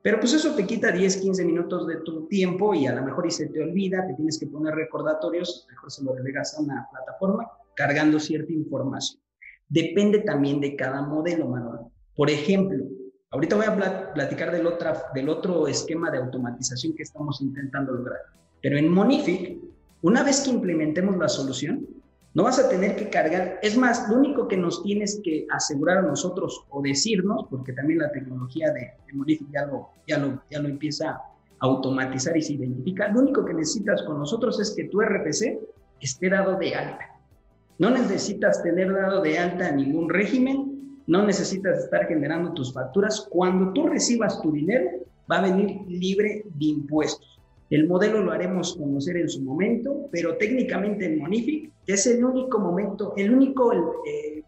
pero 0.01 0.19
pues 0.19 0.33
eso 0.33 0.55
te 0.55 0.65
quita 0.65 0.91
10, 0.91 1.19
15 1.19 1.45
minutos 1.45 1.87
de 1.87 1.97
tu 1.97 2.27
tiempo 2.27 2.73
y 2.73 2.87
a 2.87 2.95
lo 2.95 3.05
mejor 3.05 3.27
y 3.27 3.31
se 3.31 3.49
te 3.49 3.63
olvida, 3.63 4.07
te 4.07 4.15
tienes 4.15 4.39
que 4.39 4.47
poner 4.47 4.75
recordatorios, 4.77 5.67
mejor 5.69 5.91
se 5.91 6.03
lo 6.05 6.15
delegas 6.15 6.57
a 6.57 6.63
una 6.63 6.89
plataforma 6.91 7.51
cargando 7.75 8.19
cierta 8.19 8.51
información. 8.51 9.21
Depende 9.69 10.21
también 10.21 10.59
de 10.63 10.75
cada 10.75 11.03
modelo, 11.03 11.49
Manuel. 11.49 11.81
Por 12.17 12.31
ejemplo, 12.31 12.83
Ahorita 13.31 13.57
voy 13.57 13.67
a 13.67 14.13
platicar 14.15 14.51
del, 14.51 14.67
del 15.15 15.29
otro 15.29 15.69
esquema 15.69 16.11
de 16.11 16.17
automatización 16.17 16.95
que 16.95 17.03
estamos 17.03 17.43
intentando 17.43 17.93
lograr. 17.93 18.21
Pero 18.63 18.79
en 18.79 18.91
Monific, 18.91 19.59
una 20.01 20.23
vez 20.23 20.41
que 20.41 20.51
implementemos 20.51 21.17
la 21.19 21.29
solución, 21.29 21.87
no 22.33 22.45
vas 22.45 22.59
a 22.59 22.71
tener 22.71 22.97
que 22.97 23.11
cargar. 23.11 23.59
Es 23.63 23.77
más, 23.77 24.09
lo 24.09 24.17
único 24.17 24.49
que 24.49 24.57
nos 24.57 24.83
tienes 24.83 25.21
que 25.23 25.47
asegurar 25.51 25.99
a 25.99 26.03
nosotros 26.03 26.65
o 26.71 26.81
decirnos, 26.81 27.45
porque 27.51 27.75
también 27.75 27.99
la 27.99 28.11
tecnología 28.13 28.73
de, 28.73 28.93
Monific 29.13 29.51
ya 29.53 29.67
lo, 29.67 29.91
ya, 30.07 30.19
lo, 30.19 30.43
ya 30.51 30.61
lo 30.61 30.69
empieza 30.69 31.11
a 31.11 31.23
automatizar 31.61 32.35
y 32.35 32.41
se 32.43 32.55
identifica, 32.55 33.09
lo 33.09 33.21
único 33.21 33.45
que 33.45 33.53
necesitas 33.53 34.03
con 34.05 34.19
nosotros 34.19 34.59
es 34.61 34.71
que 34.75 34.85
tu 34.85 35.03
RPC 35.03 35.59
esté 36.01 36.31
dado 36.31 36.57
de 36.59 36.75
alta. 36.75 37.21
No 37.79 37.91
necesitas 37.91 38.63
tener 38.63 38.93
dado 38.93 39.21
de 39.21 39.39
alta 39.39 39.71
ningún 39.71 40.09
régimen, 40.09 40.68
no 41.09 41.25
necesitas 41.25 41.85
estar 41.85 42.07
generando 42.07 42.53
tus 42.53 42.73
facturas. 42.73 43.27
Cuando 43.31 43.73
tú 43.73 43.89
recibas 43.89 44.41
tu 44.43 44.53
dinero, 44.53 44.91
va 45.31 45.39
a 45.39 45.51
venir 45.51 45.81
libre 45.89 46.45
de 46.45 46.67
impuestos. 46.67 47.41
El 47.71 47.89
modelo 47.89 48.21
lo 48.21 48.31
haremos 48.31 48.77
conocer 48.77 49.17
en 49.17 49.29
su 49.29 49.43
momento, 49.43 50.09
pero 50.13 50.37
técnicamente 50.37 51.07
en 51.07 51.19
Monific 51.19 51.73
es 51.87 52.07
el 52.07 52.25
único 52.25 52.59
momento, 52.59 53.15
el 53.17 53.33
único 53.33 53.73
eh, 54.07 54.43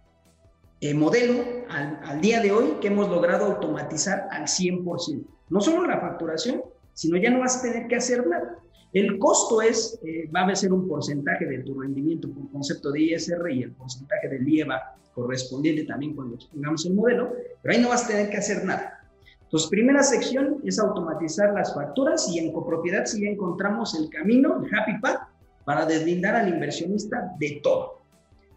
eh, 0.81 0.94
modelo 0.94 1.35
al, 1.68 2.20
día 2.20 2.40
de 2.40 2.53
hoy 2.53 2.77
que 2.81 2.88
hemos 2.88 3.09
logrado 3.09 3.46
automatizar 3.46 4.29
al 4.31 4.42
100%. 4.42 5.25
No 5.49 5.61
solo 5.61 5.87
la 5.87 5.99
facturación, 5.99 6.62
sino 6.92 7.16
ya 7.16 7.31
no 7.31 7.40
vas 7.40 7.59
a 7.59 7.62
tener 7.62 7.88
que 7.88 7.96
hacer 7.96 8.27
nada. 8.27 8.59
El 8.92 9.18
costo 9.18 9.62
es, 9.62 9.98
eh, 10.05 10.29
va 10.35 10.46
a 10.46 10.57
ser 10.57 10.72
un 10.72 10.88
porcentaje 10.88 11.46
de 11.46 11.59
tu 11.61 11.81
rendimiento 11.81 12.29
por 12.29 12.50
concepto 12.50 12.90
de 12.90 13.03
ISR 13.03 13.50
y 13.53 13.62
el 13.62 13.72
porcentaje 13.72 14.29
del 14.29 14.48
IEVA 14.48 14.96
correspondiente 15.14 15.85
también 15.85 16.14
cuando 16.14 16.38
tengamos 16.53 16.85
el 16.87 16.94
modelo, 16.94 17.33
pero 17.62 17.74
ahí 17.74 17.81
no 17.81 17.90
vas 17.90 18.05
a 18.05 18.09
tener 18.09 18.31
que 18.31 18.38
hacer 18.38 18.64
nada. 18.64 19.00
Entonces, 19.42 19.68
primera 19.68 20.03
sección 20.03 20.61
es 20.64 20.79
automatizar 20.79 21.53
las 21.53 21.74
facturas 21.74 22.29
y 22.33 22.38
en 22.38 22.53
copropiedad 22.53 23.05
sí 23.05 23.22
ya 23.22 23.31
encontramos 23.31 23.94
el 23.94 24.09
camino, 24.09 24.61
el 24.62 24.74
happy 24.74 24.98
path, 25.00 25.29
para 25.64 25.87
deslindar 25.87 26.35
al 26.37 26.48
inversionista 26.48 27.33
de 27.38 27.61
todo. 27.62 28.00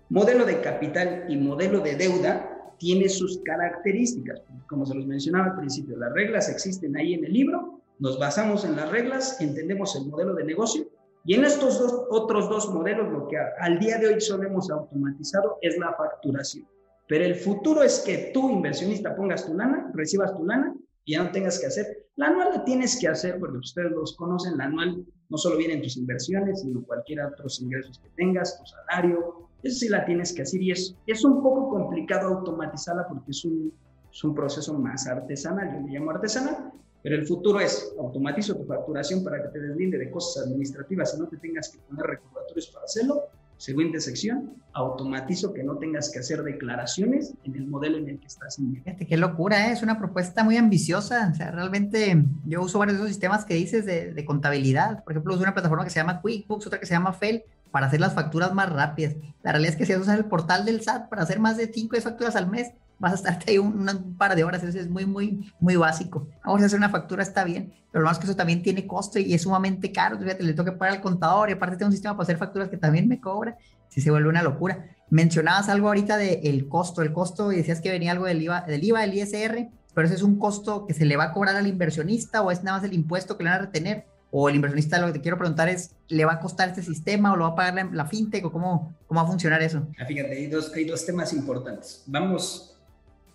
Modelo 0.09 0.45
de 0.45 0.61
capital 0.61 1.25
y 1.27 1.37
modelo 1.37 1.79
de 1.79 1.95
deuda 1.95 2.73
tiene 2.77 3.09
sus 3.09 3.39
características. 3.43 4.41
Como 4.67 4.85
se 4.85 4.95
los 4.95 5.05
mencionaba 5.05 5.51
al 5.51 5.57
principio, 5.57 5.97
las 5.97 6.13
reglas 6.13 6.49
existen 6.49 6.95
ahí 6.95 7.13
en 7.13 7.25
el 7.25 7.33
libro, 7.33 7.81
nos 7.99 8.19
basamos 8.19 8.65
en 8.65 8.75
las 8.75 8.89
reglas, 8.89 9.39
entendemos 9.41 9.95
el 9.95 10.07
modelo 10.07 10.33
de 10.33 10.43
negocio 10.43 10.87
y 11.25 11.35
en 11.35 11.45
estos 11.45 11.79
dos, 11.79 12.05
otros 12.09 12.49
dos 12.49 12.73
modelos 12.73 13.11
lo 13.11 13.27
que 13.27 13.37
al 13.37 13.79
día 13.79 13.97
de 13.97 14.07
hoy 14.07 14.21
solo 14.21 14.43
hemos 14.43 14.69
automatizado 14.69 15.57
es 15.61 15.77
la 15.77 15.93
facturación. 15.93 16.67
Pero 17.07 17.25
el 17.25 17.35
futuro 17.35 17.83
es 17.83 17.99
que 17.99 18.31
tú, 18.33 18.49
inversionista, 18.49 19.15
pongas 19.15 19.45
tu 19.45 19.53
lana, 19.53 19.91
recibas 19.93 20.35
tu 20.35 20.45
lana 20.45 20.73
y 21.05 21.13
ya 21.13 21.23
no 21.23 21.31
tengas 21.31 21.59
que 21.59 21.67
hacer. 21.67 22.07
La 22.15 22.27
anual 22.27 22.49
la 22.53 22.65
tienes 22.65 22.99
que 22.99 23.07
hacer 23.07 23.39
porque 23.39 23.57
ustedes 23.57 23.91
los 23.91 24.15
conocen, 24.15 24.57
la 24.57 24.65
anual 24.65 25.05
no 25.29 25.37
solo 25.37 25.57
vienen 25.57 25.81
tus 25.81 25.97
inversiones, 25.97 26.61
sino 26.61 26.83
cualquier 26.83 27.21
otros 27.21 27.61
ingresos 27.61 27.99
que 27.99 28.09
tengas, 28.15 28.59
tu 28.59 28.65
salario, 28.65 29.49
eso 29.63 29.79
sí 29.79 29.89
la 29.89 30.05
tienes 30.05 30.33
que 30.33 30.41
hacer 30.41 30.61
y 30.61 30.71
es, 30.71 30.95
es 31.07 31.23
un 31.23 31.41
poco 31.41 31.69
complicado 31.69 32.27
automatizarla 32.27 33.07
porque 33.07 33.31
es 33.31 33.45
un, 33.45 33.73
es 34.11 34.23
un 34.23 34.35
proceso 34.35 34.77
más 34.77 35.07
artesanal, 35.07 35.73
yo 35.73 35.87
le 35.87 35.93
llamo 35.93 36.11
artesanal, 36.11 36.71
pero 37.03 37.17
el 37.17 37.27
futuro 37.27 37.59
es 37.59 37.93
automatizo 37.99 38.55
tu 38.55 38.63
facturación 38.63 39.23
para 39.23 39.43
que 39.43 39.49
te 39.49 39.59
deslinde 39.59 39.97
de 39.97 40.09
cosas 40.09 40.45
administrativas 40.45 41.13
y 41.15 41.19
no 41.19 41.27
te 41.27 41.37
tengas 41.37 41.69
que 41.69 41.79
poner 41.79 42.05
recordatorios 42.05 42.67
para 42.67 42.85
hacerlo. 42.85 43.23
Segunda 43.57 43.99
sección, 43.99 44.53
automatizo 44.73 45.53
que 45.53 45.63
no 45.63 45.77
tengas 45.77 46.09
que 46.09 46.19
hacer 46.19 46.41
declaraciones 46.43 47.33
en 47.43 47.55
el 47.55 47.67
modelo 47.67 47.97
en 47.97 48.09
el 48.09 48.19
que 48.19 48.27
estás 48.27 48.57
invirtiendo. 48.57 48.97
Fíjate 48.97 49.07
qué 49.07 49.17
locura, 49.17 49.67
¿eh? 49.67 49.73
es 49.73 49.83
una 49.83 49.99
propuesta 49.99 50.43
muy 50.43 50.57
ambiciosa. 50.57 51.29
O 51.31 51.35
sea, 51.35 51.51
realmente 51.51 52.23
yo 52.45 52.61
uso 52.61 52.79
varios 52.79 52.97
de 52.97 53.03
esos 53.03 53.09
sistemas 53.09 53.45
que 53.45 53.53
dices 53.53 53.85
de, 53.85 54.13
de 54.13 54.25
contabilidad. 54.25 55.03
Por 55.03 55.13
ejemplo, 55.13 55.33
uso 55.33 55.43
una 55.43 55.53
plataforma 55.53 55.83
que 55.83 55.91
se 55.91 55.99
llama 55.99 56.21
QuickBooks, 56.21 56.67
otra 56.67 56.79
que 56.79 56.85
se 56.85 56.93
llama 56.93 57.13
FEL, 57.13 57.43
para 57.73 57.87
hacer 57.87 57.99
las 57.99 58.13
facturas 58.13 58.53
más 58.53 58.71
rápidas. 58.71 59.15
La 59.41 59.51
realidad 59.51 59.73
es 59.73 59.77
que 59.77 59.85
si 59.85 59.95
usas 59.95 60.17
el 60.17 60.25
portal 60.25 60.63
del 60.63 60.81
SAT 60.81 61.09
para 61.09 61.23
hacer 61.23 61.39
más 61.39 61.57
de 61.57 61.71
5 61.73 61.99
facturas 62.01 62.35
al 62.35 62.47
mes, 62.49 62.71
vas 62.99 63.13
a 63.13 63.15
estarte 63.15 63.51
ahí 63.51 63.57
un, 63.57 64.15
par 64.17 64.35
de 64.35 64.43
horas, 64.43 64.63
eso 64.63 64.79
es 64.79 64.89
muy, 64.89 65.05
muy, 65.05 65.51
muy 65.59 65.75
básico. 65.75 66.27
Vamos 66.45 66.61
a 66.61 66.65
hacer 66.65 66.77
una 66.77 66.89
factura, 66.89 67.23
está 67.23 67.43
bien, 67.43 67.73
pero 67.91 68.03
lo 68.03 68.09
más 68.09 68.19
que 68.19 68.25
eso 68.25 68.35
también 68.35 68.63
tiene 68.63 68.87
costo 68.87 69.19
y 69.19 69.33
es 69.33 69.41
sumamente 69.41 69.91
caro, 69.91 70.17
fíjate, 70.17 70.43
le 70.43 70.55
que 70.55 70.71
pagar 70.71 70.95
al 70.95 71.01
contador 71.01 71.49
y 71.49 71.53
aparte 71.53 71.77
tengo 71.77 71.87
un 71.87 71.93
sistema 71.93 72.15
para 72.15 72.23
hacer 72.23 72.37
facturas 72.37 72.69
que 72.69 72.77
también 72.77 73.07
me 73.07 73.19
cobra, 73.19 73.57
si 73.89 74.01
se 74.01 74.11
vuelve 74.11 74.29
una 74.29 74.43
locura. 74.43 74.85
Mencionabas 75.09 75.69
algo 75.69 75.87
ahorita 75.87 76.17
del 76.17 76.67
costo, 76.67 77.01
el 77.01 77.13
costo, 77.13 77.51
y 77.51 77.57
decías 77.57 77.81
que 77.81 77.91
venía 77.91 78.11
algo 78.11 78.25
del 78.25 78.41
IVA, 78.41 78.61
del 78.61 78.83
IVA, 78.83 79.01
del 79.01 79.13
ISR, 79.15 79.69
pero 79.93 80.07
ese 80.07 80.15
es 80.15 80.23
un 80.23 80.39
costo 80.39 80.85
que 80.87 80.93
se 80.93 81.05
le 81.05 81.17
va 81.17 81.25
a 81.25 81.33
cobrar 81.33 81.55
al 81.55 81.67
inversionista 81.67 82.41
o 82.41 82.51
es 82.51 82.63
nada 82.63 82.77
más 82.77 82.85
el 82.85 82.93
impuesto 82.93 83.37
que 83.37 83.43
le 83.43 83.49
van 83.51 83.59
a 83.59 83.65
retener 83.65 84.05
o 84.35 84.49
el 84.49 84.55
inversionista 84.55 84.97
lo 84.97 85.07
que 85.07 85.13
te 85.13 85.21
quiero 85.21 85.37
preguntar 85.37 85.69
es, 85.69 85.91
¿le 86.07 86.25
va 86.25 86.33
a 86.33 86.39
costar 86.39 86.69
este 86.69 86.81
sistema 86.81 87.33
o 87.33 87.35
lo 87.35 87.43
va 87.43 87.51
a 87.51 87.55
pagar 87.55 87.93
la, 87.93 88.05
fintech 88.07 88.43
o 88.43 88.51
cómo, 88.51 88.95
cómo 89.05 89.21
va 89.21 89.27
a 89.27 89.29
funcionar 89.29 89.61
eso? 89.61 89.87
Ah, 89.99 90.05
fíjate, 90.07 90.31
hay 90.31 90.47
dos, 90.47 90.73
hay 90.73 90.85
dos 90.85 91.05
temas 91.05 91.33
importantes. 91.33 92.01
Vamos, 92.07 92.72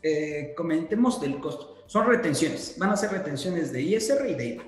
eh, 0.02 0.54
comentemos 0.56 1.20
del 1.20 1.40
costo. 1.40 1.84
Son 1.86 2.06
retenciones, 2.06 2.76
van 2.78 2.90
a 2.90 2.96
ser 2.96 3.10
retenciones 3.10 3.72
de 3.72 3.82
ISR 3.82 4.28
y 4.28 4.34
de 4.34 4.46
IVA. 4.46 4.64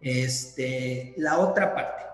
Este, 0.00 1.14
la 1.18 1.38
otra 1.38 1.74
parte, 1.74 2.04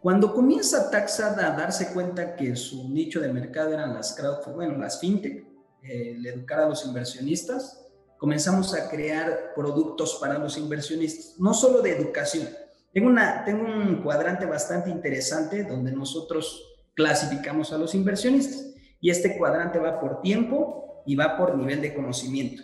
cuando 0.00 0.34
comienza 0.34 0.90
Taxada 0.90 1.46
a 1.46 1.56
darse 1.56 1.92
cuenta 1.92 2.36
que 2.36 2.54
su 2.56 2.88
nicho 2.88 3.20
de 3.20 3.32
mercado 3.32 3.72
eran 3.72 3.94
las 3.94 4.14
crowd, 4.14 4.54
bueno, 4.54 4.78
las 4.78 5.00
fintech, 5.00 5.44
eh, 5.82 6.16
educar 6.24 6.60
a 6.60 6.68
los 6.68 6.84
inversionistas, 6.86 7.84
comenzamos 8.16 8.74
a 8.74 8.88
crear 8.88 9.52
productos 9.54 10.18
para 10.20 10.38
los 10.38 10.56
inversionistas, 10.56 11.38
no 11.38 11.54
solo 11.54 11.82
de 11.82 11.96
educación, 11.96 12.48
tengo, 12.92 13.08
una, 13.08 13.44
tengo 13.44 13.64
un 13.64 14.02
cuadrante 14.02 14.46
bastante 14.46 14.90
interesante 14.90 15.64
donde 15.64 15.92
nosotros 15.92 16.64
clasificamos 16.94 17.72
a 17.72 17.78
los 17.78 17.94
inversionistas 17.94 18.74
y 19.00 19.10
este 19.10 19.36
cuadrante 19.36 19.78
va 19.78 20.00
por 20.00 20.20
tiempo 20.20 20.87
y 21.08 21.16
va 21.16 21.38
por 21.38 21.56
nivel 21.56 21.80
de 21.80 21.94
conocimiento. 21.94 22.62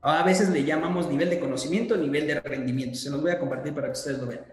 A 0.00 0.24
veces 0.24 0.48
le 0.50 0.64
llamamos 0.64 1.08
nivel 1.08 1.30
de 1.30 1.38
conocimiento, 1.38 1.96
nivel 1.96 2.26
de 2.26 2.40
rendimiento. 2.40 2.98
Se 2.98 3.10
los 3.10 3.22
voy 3.22 3.30
a 3.30 3.38
compartir 3.38 3.72
para 3.72 3.86
que 3.86 3.92
ustedes 3.92 4.18
lo 4.18 4.26
vean. 4.26 4.44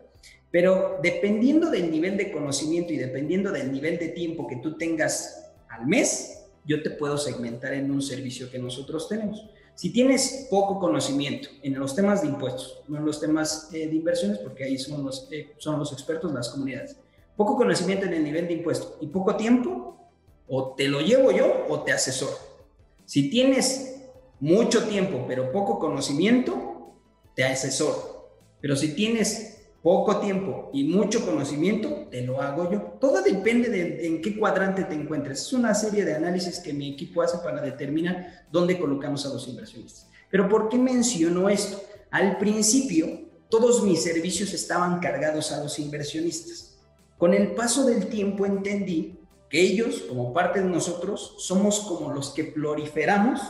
Pero 0.51 0.99
dependiendo 1.01 1.71
del 1.71 1.89
nivel 1.89 2.15
de 2.15 2.31
conocimiento 2.31 2.93
y 2.93 2.97
dependiendo 2.97 3.51
del 3.51 3.71
nivel 3.71 3.97
de 3.97 4.09
tiempo 4.09 4.45
que 4.45 4.57
tú 4.57 4.77
tengas 4.77 5.51
al 5.67 5.87
mes, 5.87 6.43
yo 6.63 6.83
te 6.83 6.91
puedo 6.91 7.17
segmentar 7.17 7.73
en 7.73 7.89
un 7.89 8.03
servicio 8.03 8.51
que 8.51 8.59
nosotros 8.59 9.09
tenemos. 9.09 9.49
Si 9.73 9.91
tienes 9.91 10.47
poco 10.51 10.77
conocimiento 10.77 11.49
en 11.63 11.79
los 11.79 11.95
temas 11.95 12.21
de 12.21 12.27
impuestos, 12.27 12.83
no 12.87 12.97
en 12.97 13.05
los 13.05 13.19
temas 13.19 13.69
eh, 13.73 13.87
de 13.87 13.95
inversiones, 13.95 14.37
porque 14.37 14.63
ahí 14.63 14.77
son 14.77 15.03
los, 15.03 15.27
eh, 15.31 15.55
son 15.57 15.79
los 15.79 15.91
expertos 15.91 16.31
las 16.31 16.49
comunidades, 16.49 16.97
poco 17.35 17.55
conocimiento 17.55 18.05
en 18.05 18.13
el 18.13 18.23
nivel 18.23 18.47
de 18.47 18.53
impuestos 18.53 18.93
y 19.01 19.07
poco 19.07 19.35
tiempo, 19.35 19.97
o 20.47 20.75
te 20.75 20.87
lo 20.87 21.01
llevo 21.01 21.31
yo 21.31 21.65
o 21.67 21.81
te 21.81 21.91
asesoro. 21.91 22.46
Si 23.07 23.29
tienes 23.29 24.01
mucho 24.41 24.83
tiempo 24.83 25.23
pero 25.29 25.53
poco 25.53 25.79
conocimiento, 25.79 26.93
te 27.35 27.45
asesoro. 27.45 28.33
Pero 28.59 28.75
si 28.75 28.95
tienes 28.95 29.59
poco 29.81 30.17
tiempo 30.17 30.69
y 30.73 30.83
mucho 30.83 31.25
conocimiento, 31.25 32.09
te 32.11 32.23
lo 32.23 32.41
hago 32.41 32.69
yo. 32.69 32.81
Todo 32.99 33.21
depende 33.21 33.69
de, 33.69 34.07
en 34.07 34.21
qué 34.21 34.37
cuadrante 34.37 34.83
te 34.83 34.93
encuentres. 34.93 35.39
Es 35.39 35.53
una 35.53 35.73
serie 35.73 36.03
de 36.03 36.15
análisis 36.15 36.59
que 36.59 36.73
mi 36.73 36.91
equipo 36.91 37.21
hace 37.21 37.37
para 37.37 37.61
determinar 37.61 38.45
dónde 38.51 38.77
colocamos 38.77 39.25
a 39.25 39.29
los 39.29 39.47
inversionistas. 39.47 40.09
Pero 40.29 40.49
¿por 40.49 40.67
qué 40.67 40.77
menciono 40.77 41.47
esto? 41.47 41.81
Al 42.11 42.37
principio, 42.37 43.21
todos 43.49 43.83
mis 43.83 44.03
servicios 44.03 44.53
estaban 44.53 44.99
cargados 44.99 45.53
a 45.53 45.63
los 45.63 45.79
inversionistas. 45.79 46.77
Con 47.17 47.33
el 47.33 47.55
paso 47.55 47.85
del 47.85 48.07
tiempo 48.07 48.45
entendí 48.45 49.16
que 49.49 49.61
ellos, 49.61 50.03
como 50.07 50.33
parte 50.33 50.59
de 50.59 50.69
nosotros, 50.69 51.35
somos 51.39 51.81
como 51.81 52.13
los 52.13 52.31
que 52.31 52.43
proliferamos 52.43 53.41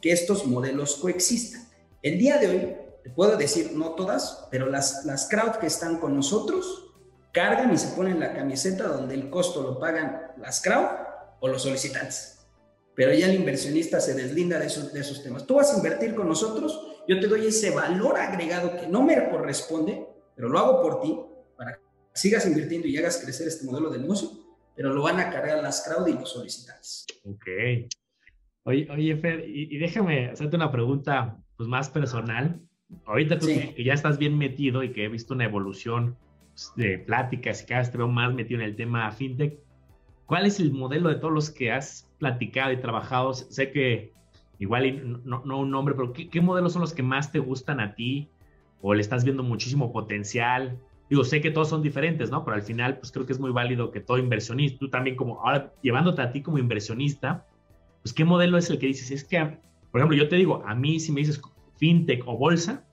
que 0.00 0.12
estos 0.12 0.46
modelos 0.46 0.96
coexistan. 0.96 1.68
El 2.02 2.18
día 2.18 2.38
de 2.38 2.48
hoy, 2.48 2.76
te 3.02 3.10
puedo 3.10 3.36
decir, 3.36 3.72
no 3.72 3.90
todas, 3.90 4.46
pero 4.50 4.66
las, 4.66 5.04
las 5.04 5.28
crowd 5.28 5.56
que 5.56 5.66
están 5.66 5.98
con 5.98 6.14
nosotros 6.14 6.86
cargan 7.32 7.72
y 7.72 7.78
se 7.78 7.94
ponen 7.96 8.20
la 8.20 8.34
camiseta 8.34 8.88
donde 8.88 9.14
el 9.14 9.30
costo 9.30 9.62
lo 9.62 9.78
pagan 9.78 10.32
las 10.38 10.60
crowd 10.60 10.86
o 11.40 11.48
los 11.48 11.62
solicitantes. 11.62 12.38
Pero 12.94 13.12
ya 13.14 13.26
el 13.26 13.34
inversionista 13.34 14.00
se 14.00 14.14
deslinda 14.14 14.58
de 14.58 14.66
esos, 14.66 14.92
de 14.92 15.00
esos 15.00 15.22
temas. 15.22 15.46
Tú 15.46 15.54
vas 15.54 15.72
a 15.72 15.76
invertir 15.76 16.14
con 16.14 16.28
nosotros, 16.28 17.02
yo 17.08 17.18
te 17.18 17.28
doy 17.28 17.46
ese 17.46 17.70
valor 17.70 18.18
agregado 18.18 18.76
que 18.78 18.86
no 18.86 19.02
me 19.02 19.30
corresponde, 19.30 20.06
pero 20.34 20.48
lo 20.48 20.58
hago 20.58 20.82
por 20.82 21.00
ti 21.00 21.18
para 21.56 21.74
que 21.74 21.80
sigas 22.14 22.46
invirtiendo 22.46 22.88
y 22.88 22.96
hagas 22.98 23.18
crecer 23.18 23.48
este 23.48 23.64
modelo 23.64 23.90
de 23.90 23.98
negocio, 23.98 24.30
pero 24.76 24.92
lo 24.92 25.02
van 25.02 25.20
a 25.20 25.30
cargar 25.30 25.62
las 25.62 25.82
crowd 25.86 26.06
y 26.06 26.12
los 26.14 26.32
solicitantes. 26.32 27.06
Ok. 27.24 27.46
Oye, 28.64 28.88
oye 28.90 29.16
Fer, 29.16 29.48
y, 29.48 29.74
y 29.74 29.78
déjame 29.78 30.30
hacerte 30.30 30.56
una 30.56 30.70
pregunta 30.70 31.38
pues, 31.56 31.68
más 31.68 31.90
personal. 31.90 32.60
Ahorita 33.04 33.38
tú 33.38 33.46
que, 33.46 33.84
ya 33.84 33.92
estás 33.92 34.18
bien 34.18 34.36
metido 34.36 34.82
y 34.82 34.92
que 34.92 35.04
he 35.04 35.08
visto 35.08 35.34
una 35.34 35.44
evolución 35.44 36.16
pues, 36.54 36.72
de 36.76 36.98
pláticas 36.98 37.62
y 37.62 37.66
cada 37.66 37.80
vez 37.80 37.90
te 37.90 37.98
veo 37.98 38.08
más 38.08 38.32
metido 38.34 38.60
en 38.60 38.66
el 38.66 38.76
tema 38.76 39.10
fintech, 39.12 39.58
¿cuál 40.26 40.46
es 40.46 40.58
el 40.60 40.72
modelo 40.72 41.08
de 41.08 41.16
todos 41.16 41.32
los 41.32 41.50
que 41.50 41.70
has 41.70 42.08
platicado 42.18 42.72
y 42.72 42.78
trabajado? 42.78 43.34
Sé 43.34 43.70
que 43.72 44.12
igual 44.58 45.22
no, 45.24 45.42
no 45.44 45.58
un 45.60 45.70
nombre, 45.70 45.94
pero 45.94 46.12
¿qué, 46.12 46.40
modelos 46.40 46.72
son 46.72 46.82
los 46.82 46.94
que 46.94 47.02
más 47.02 47.32
te 47.32 47.38
gustan 47.38 47.80
a 47.80 47.94
ti? 47.94 48.28
¿O 48.82 48.94
le 48.94 49.00
estás 49.00 49.24
viendo 49.24 49.42
muchísimo 49.42 49.92
potencial? 49.92 50.78
Digo, 51.10 51.24
sé 51.24 51.40
que 51.40 51.50
todos 51.50 51.68
son 51.68 51.82
diferentes, 51.82 52.30
¿no? 52.30 52.44
Pero 52.44 52.54
al 52.54 52.62
final, 52.62 52.98
pues 52.98 53.10
creo 53.10 53.26
que 53.26 53.32
es 53.32 53.40
muy 53.40 53.50
válido 53.50 53.90
que 53.90 53.98
todo 53.98 54.16
inversionista, 54.18 54.78
tú 54.78 54.88
también 54.88 55.16
como, 55.16 55.40
ahora 55.40 55.72
llevándote 55.82 56.22
a 56.22 56.30
ti 56.30 56.40
como 56.40 56.58
inversionista, 56.58 57.46
pues 58.02 58.14
¿qué 58.14 58.24
modelo 58.24 58.56
es 58.56 58.70
el 58.70 58.78
que 58.78 58.86
dices? 58.86 59.10
Es 59.10 59.24
que, 59.24 59.58
por 59.90 60.00
ejemplo, 60.00 60.16
yo 60.16 60.28
te 60.28 60.36
digo, 60.36 60.62
a 60.64 60.74
mí 60.76 61.00
si 61.00 61.10
me 61.10 61.20
dices, 61.20 61.42
fintech 61.76 62.22
o 62.26 62.36
bolsa, 62.38 62.84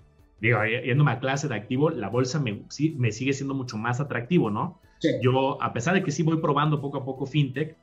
digo, 0.42 0.58
yéndome 0.66 1.12
a 1.12 1.20
clase 1.20 1.48
de 1.48 1.54
activo, 1.54 1.92
la 1.92 2.10
bolsa 2.10 2.40
me, 2.40 2.64
me 2.98 3.12
sigue 3.12 3.34
siendo 3.34 3.54
mucho 3.54 3.78
más 3.78 4.00
atractivo, 4.00 4.50
¿no? 4.50 4.82
Yo, 5.22 5.62
a 5.62 5.72
pesar 5.74 5.94
de 5.94 6.04
que 6.04 6.10
sí 6.10 6.24
voy 6.24 6.38
probando 6.38 6.82
poco 6.82 6.98
a 6.98 7.06
poco 7.06 7.28
fintech, 7.28 7.78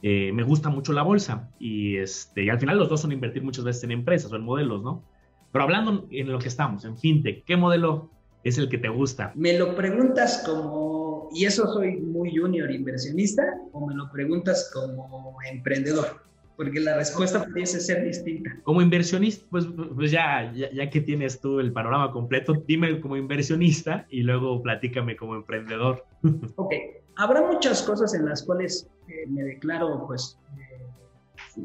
eh, 0.00 0.32
me 0.32 0.44
gusta 0.44 0.70
mucho 0.70 0.94
la 0.94 1.02
bolsa 1.02 1.50
y, 1.58 1.96
este, 1.96 2.44
y 2.44 2.48
al 2.48 2.58
final 2.58 2.78
los 2.78 2.88
dos 2.88 3.02
son 3.02 3.12
invertir 3.12 3.42
muchas 3.42 3.64
veces 3.64 3.84
en 3.84 3.90
empresas 3.90 4.32
o 4.32 4.36
en 4.36 4.42
modelos, 4.42 4.82
¿no? 4.82 5.04
Pero 5.52 5.64
hablando 5.64 6.06
en 6.10 6.32
lo 6.32 6.38
que 6.38 6.48
estamos, 6.48 6.86
en 6.86 6.96
fintech, 6.96 7.44
¿qué 7.44 7.56
modelo 7.56 8.10
es 8.44 8.58
el 8.58 8.68
que 8.68 8.78
te 8.78 8.88
gusta? 8.88 9.32
¿Me 9.34 9.58
lo 9.58 9.74
preguntas 9.74 10.42
como, 10.46 11.28
y 11.34 11.46
eso 11.46 11.66
soy 11.72 11.96
muy 11.96 12.36
junior 12.36 12.70
inversionista, 12.70 13.42
o 13.72 13.86
me 13.86 13.94
lo 13.94 14.10
preguntas 14.12 14.70
como 14.72 15.36
emprendedor? 15.50 16.22
Porque 16.56 16.78
la 16.78 16.96
respuesta 16.96 17.44
pudiese 17.44 17.80
ser 17.80 18.04
distinta. 18.04 18.56
Como 18.62 18.80
inversionista, 18.80 19.44
pues, 19.50 19.66
pues 19.96 20.12
ya, 20.12 20.52
ya, 20.54 20.88
que 20.88 21.00
tienes 21.00 21.40
tú 21.40 21.58
el 21.58 21.72
panorama 21.72 22.12
completo, 22.12 22.54
dime 22.66 23.00
como 23.00 23.16
inversionista 23.16 24.06
y 24.08 24.22
luego 24.22 24.62
platícame 24.62 25.16
como 25.16 25.34
emprendedor. 25.34 26.04
Ok, 26.56 26.72
habrá 27.16 27.42
muchas 27.42 27.82
cosas 27.82 28.14
en 28.14 28.26
las 28.26 28.44
cuales 28.44 28.88
eh, 29.08 29.26
me 29.28 29.42
declaro 29.42 30.06
pues 30.06 30.38
eh, 30.56 31.64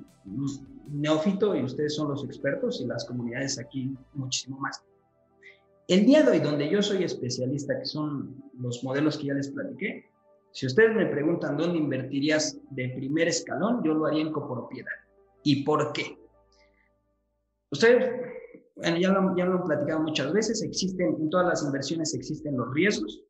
neófito 0.91 1.55
y 1.55 1.63
ustedes 1.63 1.95
son 1.95 2.09
los 2.09 2.23
expertos 2.23 2.81
y 2.81 2.87
las 2.87 3.05
comunidades 3.05 3.59
aquí 3.59 3.95
muchísimo 4.13 4.59
más. 4.59 4.83
El 5.89 6.05
día 6.05 6.21
de 6.21 6.29
hoy, 6.29 6.39
donde 6.39 6.69
yo 6.69 6.83
soy 6.83 7.03
especialista, 7.03 7.79
que 7.79 7.85
son 7.85 8.35
los 8.59 8.83
modelos 8.83 9.17
que 9.17 9.25
ya 9.25 9.33
les 9.33 9.49
platiqué, 9.49 10.05
si 10.51 10.67
ustedes 10.67 10.95
me 10.95 11.07
preguntan 11.07 11.57
dónde 11.57 11.79
invertirías 11.79 12.59
de 12.69 12.89
primer 12.89 13.27
escalón, 13.27 13.81
yo 13.83 13.95
lo 13.95 14.05
haría 14.05 14.21
en 14.21 14.31
copropiedad. 14.31 14.91
¿Y 15.41 15.63
por 15.63 15.91
qué? 15.91 16.15
Ustedes, 17.71 18.07
bueno, 18.75 18.97
ya 18.97 19.09
lo, 19.09 19.35
ya 19.35 19.45
lo 19.45 19.53
han 19.55 19.63
platicado 19.63 20.01
muchas 20.01 20.31
veces, 20.31 20.61
existen, 20.61 21.15
en 21.19 21.29
todas 21.31 21.47
las 21.47 21.63
inversiones 21.63 22.13
existen 22.13 22.55
los 22.55 22.71
riesgos. 22.71 23.23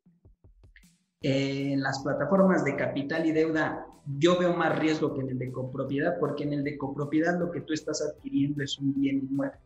En 1.22 1.80
las 1.80 2.02
plataformas 2.02 2.62
de 2.62 2.76
capital 2.76 3.24
y 3.24 3.32
deuda, 3.32 3.86
yo 4.18 4.38
veo 4.38 4.54
más 4.54 4.78
riesgo 4.78 5.14
que 5.14 5.22
en 5.22 5.30
el 5.30 5.38
de 5.38 5.50
copropiedad, 5.50 6.18
porque 6.20 6.44
en 6.44 6.52
el 6.52 6.64
de 6.64 6.76
copropiedad 6.76 7.40
lo 7.40 7.50
que 7.50 7.62
tú 7.62 7.72
estás 7.72 8.02
adquiriendo 8.02 8.62
es 8.62 8.78
un 8.78 8.92
bien 9.00 9.16
inmueble. 9.30 9.56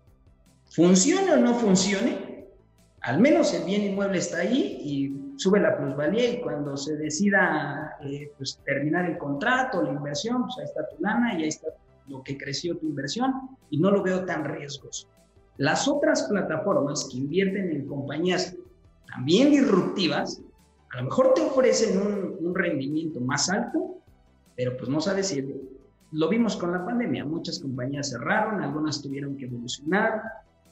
Funcione 0.70 1.32
o 1.32 1.36
no 1.38 1.54
funcione, 1.54 2.33
al 3.04 3.20
menos 3.20 3.52
el 3.52 3.64
bien 3.64 3.82
inmueble 3.82 4.18
está 4.18 4.38
ahí 4.38 4.78
y 4.82 5.38
sube 5.38 5.60
la 5.60 5.76
plusvalía 5.76 6.30
y 6.30 6.40
cuando 6.40 6.74
se 6.76 6.96
decida 6.96 7.98
eh, 8.02 8.32
pues, 8.38 8.60
terminar 8.64 9.04
el 9.10 9.18
contrato, 9.18 9.82
la 9.82 9.92
inversión, 9.92 10.44
pues 10.44 10.58
ahí 10.58 10.64
está 10.64 10.88
tu 10.88 11.02
lana 11.02 11.38
y 11.38 11.42
ahí 11.42 11.48
está 11.48 11.68
lo 12.08 12.22
que 12.22 12.38
creció 12.38 12.78
tu 12.78 12.86
inversión 12.86 13.56
y 13.68 13.78
no 13.78 13.90
lo 13.90 14.02
veo 14.02 14.24
tan 14.24 14.44
riesgoso. 14.44 15.08
Las 15.58 15.86
otras 15.86 16.22
plataformas 16.24 17.06
que 17.10 17.18
invierten 17.18 17.72
en 17.72 17.86
compañías 17.86 18.56
también 19.06 19.50
disruptivas, 19.50 20.40
a 20.94 20.98
lo 20.98 21.04
mejor 21.04 21.34
te 21.34 21.42
ofrecen 21.42 22.00
un, 22.00 22.36
un 22.40 22.54
rendimiento 22.54 23.20
más 23.20 23.50
alto, 23.50 23.98
pero 24.56 24.78
pues 24.78 24.88
no 24.88 25.00
sabes 25.00 25.28
si 25.28 25.44
lo 26.10 26.28
vimos 26.30 26.56
con 26.56 26.72
la 26.72 26.84
pandemia, 26.84 27.26
muchas 27.26 27.58
compañías 27.58 28.10
cerraron, 28.10 28.62
algunas 28.62 29.02
tuvieron 29.02 29.36
que 29.36 29.44
evolucionar, 29.44 30.22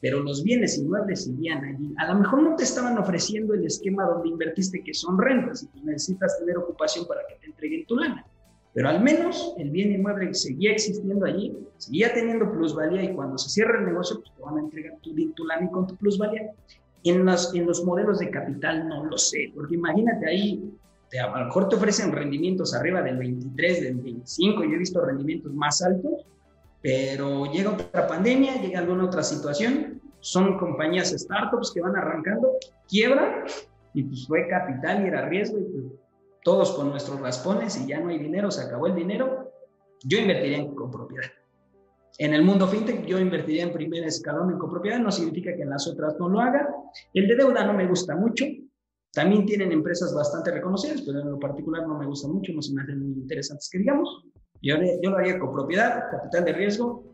pero 0.03 0.19
los 0.21 0.43
bienes 0.43 0.77
inmuebles 0.79 1.25
seguían 1.25 1.65
allí. 1.65 1.95
A 1.97 2.13
lo 2.13 2.19
mejor 2.19 2.43
no 2.43 2.57
te 2.57 2.65
estaban 2.65 2.99
ofreciendo 2.99 3.55
el 3.55 3.65
esquema 3.65 4.05
donde 4.05 4.31
invertiste, 4.31 4.83
que 4.83 4.93
son 4.93 5.17
rentas, 5.17 5.63
y 5.63 5.67
pues 5.69 5.85
necesitas 5.85 6.37
tener 6.41 6.59
ocupación 6.59 7.07
para 7.07 7.21
que 7.29 7.37
te 7.37 7.47
entreguen 7.47 7.87
tu 7.87 7.95
lana. 7.95 8.27
Pero 8.75 8.89
al 8.89 9.01
menos 9.01 9.55
el 9.59 9.71
bien 9.71 9.93
inmueble 9.93 10.35
seguía 10.35 10.73
existiendo 10.73 11.25
allí, 11.25 11.57
seguía 11.79 12.13
teniendo 12.13 12.51
plusvalía 12.51 13.05
y 13.05 13.15
cuando 13.15 13.39
se 13.39 13.49
cierra 13.49 13.79
el 13.79 13.85
negocio, 13.85 14.17
pues 14.17 14.35
te 14.35 14.43
van 14.43 14.57
a 14.57 14.61
entregar 14.61 14.99
tu, 15.03 15.15
tu 15.35 15.45
lana 15.45 15.67
y 15.67 15.71
con 15.71 15.87
tu 15.87 15.95
plusvalía. 15.97 16.51
En 17.05 17.25
los, 17.25 17.55
en 17.55 17.67
los 17.67 17.85
modelos 17.85 18.19
de 18.19 18.31
capital 18.31 18.89
no 18.89 19.05
lo 19.05 19.17
sé, 19.17 19.53
porque 19.55 19.77
imagínate 19.77 20.29
ahí, 20.29 20.73
te, 21.11 21.21
a 21.21 21.29
lo 21.29 21.45
mejor 21.47 21.69
te 21.69 21.77
ofrecen 21.77 22.11
rendimientos 22.11 22.75
arriba 22.75 23.03
del 23.03 23.19
23, 23.19 23.83
del 23.83 23.95
25, 23.97 24.65
yo 24.65 24.71
he 24.71 24.79
visto 24.79 25.01
rendimientos 25.01 25.53
más 25.53 25.81
altos, 25.83 26.25
pero 26.83 27.47
llega 27.47 27.71
otra 27.71 28.07
pandemia, 28.07 28.61
llega 28.61 28.81
alguna 28.81 29.05
otra 29.05 29.23
situación, 29.23 30.01
son 30.21 30.59
compañías 30.59 31.11
startups 31.11 31.71
que 31.73 31.81
van 31.81 31.97
arrancando, 31.97 32.57
quiebran 32.89 33.45
y 33.95 34.03
pues 34.03 34.27
fue 34.27 34.49
capital 34.49 35.05
y 35.05 35.09
era 35.09 35.29
riesgo 35.29 35.59
y 35.59 35.63
pues, 35.63 35.85
todos 36.45 36.73
con 36.73 36.91
nuestros 36.91 37.21
raspones 37.21 37.81
y 37.81 37.87
ya 37.87 38.01
no 38.01 38.09
hay 38.09 38.19
dinero, 38.19 38.51
se 38.51 38.63
acabó 38.63 38.89
el 38.89 38.97
dinero, 38.97 39.53
yo 40.05 40.19
invertiría 40.19 40.59
en 40.59 40.75
copropiedad. 40.75 41.31
En 42.19 42.35
el 42.35 42.43
mundo 42.43 42.67
fintech 42.67 43.07
yo 43.07 43.19
invertiría 43.19 43.63
en 43.63 43.73
primer 43.73 44.05
escalón 44.05 44.51
en 44.51 44.59
copropiedad, 44.59 44.99
no 44.99 45.11
significa 45.13 45.55
que 45.55 45.63
en 45.63 45.71
las 45.71 45.87
otras 45.87 46.17
no 46.19 46.29
lo 46.29 46.41
haga. 46.41 46.69
El 47.15 47.29
de 47.29 47.37
deuda 47.37 47.65
no 47.65 47.73
me 47.73 47.87
gusta 47.87 48.17
mucho, 48.17 48.45
también 49.13 49.47
tienen 49.47 49.73
empresas 49.73 50.15
bastante 50.15 50.51
reconocidas, 50.51 51.03
pero 51.03 51.21
en 51.21 51.31
lo 51.31 51.39
particular 51.39 51.87
no 51.87 51.99
me 51.99 52.07
gusta 52.07 52.29
mucho, 52.29 52.53
no 52.53 52.61
se 52.61 52.75
me 52.75 52.83
hacen 52.83 52.99
muy 52.99 53.21
interesantes 53.21 53.69
que 53.71 53.79
digamos. 53.79 54.27
Yo, 54.63 54.77
yo 55.03 55.11
lo 55.11 55.19
haría 55.19 55.39
con 55.39 55.53
propiedad, 55.53 56.11
capital 56.11 56.45
de 56.45 56.53
riesgo. 56.53 57.05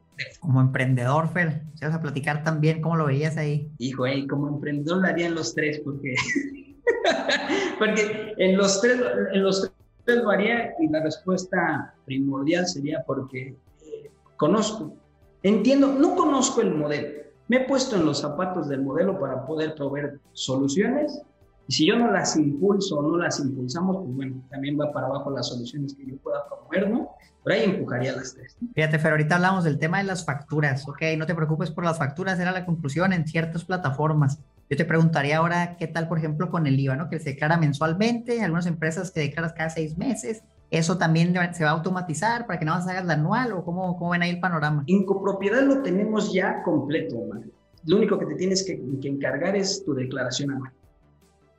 Como 0.40 0.60
emprendedor, 0.60 1.28
Fer, 1.32 1.62
¿se 1.74 1.86
vas 1.86 1.94
a 1.94 2.02
platicar 2.02 2.44
también 2.44 2.82
cómo 2.82 2.96
lo 2.96 3.06
veías 3.06 3.36
ahí? 3.36 3.70
Hijo, 3.78 4.06
eh, 4.06 4.26
como 4.28 4.48
emprendedor 4.48 5.00
lo 5.00 5.06
haría 5.08 5.26
en 5.26 5.34
los 5.34 5.54
tres, 5.54 5.80
porque, 5.84 6.14
porque 7.78 8.34
en 8.36 8.56
los 8.56 8.80
tres, 8.80 9.00
en 9.32 9.42
los 9.42 9.72
tres 10.04 10.18
lo 10.18 10.30
haría 10.30 10.74
y 10.78 10.88
la 10.88 11.02
respuesta 11.02 11.94
primordial 12.04 12.66
sería 12.66 13.02
porque 13.06 13.56
eh, 13.82 14.10
conozco, 14.36 14.94
entiendo, 15.42 15.88
no 15.88 16.16
conozco 16.16 16.60
el 16.60 16.74
modelo. 16.74 17.08
Me 17.46 17.58
he 17.58 17.60
puesto 17.60 17.96
en 17.96 18.04
los 18.04 18.20
zapatos 18.20 18.68
del 18.68 18.82
modelo 18.82 19.18
para 19.18 19.46
poder 19.46 19.74
proveer 19.74 20.20
soluciones 20.32 21.22
y 21.68 21.72
si 21.72 21.86
yo 21.86 21.98
no 21.98 22.10
las 22.10 22.34
impulso 22.34 22.98
o 22.98 23.02
no 23.02 23.18
las 23.18 23.38
impulsamos, 23.40 23.98
pues 23.98 24.16
bueno, 24.16 24.42
también 24.48 24.80
va 24.80 24.90
para 24.90 25.06
abajo 25.06 25.30
las 25.30 25.48
soluciones 25.48 25.94
que 25.94 26.06
yo 26.06 26.16
pueda 26.16 26.46
promover, 26.48 26.90
¿no? 26.90 27.10
Por 27.42 27.52
ahí 27.52 27.64
empujaría 27.64 28.16
las 28.16 28.34
tres. 28.34 28.56
Fíjate, 28.74 28.98
Fer, 28.98 29.12
ahorita 29.12 29.36
hablamos 29.36 29.64
del 29.64 29.78
tema 29.78 29.98
de 29.98 30.04
las 30.04 30.24
facturas, 30.24 30.88
ok, 30.88 31.02
no 31.18 31.26
te 31.26 31.34
preocupes 31.34 31.70
por 31.70 31.84
las 31.84 31.98
facturas, 31.98 32.40
era 32.40 32.52
la 32.52 32.64
conclusión 32.64 33.12
en 33.12 33.28
ciertas 33.28 33.66
plataformas. 33.66 34.38
Yo 34.70 34.78
te 34.78 34.86
preguntaría 34.86 35.36
ahora, 35.36 35.76
¿qué 35.76 35.86
tal, 35.86 36.08
por 36.08 36.16
ejemplo, 36.16 36.50
con 36.50 36.66
el 36.66 36.80
IVA, 36.80 36.96
¿no? 36.96 37.10
Que 37.10 37.18
se 37.18 37.30
declara 37.30 37.58
mensualmente, 37.58 38.42
algunas 38.42 38.64
empresas 38.64 39.10
que 39.10 39.20
declaras 39.20 39.52
cada 39.52 39.68
seis 39.68 39.98
meses, 39.98 40.42
¿Eso 40.70 40.98
también 40.98 41.32
se 41.54 41.64
va 41.64 41.70
a 41.70 41.72
automatizar 41.72 42.46
para 42.46 42.58
que 42.58 42.66
no 42.66 42.72
más 42.72 42.86
hagas 42.86 43.06
la 43.06 43.14
anual 43.14 43.52
o 43.52 43.64
cómo, 43.64 43.96
cómo 43.96 44.10
ven 44.10 44.20
ahí 44.20 44.30
el 44.30 44.40
panorama? 44.40 44.84
En 44.86 45.06
copropiedad 45.06 45.62
lo 45.62 45.80
tenemos 45.80 46.30
ya 46.30 46.62
completo, 46.62 47.16
Omar. 47.16 47.40
Lo 47.86 47.96
único 47.96 48.18
que 48.18 48.26
te 48.26 48.34
tienes 48.34 48.62
que, 48.66 48.78
que 49.00 49.08
encargar 49.08 49.56
es 49.56 49.82
tu 49.82 49.94
declaración 49.94 50.50
anual. 50.50 50.72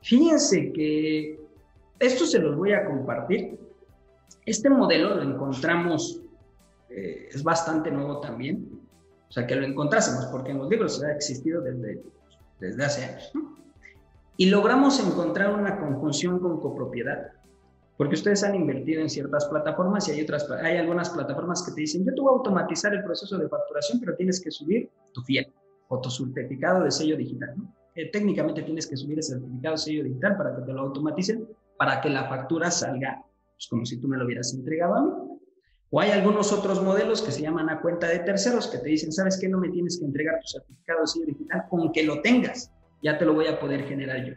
Fíjense 0.02 0.72
que 0.72 1.40
esto 2.00 2.26
se 2.26 2.40
los 2.40 2.56
voy 2.56 2.74
a 2.74 2.86
compartir. 2.86 3.60
Este 4.46 4.70
modelo 4.70 5.16
lo 5.16 5.22
encontramos, 5.22 6.22
eh, 6.90 7.30
es 7.32 7.44
bastante 7.44 7.92
nuevo 7.92 8.20
también, 8.20 8.68
o 9.28 9.32
sea, 9.32 9.46
que 9.46 9.56
lo 9.56 9.66
encontrásemos, 9.66 10.26
porque 10.28 10.52
en 10.52 10.60
los 10.60 10.70
libros 10.70 11.04
ha 11.04 11.12
existido 11.12 11.62
desde, 11.62 12.02
desde 12.60 12.84
hace 12.84 13.06
años. 13.06 13.32
Y 14.38 14.50
logramos 14.50 15.00
encontrar 15.06 15.54
una 15.54 15.78
conjunción 15.80 16.40
con 16.40 16.60
copropiedad, 16.62 17.32
porque 17.98 18.16
ustedes 18.16 18.44
han 18.44 18.56
invertido 18.56 19.02
en 19.02 19.10
ciertas 19.10 19.46
plataformas 19.46 20.08
y 20.08 20.14
hay, 20.14 20.22
otras, 20.22 20.50
hay 20.50 20.78
algunas 20.78 21.10
plataformas 21.10 21.62
que 21.62 21.74
te 21.74 21.82
dicen, 21.82 22.06
yo 22.06 22.16
te 22.16 22.22
voy 22.22 22.34
a 22.34 22.38
automatizar 22.38 22.94
el 22.94 23.04
proceso 23.04 23.38
de 23.38 23.50
facturación, 23.50 24.00
pero 24.00 24.16
tienes 24.16 24.42
que 24.42 24.50
subir 24.50 24.90
tu 25.14 25.22
FIEL 25.22 25.52
o 25.90 26.00
tu 26.00 26.10
certificado 26.10 26.84
de 26.86 26.92
sello 26.92 27.18
digital. 27.18 27.54
¿no? 27.58 27.79
Técnicamente 28.08 28.62
tienes 28.64 28.88
que 28.88 28.98
subir 28.98 29.18
el 29.18 29.24
certificado 29.24 29.78
sello 29.78 30.04
digital 30.04 30.38
para 30.38 30.56
que 30.56 30.62
te 30.64 30.74
lo 30.74 30.82
automaticen, 30.82 31.48
para 31.78 32.02
que 32.02 32.10
la 32.10 32.28
factura 32.28 32.72
salga 32.72 33.24
pues, 33.54 33.68
como 33.70 33.86
si 33.86 34.00
tú 34.00 34.08
me 34.08 34.18
lo 34.18 34.26
hubieras 34.26 34.54
entregado 34.54 34.96
a 34.96 35.02
mí. 35.04 35.12
O 35.92 36.00
hay 36.00 36.12
algunos 36.12 36.54
otros 36.54 36.84
modelos 36.84 37.22
que 37.22 37.32
se 37.32 37.42
llaman 37.42 37.70
a 37.70 37.82
cuenta 37.82 38.08
de 38.08 38.20
terceros 38.20 38.68
que 38.68 38.78
te 38.78 38.90
dicen, 38.90 39.12
¿sabes 39.12 39.40
qué? 39.40 39.50
No 39.50 39.60
me 39.60 39.70
tienes 39.70 39.98
que 39.98 40.06
entregar 40.06 40.40
tu 40.40 40.48
certificado 40.48 41.08
sello 41.08 41.26
digital, 41.26 41.66
con 41.70 41.92
que 41.92 42.04
lo 42.04 42.22
tengas, 42.22 42.72
ya 43.02 43.18
te 43.18 43.26
lo 43.26 43.34
voy 43.34 43.48
a 43.48 43.60
poder 43.60 43.86
generar 43.86 44.24
yo. 44.24 44.36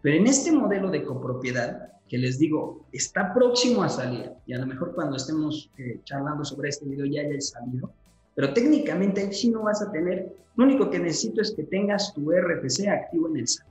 Pero 0.00 0.16
en 0.16 0.26
este 0.28 0.52
modelo 0.52 0.90
de 0.90 1.02
copropiedad, 1.02 1.92
que 2.08 2.18
les 2.18 2.38
digo, 2.38 2.86
está 2.92 3.34
próximo 3.34 3.82
a 3.82 3.88
salir, 3.88 4.30
y 4.46 4.54
a 4.54 4.58
lo 4.58 4.66
mejor 4.66 4.94
cuando 4.94 5.16
estemos 5.16 5.72
eh, 5.76 6.00
charlando 6.04 6.44
sobre 6.44 6.68
este 6.68 6.86
video 6.86 7.06
ya 7.06 7.22
haya 7.22 7.40
salido, 7.40 7.92
pero 8.36 8.52
técnicamente 8.52 9.22
ahí 9.22 9.32
sí 9.32 9.48
no 9.48 9.62
vas 9.62 9.80
a 9.80 9.90
tener, 9.90 10.30
lo 10.56 10.64
único 10.64 10.90
que 10.90 10.98
necesito 10.98 11.40
es 11.40 11.54
que 11.56 11.64
tengas 11.64 12.12
tu 12.12 12.30
RFC 12.30 12.86
activo 12.86 13.28
en 13.28 13.38
el 13.38 13.48
SAT. 13.48 13.66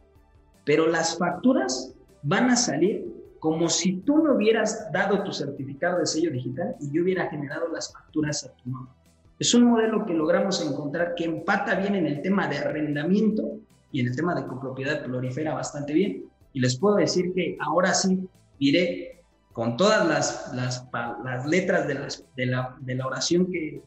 Pero 0.65 0.87
las 0.87 1.17
facturas 1.19 1.93
van 2.23 2.49
a 2.49 2.55
salir 2.55 3.05
como 3.39 3.69
si 3.69 3.97
tú 3.97 4.23
me 4.23 4.31
hubieras 4.31 4.91
dado 4.91 5.23
tu 5.23 5.31
certificado 5.31 5.99
de 5.99 6.07
sello 6.07 6.31
digital 6.31 6.75
y 6.81 6.91
yo 6.91 7.03
hubiera 7.03 7.29
generado 7.29 7.67
las 7.71 7.93
facturas 7.93 8.43
a 8.43 8.53
tu 8.55 8.71
nombre. 8.71 8.91
Es 9.37 9.53
un 9.53 9.65
modelo 9.65 10.03
que 10.03 10.15
logramos 10.15 10.65
encontrar 10.65 11.13
que 11.13 11.25
empata 11.25 11.75
bien 11.75 11.93
en 11.93 12.07
el 12.07 12.23
tema 12.23 12.47
de 12.47 12.57
arrendamiento 12.57 13.59
y 13.91 13.99
en 13.99 14.07
el 14.07 14.15
tema 14.15 14.33
de 14.33 14.47
copropiedad 14.47 15.05
prolifera 15.05 15.53
bastante 15.53 15.93
bien. 15.93 16.23
Y 16.53 16.59
les 16.59 16.79
puedo 16.79 16.95
decir 16.95 17.33
que 17.35 17.55
ahora 17.59 17.93
sí 17.93 18.27
diré 18.59 19.21
con 19.53 19.77
todas 19.77 20.07
las, 20.07 20.51
las, 20.55 20.87
las 21.23 21.45
letras 21.45 21.87
de, 21.87 21.93
las, 21.93 22.25
de, 22.35 22.45
la, 22.47 22.75
de 22.79 22.95
la 22.95 23.05
oración 23.05 23.51
que, 23.51 23.83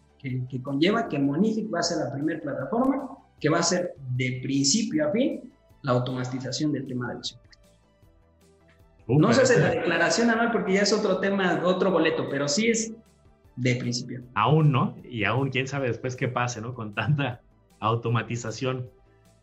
que, 0.49 0.63
conlleva 0.63 1.09
que 1.09 1.19
Monific 1.19 1.73
va 1.73 1.81
a 1.81 1.83
ser 1.83 1.99
la 1.99 2.13
primera 2.13 2.41
plataforma 2.41 3.19
que 3.41 3.49
va 3.49 3.59
a 3.59 3.63
ser 3.63 3.95
de 4.17 4.41
principio 4.43 5.09
a 5.09 5.13
fin 5.13 5.53
la 5.83 5.93
automatización 5.93 6.73
del 6.73 6.87
tema 6.87 7.09
de 7.09 7.15
los 7.17 7.33
impuestos. 7.33 7.73
no 9.07 9.33
se 9.33 9.43
hace 9.43 9.61
la 9.61 9.71
declaración 9.71 10.31
anual 10.31 10.51
porque 10.51 10.75
ya 10.75 10.83
es 10.83 10.93
otro 10.93 11.19
tema, 11.19 11.63
otro 11.65 11.91
boleto, 11.91 12.29
pero 12.29 12.49
sí 12.49 12.69
es 12.69 12.93
de 13.57 13.77
principio. 13.77 14.23
Aún 14.35 14.73
no, 14.73 14.97
y 15.05 15.25
aún 15.25 15.51
quién 15.51 15.67
sabe 15.67 15.89
después 15.89 16.17
qué 16.17 16.29
pase, 16.29 16.61
¿no? 16.61 16.75
Con 16.75 16.95
tanta 16.95 17.41
automatización. 17.81 18.89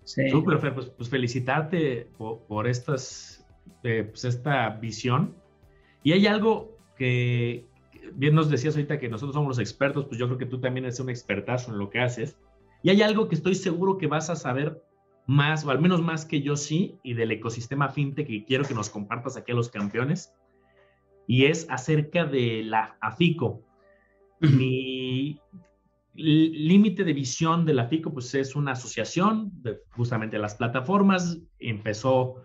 Sí. 0.03 0.29
Súper, 0.29 0.59
pues, 0.73 0.87
pues, 0.87 1.09
felicitarte 1.09 2.07
por, 2.17 2.67
estas, 2.67 3.45
eh, 3.83 4.07
pues 4.09 4.23
esta 4.25 4.69
visión. 4.69 5.33
Y 6.03 6.11
hay 6.11 6.27
algo 6.27 6.77
que, 6.97 7.65
bien 8.13 8.35
nos 8.35 8.49
decías 8.49 8.75
ahorita 8.75 8.99
que 8.99 9.09
nosotros 9.09 9.33
somos 9.33 9.49
los 9.49 9.59
expertos, 9.59 10.05
pues 10.05 10.19
yo 10.19 10.27
creo 10.27 10.37
que 10.37 10.45
tú 10.45 10.59
también 10.59 10.85
eres 10.85 10.99
un 10.99 11.09
expertazo 11.09 11.71
en 11.71 11.79
lo 11.79 11.89
que 11.89 11.99
haces. 11.99 12.37
Y 12.83 12.89
hay 12.89 13.01
algo 13.01 13.27
que 13.27 13.35
estoy 13.35 13.55
seguro 13.55 13.97
que 13.97 14.07
vas 14.07 14.29
a 14.29 14.35
saber 14.35 14.83
más, 15.27 15.65
o 15.65 15.71
al 15.71 15.81
menos 15.81 16.01
más 16.01 16.25
que 16.25 16.41
yo 16.41 16.55
sí, 16.55 16.99
y 17.03 17.13
del 17.13 17.31
ecosistema 17.31 17.89
fintech 17.89 18.27
que 18.27 18.45
quiero 18.45 18.65
que 18.65 18.75
nos 18.75 18.89
compartas 18.89 19.37
aquí 19.37 19.51
a 19.51 19.55
los 19.55 19.69
campeones, 19.69 20.33
y 21.27 21.45
es 21.45 21.67
acerca 21.69 22.25
de 22.25 22.63
la 22.63 22.97
AFICO. 23.01 23.63
Mi 24.39 25.39
límite 26.13 27.03
de 27.03 27.13
visión 27.13 27.65
de 27.65 27.73
la 27.73 27.83
AFICO, 27.83 28.13
pues 28.13 28.33
es 28.35 28.55
una 28.55 28.73
asociación 28.73 29.51
de 29.63 29.79
justamente 29.91 30.37
las 30.37 30.55
plataformas, 30.55 31.39
empezó 31.59 32.35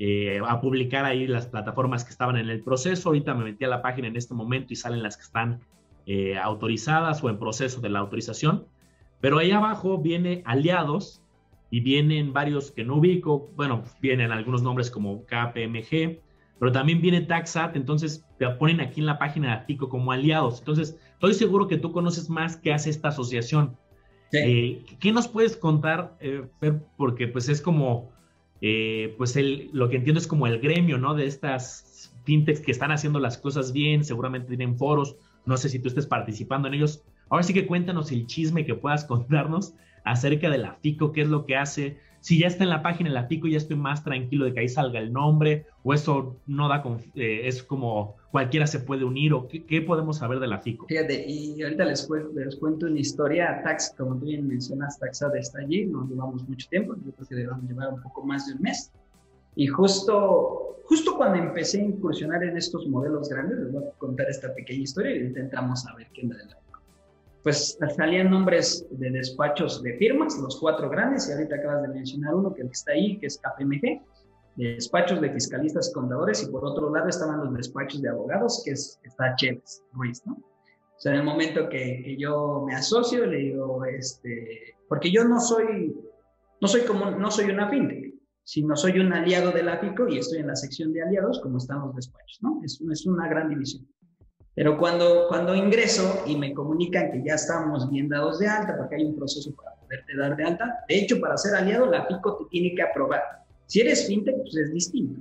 eh, 0.00 0.40
a 0.44 0.60
publicar 0.60 1.04
ahí 1.04 1.28
las 1.28 1.46
plataformas 1.46 2.04
que 2.04 2.10
estaban 2.10 2.36
en 2.36 2.48
el 2.48 2.62
proceso, 2.64 3.10
ahorita 3.10 3.34
me 3.34 3.44
metí 3.44 3.64
a 3.64 3.68
la 3.68 3.82
página 3.82 4.08
en 4.08 4.16
este 4.16 4.34
momento 4.34 4.72
y 4.72 4.76
salen 4.76 5.02
las 5.02 5.16
que 5.16 5.22
están 5.22 5.60
eh, 6.06 6.36
autorizadas 6.38 7.22
o 7.22 7.28
en 7.28 7.38
proceso 7.38 7.80
de 7.80 7.90
la 7.90 7.98
autorización, 8.00 8.64
pero 9.20 9.38
ahí 9.38 9.52
abajo 9.52 9.98
viene 9.98 10.42
aliados, 10.46 11.22
y 11.70 11.80
vienen 11.80 12.32
varios 12.32 12.70
que 12.72 12.84
no 12.84 12.96
ubico, 12.96 13.48
bueno, 13.54 13.84
vienen 14.02 14.32
algunos 14.32 14.62
nombres 14.62 14.90
como 14.90 15.24
KPMG, 15.24 16.18
pero 16.58 16.72
también 16.72 17.00
viene 17.00 17.22
Taxat, 17.22 17.76
entonces 17.76 18.26
te 18.38 18.48
ponen 18.50 18.80
aquí 18.80 19.00
en 19.00 19.06
la 19.06 19.18
página 19.18 19.48
de 19.48 19.54
Atico 19.54 19.88
como 19.88 20.12
aliados. 20.12 20.58
Entonces, 20.58 20.98
estoy 21.12 21.34
seguro 21.34 21.68
que 21.68 21.78
tú 21.78 21.92
conoces 21.92 22.28
más 22.28 22.56
qué 22.56 22.72
hace 22.72 22.90
esta 22.90 23.08
asociación. 23.08 23.76
Eh, 24.32 24.84
¿Qué 24.98 25.12
nos 25.12 25.26
puedes 25.28 25.56
contar, 25.56 26.16
Porque 26.96 27.28
pues 27.28 27.48
es 27.48 27.60
como, 27.60 28.10
eh, 28.60 29.14
pues 29.16 29.36
el, 29.36 29.70
lo 29.72 29.88
que 29.88 29.96
entiendo 29.96 30.20
es 30.20 30.26
como 30.26 30.46
el 30.46 30.60
gremio, 30.60 30.98
¿no? 30.98 31.14
De 31.14 31.26
estas 31.26 32.12
fintechs 32.24 32.60
que 32.60 32.72
están 32.72 32.92
haciendo 32.92 33.18
las 33.18 33.38
cosas 33.38 33.72
bien, 33.72 34.04
seguramente 34.04 34.48
tienen 34.48 34.76
foros, 34.76 35.16
no 35.46 35.56
sé 35.56 35.68
si 35.68 35.78
tú 35.78 35.88
estés 35.88 36.06
participando 36.06 36.68
en 36.68 36.74
ellos. 36.74 37.02
Ahora 37.28 37.42
sí 37.42 37.54
que 37.54 37.66
cuéntanos 37.66 38.12
el 38.12 38.26
chisme 38.26 38.64
que 38.64 38.74
puedas 38.74 39.04
contarnos 39.06 39.74
acerca 40.04 40.50
de 40.50 40.58
la 40.58 40.74
FICO, 40.74 41.12
qué 41.12 41.22
es 41.22 41.28
lo 41.28 41.46
que 41.46 41.56
hace. 41.56 41.98
Si 42.20 42.38
ya 42.38 42.48
está 42.48 42.64
en 42.64 42.70
la 42.70 42.82
página 42.82 43.10
la 43.10 43.24
FICO, 43.24 43.48
ya 43.48 43.56
estoy 43.56 43.76
más 43.76 44.04
tranquilo 44.04 44.44
de 44.44 44.52
que 44.52 44.60
ahí 44.60 44.68
salga 44.68 44.98
el 44.98 45.12
nombre, 45.12 45.66
o 45.82 45.94
eso 45.94 46.36
no 46.46 46.68
da, 46.68 46.82
eh, 47.14 47.42
es 47.44 47.62
como 47.62 48.16
cualquiera 48.30 48.66
se 48.66 48.80
puede 48.80 49.04
unir, 49.04 49.32
o 49.32 49.48
qué, 49.48 49.80
podemos 49.82 50.18
saber 50.18 50.38
de 50.38 50.46
la 50.46 50.58
FICO. 50.58 50.86
Fíjate, 50.86 51.24
y 51.26 51.62
ahorita 51.62 51.84
les, 51.86 52.08
les 52.34 52.56
cuento 52.56 52.86
una 52.86 53.00
historia. 53.00 53.62
Tax, 53.64 53.94
como 53.96 54.16
tú 54.16 54.26
bien 54.26 54.46
mencionas, 54.46 54.98
Taxad 54.98 55.34
está 55.36 55.60
allí, 55.60 55.86
no 55.86 56.06
llevamos 56.06 56.46
mucho 56.48 56.68
tiempo, 56.68 56.94
yo 57.04 57.12
creo 57.12 57.28
que 57.28 57.34
debemos 57.34 57.62
llevar 57.64 57.94
un 57.94 58.02
poco 58.02 58.22
más 58.24 58.46
de 58.46 58.54
un 58.54 58.62
mes. 58.62 58.92
Y 59.56 59.66
justo, 59.66 60.78
justo 60.84 61.16
cuando 61.16 61.38
empecé 61.38 61.80
a 61.80 61.84
incursionar 61.84 62.44
en 62.44 62.56
estos 62.56 62.86
modelos 62.86 63.28
grandes, 63.30 63.58
les 63.58 63.72
voy 63.72 63.84
a 63.84 63.90
contar 63.98 64.28
esta 64.28 64.54
pequeña 64.54 64.82
historia 64.82 65.16
y 65.16 65.20
intentamos 65.20 65.82
saber 65.82 66.06
qué 66.12 66.22
onda 66.22 66.36
de 66.36 66.46
la 66.46 66.56
pues 67.42 67.78
salían 67.96 68.30
nombres 68.30 68.86
de 68.90 69.10
despachos 69.10 69.82
de 69.82 69.96
firmas, 69.96 70.38
los 70.38 70.58
cuatro 70.60 70.90
grandes, 70.90 71.28
y 71.28 71.32
ahorita 71.32 71.56
acabas 71.56 71.82
de 71.82 71.88
mencionar 71.88 72.34
uno 72.34 72.52
que 72.52 72.62
está 72.62 72.92
ahí, 72.92 73.18
que 73.18 73.26
es 73.26 73.40
KPMG, 73.40 74.02
despachos 74.56 75.20
de 75.20 75.30
fiscalistas 75.30 75.90
contadores, 75.94 76.42
y 76.42 76.50
por 76.50 76.64
otro 76.64 76.94
lado 76.94 77.08
estaban 77.08 77.38
los 77.44 77.54
despachos 77.54 78.02
de 78.02 78.10
abogados, 78.10 78.62
que 78.64 78.72
es, 78.72 79.00
está 79.04 79.34
Chévez 79.36 79.82
Ruiz, 79.92 80.22
¿no? 80.26 80.34
O 80.34 81.02
sea, 81.02 81.12
en 81.12 81.20
el 81.20 81.24
momento 81.24 81.68
que, 81.70 82.02
que, 82.04 82.16
yo 82.18 82.64
me 82.66 82.74
asocio, 82.74 83.24
le 83.24 83.38
digo, 83.38 83.86
este, 83.86 84.74
porque 84.86 85.10
yo 85.10 85.24
no 85.24 85.40
soy, 85.40 85.96
no 86.60 86.68
soy 86.68 86.82
como, 86.82 87.10
no 87.10 87.30
soy 87.30 87.50
una 87.50 87.70
fintech, 87.70 88.14
sino 88.44 88.76
soy 88.76 88.98
un 88.98 89.12
aliado 89.12 89.50
de 89.50 89.62
la 89.62 89.80
y 90.10 90.18
estoy 90.18 90.40
en 90.40 90.48
la 90.48 90.56
sección 90.56 90.92
de 90.92 91.02
aliados, 91.02 91.40
como 91.40 91.56
están 91.56 91.80
los 91.80 91.94
despachos, 91.94 92.38
¿no? 92.42 92.60
Es, 92.64 92.80
es 92.90 93.06
una 93.06 93.28
gran 93.28 93.48
división. 93.48 93.86
Pero 94.54 94.76
cuando, 94.76 95.26
cuando 95.28 95.54
ingreso 95.54 96.24
y 96.26 96.36
me 96.36 96.52
comunican 96.52 97.12
que 97.12 97.22
ya 97.24 97.34
estamos 97.34 97.90
bien 97.90 98.08
dados 98.08 98.38
de 98.38 98.48
alta, 98.48 98.76
porque 98.76 98.96
hay 98.96 99.04
un 99.04 99.16
proceso 99.16 99.54
para 99.54 99.76
poderte 99.76 100.16
dar 100.16 100.36
de 100.36 100.44
alta, 100.44 100.84
de 100.88 100.98
hecho, 100.98 101.20
para 101.20 101.36
ser 101.36 101.54
aliado, 101.54 101.86
la 101.86 102.06
FICO 102.06 102.36
te 102.36 102.44
tiene 102.50 102.74
que 102.74 102.82
aprobar. 102.82 103.22
Si 103.66 103.80
eres 103.80 104.06
fintech, 104.06 104.36
pues 104.42 104.56
es 104.56 104.72
distinto. 104.72 105.20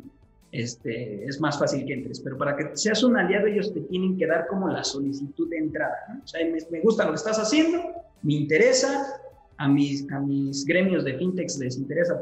Este, 0.52 1.26
es 1.26 1.39
más 1.39 1.60
fácil 1.60 1.86
que 1.86 1.94
entres, 1.94 2.20
pero 2.22 2.36
para 2.36 2.58
que 2.58 2.76
seas 2.76 3.04
un 3.04 3.15
aliado, 3.15 3.46
ellos 3.46 3.72
te 3.72 3.82
tienen 3.82 4.18
que 4.18 4.26
dar 4.26 4.48
como 4.48 4.68
la 4.68 4.84
solicitud 4.84 5.48
de 5.48 5.58
entrada. 5.58 6.22
O 6.24 6.28
sea, 6.28 6.42
me, 6.44 6.82
gusta 6.82 7.06
lo 7.06 7.12
que 7.12 7.18
estás 7.18 7.38
haciendo, 7.38 7.80
me 8.24 8.34
interesa, 8.34 9.22
a 9.58 9.68
mis, 9.68 10.10
a 10.12 10.20
mis 10.20 10.65
gremios 10.65 11.04
de 11.04 11.18
fintechs 11.18 11.60
les 11.60 11.78
interesa 11.78 12.20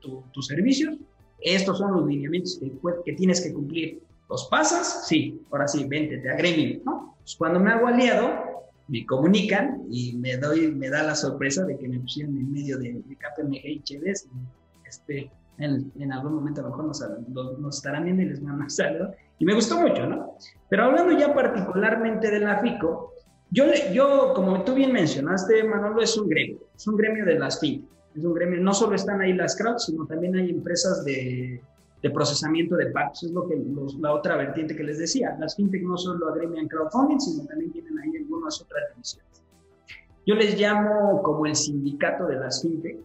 tu, 0.00 0.22
tus 0.32 0.46
servicios, 0.46 0.96
estos 1.40 1.78
son 1.78 1.92
los 1.92 2.06
lineamientos 2.06 2.58
que, 2.60 2.72
que 3.04 3.12
tienes 3.14 3.40
que 3.40 3.52
cumplir 3.52 4.02
¿Los 4.32 4.46
pasas? 4.46 5.06
Sí, 5.06 5.42
ahora 5.50 5.68
sí, 5.68 5.84
vente, 5.86 6.16
te 6.16 6.30
agremio, 6.30 6.80
¿no? 6.86 7.16
Pues 7.18 7.36
cuando 7.36 7.60
me 7.60 7.70
hago 7.70 7.86
aliado, 7.86 8.30
me 8.88 9.04
comunican 9.04 9.82
y 9.90 10.16
me 10.16 10.38
doy, 10.38 10.72
me 10.72 10.88
da 10.88 11.02
la 11.02 11.14
sorpresa 11.14 11.66
de 11.66 11.76
que 11.76 11.86
me 11.86 12.00
pusieron 12.00 12.38
en 12.38 12.50
medio 12.50 12.78
de, 12.78 12.94
de 12.94 13.16
KPMG 13.16 13.60
y. 13.62 13.82
Este, 14.88 15.30
en, 15.58 15.92
en, 15.98 16.12
algún 16.14 16.36
momento 16.36 16.62
a 16.62 16.64
lo 16.64 16.70
mejor 16.70 16.86
nos, 16.86 17.04
nos 17.58 17.76
estarán 17.76 18.04
viendo 18.04 18.22
y 18.22 18.30
les 18.30 18.40
mando 18.40 18.64
un 18.64 18.70
saludo. 18.70 19.14
Y 19.38 19.44
me 19.44 19.52
gustó 19.52 19.78
mucho, 19.78 20.06
¿no? 20.06 20.38
Pero 20.70 20.84
hablando 20.84 21.12
ya 21.18 21.34
particularmente 21.34 22.30
de 22.30 22.40
la 22.40 22.58
FICO, 22.60 23.12
yo, 23.50 23.66
yo, 23.92 24.32
como 24.34 24.64
tú 24.64 24.72
bien 24.72 24.92
mencionaste, 24.92 25.62
Manolo, 25.64 26.00
es 26.00 26.16
un 26.16 26.26
gremio, 26.30 26.58
es 26.74 26.86
un 26.86 26.96
gremio 26.96 27.26
de 27.26 27.38
las 27.38 27.60
FICO. 27.60 27.86
Es 28.16 28.24
un 28.24 28.32
gremio, 28.32 28.62
no 28.62 28.72
solo 28.72 28.94
están 28.94 29.20
ahí 29.20 29.34
las 29.34 29.56
crowds, 29.56 29.84
sino 29.84 30.06
también 30.06 30.34
hay 30.36 30.48
empresas 30.48 31.04
de, 31.04 31.60
de 32.02 32.10
procesamiento 32.10 32.76
de 32.76 32.86
pagos. 32.86 33.22
Es 33.22 33.30
lo 33.30 33.48
que 33.48 33.56
la 34.00 34.12
otra 34.12 34.36
vertiente 34.36 34.74
que 34.74 34.82
les 34.82 34.98
decía. 34.98 35.36
Las 35.38 35.56
fintech 35.56 35.82
no 35.82 35.96
solo 35.96 36.28
agremian 36.28 36.68
crowdfunding, 36.68 37.20
sino 37.20 37.46
también 37.46 37.72
tienen 37.72 37.98
ahí 37.98 38.16
algunas 38.16 38.60
otras 38.60 38.82
divisiones. 38.92 39.42
Yo 40.26 40.34
les 40.34 40.58
llamo 40.58 41.22
como 41.22 41.46
el 41.46 41.56
sindicato 41.56 42.26
de 42.26 42.36
las 42.36 42.62
fintech, 42.62 42.98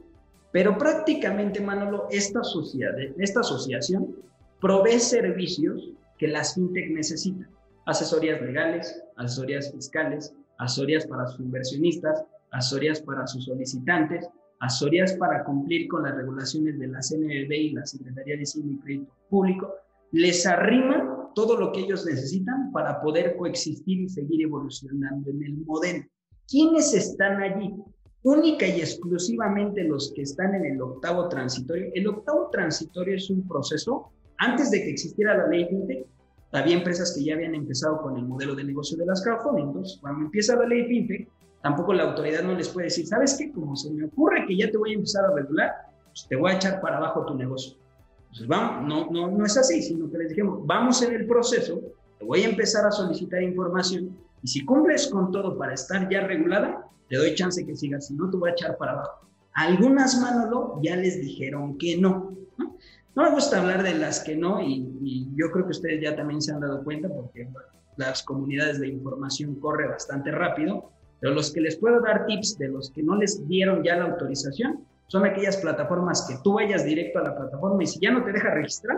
pero 0.51 0.77
prácticamente, 0.77 1.61
Manolo, 1.61 2.07
esta, 2.09 2.43
sociedad, 2.43 2.93
esta 3.17 3.41
asociación 3.41 4.15
provee 4.59 4.99
servicios 4.99 5.91
que 6.17 6.27
las 6.27 6.55
fintech 6.55 6.89
necesitan. 6.91 7.47
Asesorías 7.85 8.41
legales, 8.41 9.03
asesorías 9.15 9.71
fiscales, 9.71 10.33
asesorías 10.57 11.05
para 11.05 11.27
sus 11.27 11.39
inversionistas, 11.41 12.23
asesorías 12.51 13.01
para 13.01 13.27
sus 13.27 13.45
solicitantes, 13.45 14.27
asesorías 14.59 15.13
para 15.13 15.43
cumplir 15.43 15.87
con 15.87 16.03
las 16.03 16.15
regulaciones 16.15 16.79
de 16.79 16.87
la 16.87 16.99
CNBB 17.01 17.53
y 17.53 17.71
la 17.71 17.85
Secretaría 17.85 18.37
de 18.37 18.43
Hacienda 18.43 18.73
y 18.73 18.79
Crédito 18.79 19.13
Público, 19.29 19.73
les 20.11 20.45
arrima 20.45 21.31
todo 21.35 21.57
lo 21.57 21.71
que 21.71 21.81
ellos 21.81 22.05
necesitan 22.05 22.71
para 22.71 23.01
poder 23.01 23.35
coexistir 23.35 24.01
y 24.01 24.09
seguir 24.09 24.41
evolucionando 24.43 25.29
en 25.29 25.43
el 25.43 25.57
modelo. 25.65 26.05
¿Quiénes 26.47 26.93
están 26.93 27.41
allí? 27.41 27.75
Única 28.23 28.67
y 28.67 28.79
exclusivamente 28.79 29.83
los 29.83 30.11
que 30.15 30.23
están 30.23 30.55
en 30.55 30.65
el 30.65 30.81
octavo 30.81 31.29
transitorio. 31.29 31.91
El 31.93 32.07
octavo 32.07 32.49
transitorio 32.51 33.15
es 33.15 33.29
un 33.29 33.47
proceso, 33.47 34.11
antes 34.37 34.71
de 34.71 34.81
que 34.81 34.91
existiera 34.91 35.37
la 35.37 35.47
ley 35.47 35.65
FinTech, 35.65 36.07
había 36.53 36.77
empresas 36.77 37.13
que 37.15 37.23
ya 37.23 37.35
habían 37.35 37.53
empezado 37.53 38.01
con 38.01 38.17
el 38.17 38.25
modelo 38.25 38.55
de 38.55 38.63
negocio 38.63 38.97
de 38.97 39.05
las 39.05 39.23
crowdfunding. 39.23 39.67
Entonces, 39.67 39.99
cuando 40.01 40.25
empieza 40.25 40.55
la 40.55 40.67
ley 40.67 40.85
FinTech, 40.85 41.29
tampoco 41.61 41.93
la 41.93 42.03
autoridad 42.03 42.43
no 42.43 42.53
les 42.53 42.69
puede 42.69 42.85
decir, 42.85 43.07
¿sabes 43.07 43.35
qué? 43.37 43.51
Como 43.51 43.75
se 43.75 43.91
me 43.91 44.05
ocurre 44.05 44.45
que 44.47 44.57
ya 44.57 44.69
te 44.69 44.77
voy 44.77 44.91
a 44.91 44.95
empezar 44.95 45.25
a 45.25 45.33
regular, 45.33 45.71
pues 46.05 46.27
te 46.27 46.35
voy 46.35 46.51
a 46.51 46.55
echar 46.55 46.81
para 46.81 46.97
abajo 46.97 47.25
tu 47.25 47.35
negocio. 47.35 47.77
Entonces, 48.21 48.47
vamos, 48.47 48.87
no, 48.87 49.09
no, 49.11 49.35
no 49.35 49.45
es 49.45 49.57
así, 49.57 49.81
sino 49.81 50.09
que 50.09 50.17
les 50.17 50.29
dijimos, 50.29 50.59
vamos 50.65 51.01
en 51.01 51.13
el 51.13 51.25
proceso, 51.25 51.81
te 52.19 52.25
voy 52.25 52.43
a 52.43 52.49
empezar 52.49 52.85
a 52.85 52.91
solicitar 52.91 53.41
información 53.41 54.17
y 54.43 54.47
si 54.47 54.65
cumples 54.65 55.07
con 55.07 55.31
todo 55.31 55.57
para 55.57 55.73
estar 55.73 56.09
ya 56.09 56.25
regulada, 56.27 56.87
te 57.09 57.17
doy 57.17 57.35
chance 57.35 57.65
que 57.65 57.75
sigas, 57.75 58.07
si 58.07 58.13
no 58.13 58.29
te 58.29 58.37
voy 58.37 58.49
a 58.49 58.53
echar 58.53 58.77
para 58.77 58.93
abajo. 58.93 59.27
Algunas, 59.53 60.19
Manolo, 60.19 60.79
ya 60.83 60.95
les 60.95 61.19
dijeron 61.21 61.77
que 61.77 61.97
no. 61.97 62.35
¿no? 62.57 63.23
me 63.23 63.31
gusta 63.31 63.59
hablar 63.59 63.81
de 63.81 63.95
las 63.95 64.19
que 64.19 64.35
no 64.35 64.61
y, 64.61 64.87
y, 65.01 65.27
yo 65.35 65.49
creo 65.51 65.65
que 65.65 65.71
ustedes 65.71 66.01
ya 66.01 66.15
también 66.15 66.41
se 66.41 66.51
han 66.53 66.59
dado 66.59 66.83
cuenta 66.83 67.09
porque 67.09 67.49
las 67.95 68.21
comunidades 68.21 68.79
de 68.79 68.89
información 68.89 69.55
corre 69.55 69.87
bastante 69.87 70.31
rápido 70.31 70.91
pero 71.19 71.33
los 71.33 71.51
que 71.51 71.61
les 71.61 71.77
puedo 71.77 72.01
dar 72.01 72.25
tips 72.25 72.57
de 72.57 72.69
los 72.69 72.91
que 72.91 73.03
no 73.03 73.15
les 73.15 73.47
dieron 73.47 73.83
ya 73.83 73.95
la 73.95 74.05
autorización 74.05 74.85
son 75.07 75.25
aquellas 75.25 75.57
plataformas 75.57 76.25
que 76.27 76.35
tú 76.43 76.53
vayas 76.53 76.85
directo 76.85 77.19
a 77.19 77.23
la 77.23 77.35
plataforma 77.35 77.83
y 77.83 77.87
si 77.87 77.99
ya 77.99 78.11
no 78.11 78.23
te 78.23 78.33
deja 78.33 78.49
registrar, 78.51 78.97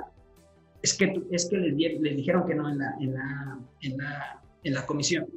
es 0.81 0.93
que, 0.93 1.21
es 1.31 1.47
que 1.49 1.57
les, 1.57 1.73
les 2.01 2.15
dijeron 2.15 2.45
que 2.47 2.55
no 2.55 2.69
en 2.69 2.79
la, 2.79 2.95
en, 2.99 3.13
la, 3.13 3.59
en, 3.81 3.97
la, 3.97 4.41
en 4.63 4.73
la 4.73 4.85
comisión. 4.85 5.27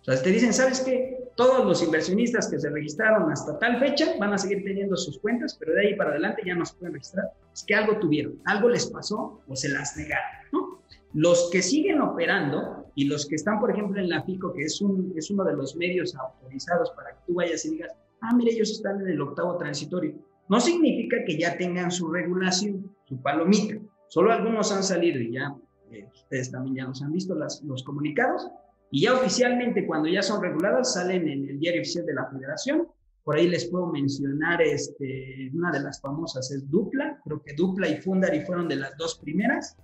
O 0.00 0.04
sea, 0.04 0.22
te 0.22 0.30
dicen, 0.30 0.52
¿sabes 0.52 0.80
qué? 0.80 1.18
Todos 1.36 1.64
los 1.66 1.82
inversionistas 1.82 2.48
que 2.48 2.58
se 2.58 2.70
registraron 2.70 3.30
hasta 3.30 3.58
tal 3.58 3.78
fecha 3.78 4.14
van 4.18 4.32
a 4.32 4.38
seguir 4.38 4.64
teniendo 4.64 4.96
sus 4.96 5.18
cuentas, 5.18 5.56
pero 5.58 5.74
de 5.74 5.86
ahí 5.86 5.94
para 5.94 6.10
adelante 6.10 6.42
ya 6.44 6.54
no 6.54 6.64
se 6.64 6.74
pueden 6.76 6.94
registrar. 6.94 7.26
Es 7.52 7.62
que 7.64 7.74
algo 7.74 7.98
tuvieron, 7.98 8.40
algo 8.44 8.68
les 8.68 8.86
pasó 8.86 9.40
o 9.46 9.56
se 9.56 9.68
las 9.68 9.96
negaron, 9.96 10.48
¿no? 10.52 10.57
Los 11.14 11.50
que 11.50 11.62
siguen 11.62 12.00
operando 12.00 12.86
y 12.94 13.04
los 13.04 13.26
que 13.26 13.36
están, 13.36 13.60
por 13.60 13.70
ejemplo, 13.70 14.00
en 14.00 14.08
la 14.08 14.22
FICO, 14.22 14.52
que 14.52 14.64
es, 14.64 14.80
un, 14.80 15.12
es 15.16 15.30
uno 15.30 15.44
de 15.44 15.54
los 15.54 15.76
medios 15.76 16.14
autorizados 16.14 16.90
para 16.90 17.10
que 17.10 17.20
tú 17.26 17.34
vayas 17.34 17.64
y 17.64 17.70
digas, 17.70 17.92
ah, 18.20 18.34
mire, 18.34 18.52
ellos 18.52 18.70
están 18.70 19.00
en 19.00 19.08
el 19.08 19.20
octavo 19.20 19.56
transitorio. 19.56 20.14
No 20.48 20.60
significa 20.60 21.18
que 21.24 21.38
ya 21.38 21.56
tengan 21.56 21.90
su 21.90 22.10
regulación, 22.10 22.94
su 23.04 23.20
palomita. 23.20 23.76
Solo 24.08 24.32
algunos 24.32 24.72
han 24.72 24.82
salido 24.82 25.20
y 25.20 25.32
ya 25.32 25.54
eh, 25.90 26.08
ustedes 26.12 26.50
también 26.50 26.76
ya 26.76 26.84
los 26.84 27.02
han 27.02 27.12
visto, 27.12 27.34
los 27.34 27.82
comunicados. 27.82 28.48
Y 28.90 29.02
ya 29.02 29.14
oficialmente, 29.14 29.86
cuando 29.86 30.08
ya 30.08 30.22
son 30.22 30.42
reguladas, 30.42 30.94
salen 30.94 31.28
en 31.28 31.48
el 31.48 31.60
diario 31.60 31.82
oficial 31.82 32.06
de 32.06 32.14
la 32.14 32.26
federación. 32.30 32.88
Por 33.22 33.36
ahí 33.36 33.46
les 33.46 33.66
puedo 33.66 33.86
mencionar, 33.86 34.62
este, 34.62 35.50
una 35.52 35.70
de 35.70 35.80
las 35.80 36.00
famosas 36.00 36.50
es 36.50 36.68
Dupla. 36.70 37.20
Creo 37.24 37.42
que 37.42 37.52
Dupla 37.52 37.88
y 37.88 38.00
Fundari 38.00 38.40
fueron 38.40 38.66
de 38.68 38.76
las 38.76 38.96
dos 38.96 39.18
primeras. 39.18 39.76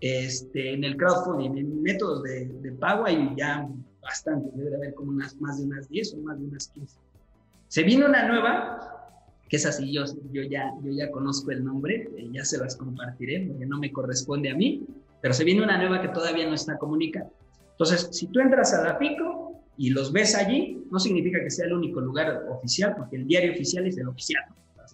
Este, 0.00 0.72
en 0.72 0.84
el 0.84 0.96
crowdfunding, 0.96 1.58
en 1.58 1.82
métodos 1.82 2.22
de, 2.22 2.46
de 2.46 2.72
pago, 2.72 3.04
hay 3.04 3.34
ya 3.36 3.68
bastante, 4.00 4.50
debe 4.54 4.70
de 4.70 4.76
haber 4.76 4.94
como 4.94 5.10
unas, 5.10 5.38
más 5.40 5.58
de 5.58 5.64
unas 5.64 5.88
10 5.88 6.14
o 6.14 6.16
más 6.18 6.38
de 6.38 6.46
unas 6.46 6.68
15. 6.68 6.96
Se 7.68 7.82
vino 7.82 8.06
una 8.06 8.26
nueva, 8.26 8.80
que 9.48 9.56
es 9.56 9.66
así, 9.66 9.92
yo, 9.92 10.04
yo, 10.32 10.42
ya, 10.42 10.72
yo 10.82 10.92
ya 10.92 11.10
conozco 11.10 11.50
el 11.50 11.64
nombre, 11.64 12.08
eh, 12.16 12.28
ya 12.32 12.44
se 12.44 12.58
las 12.58 12.76
compartiré 12.76 13.46
porque 13.46 13.66
no 13.66 13.78
me 13.78 13.92
corresponde 13.92 14.50
a 14.50 14.54
mí, 14.54 14.86
pero 15.20 15.34
se 15.34 15.44
viene 15.44 15.62
una 15.62 15.78
nueva 15.78 16.00
que 16.00 16.08
todavía 16.08 16.46
no 16.46 16.54
está 16.54 16.78
comunicada. 16.78 17.30
Entonces, 17.72 18.08
si 18.12 18.26
tú 18.28 18.40
entras 18.40 18.74
a 18.74 18.82
la 18.82 18.98
PICO 18.98 19.62
y 19.76 19.90
los 19.90 20.12
ves 20.12 20.34
allí, 20.34 20.82
no 20.90 20.98
significa 20.98 21.40
que 21.42 21.50
sea 21.50 21.66
el 21.66 21.74
único 21.74 22.00
lugar 22.00 22.44
oficial, 22.50 22.94
porque 22.96 23.16
el 23.16 23.26
diario 23.26 23.52
oficial 23.52 23.86
es 23.86 23.96
el 23.98 24.08
oficial, 24.08 24.42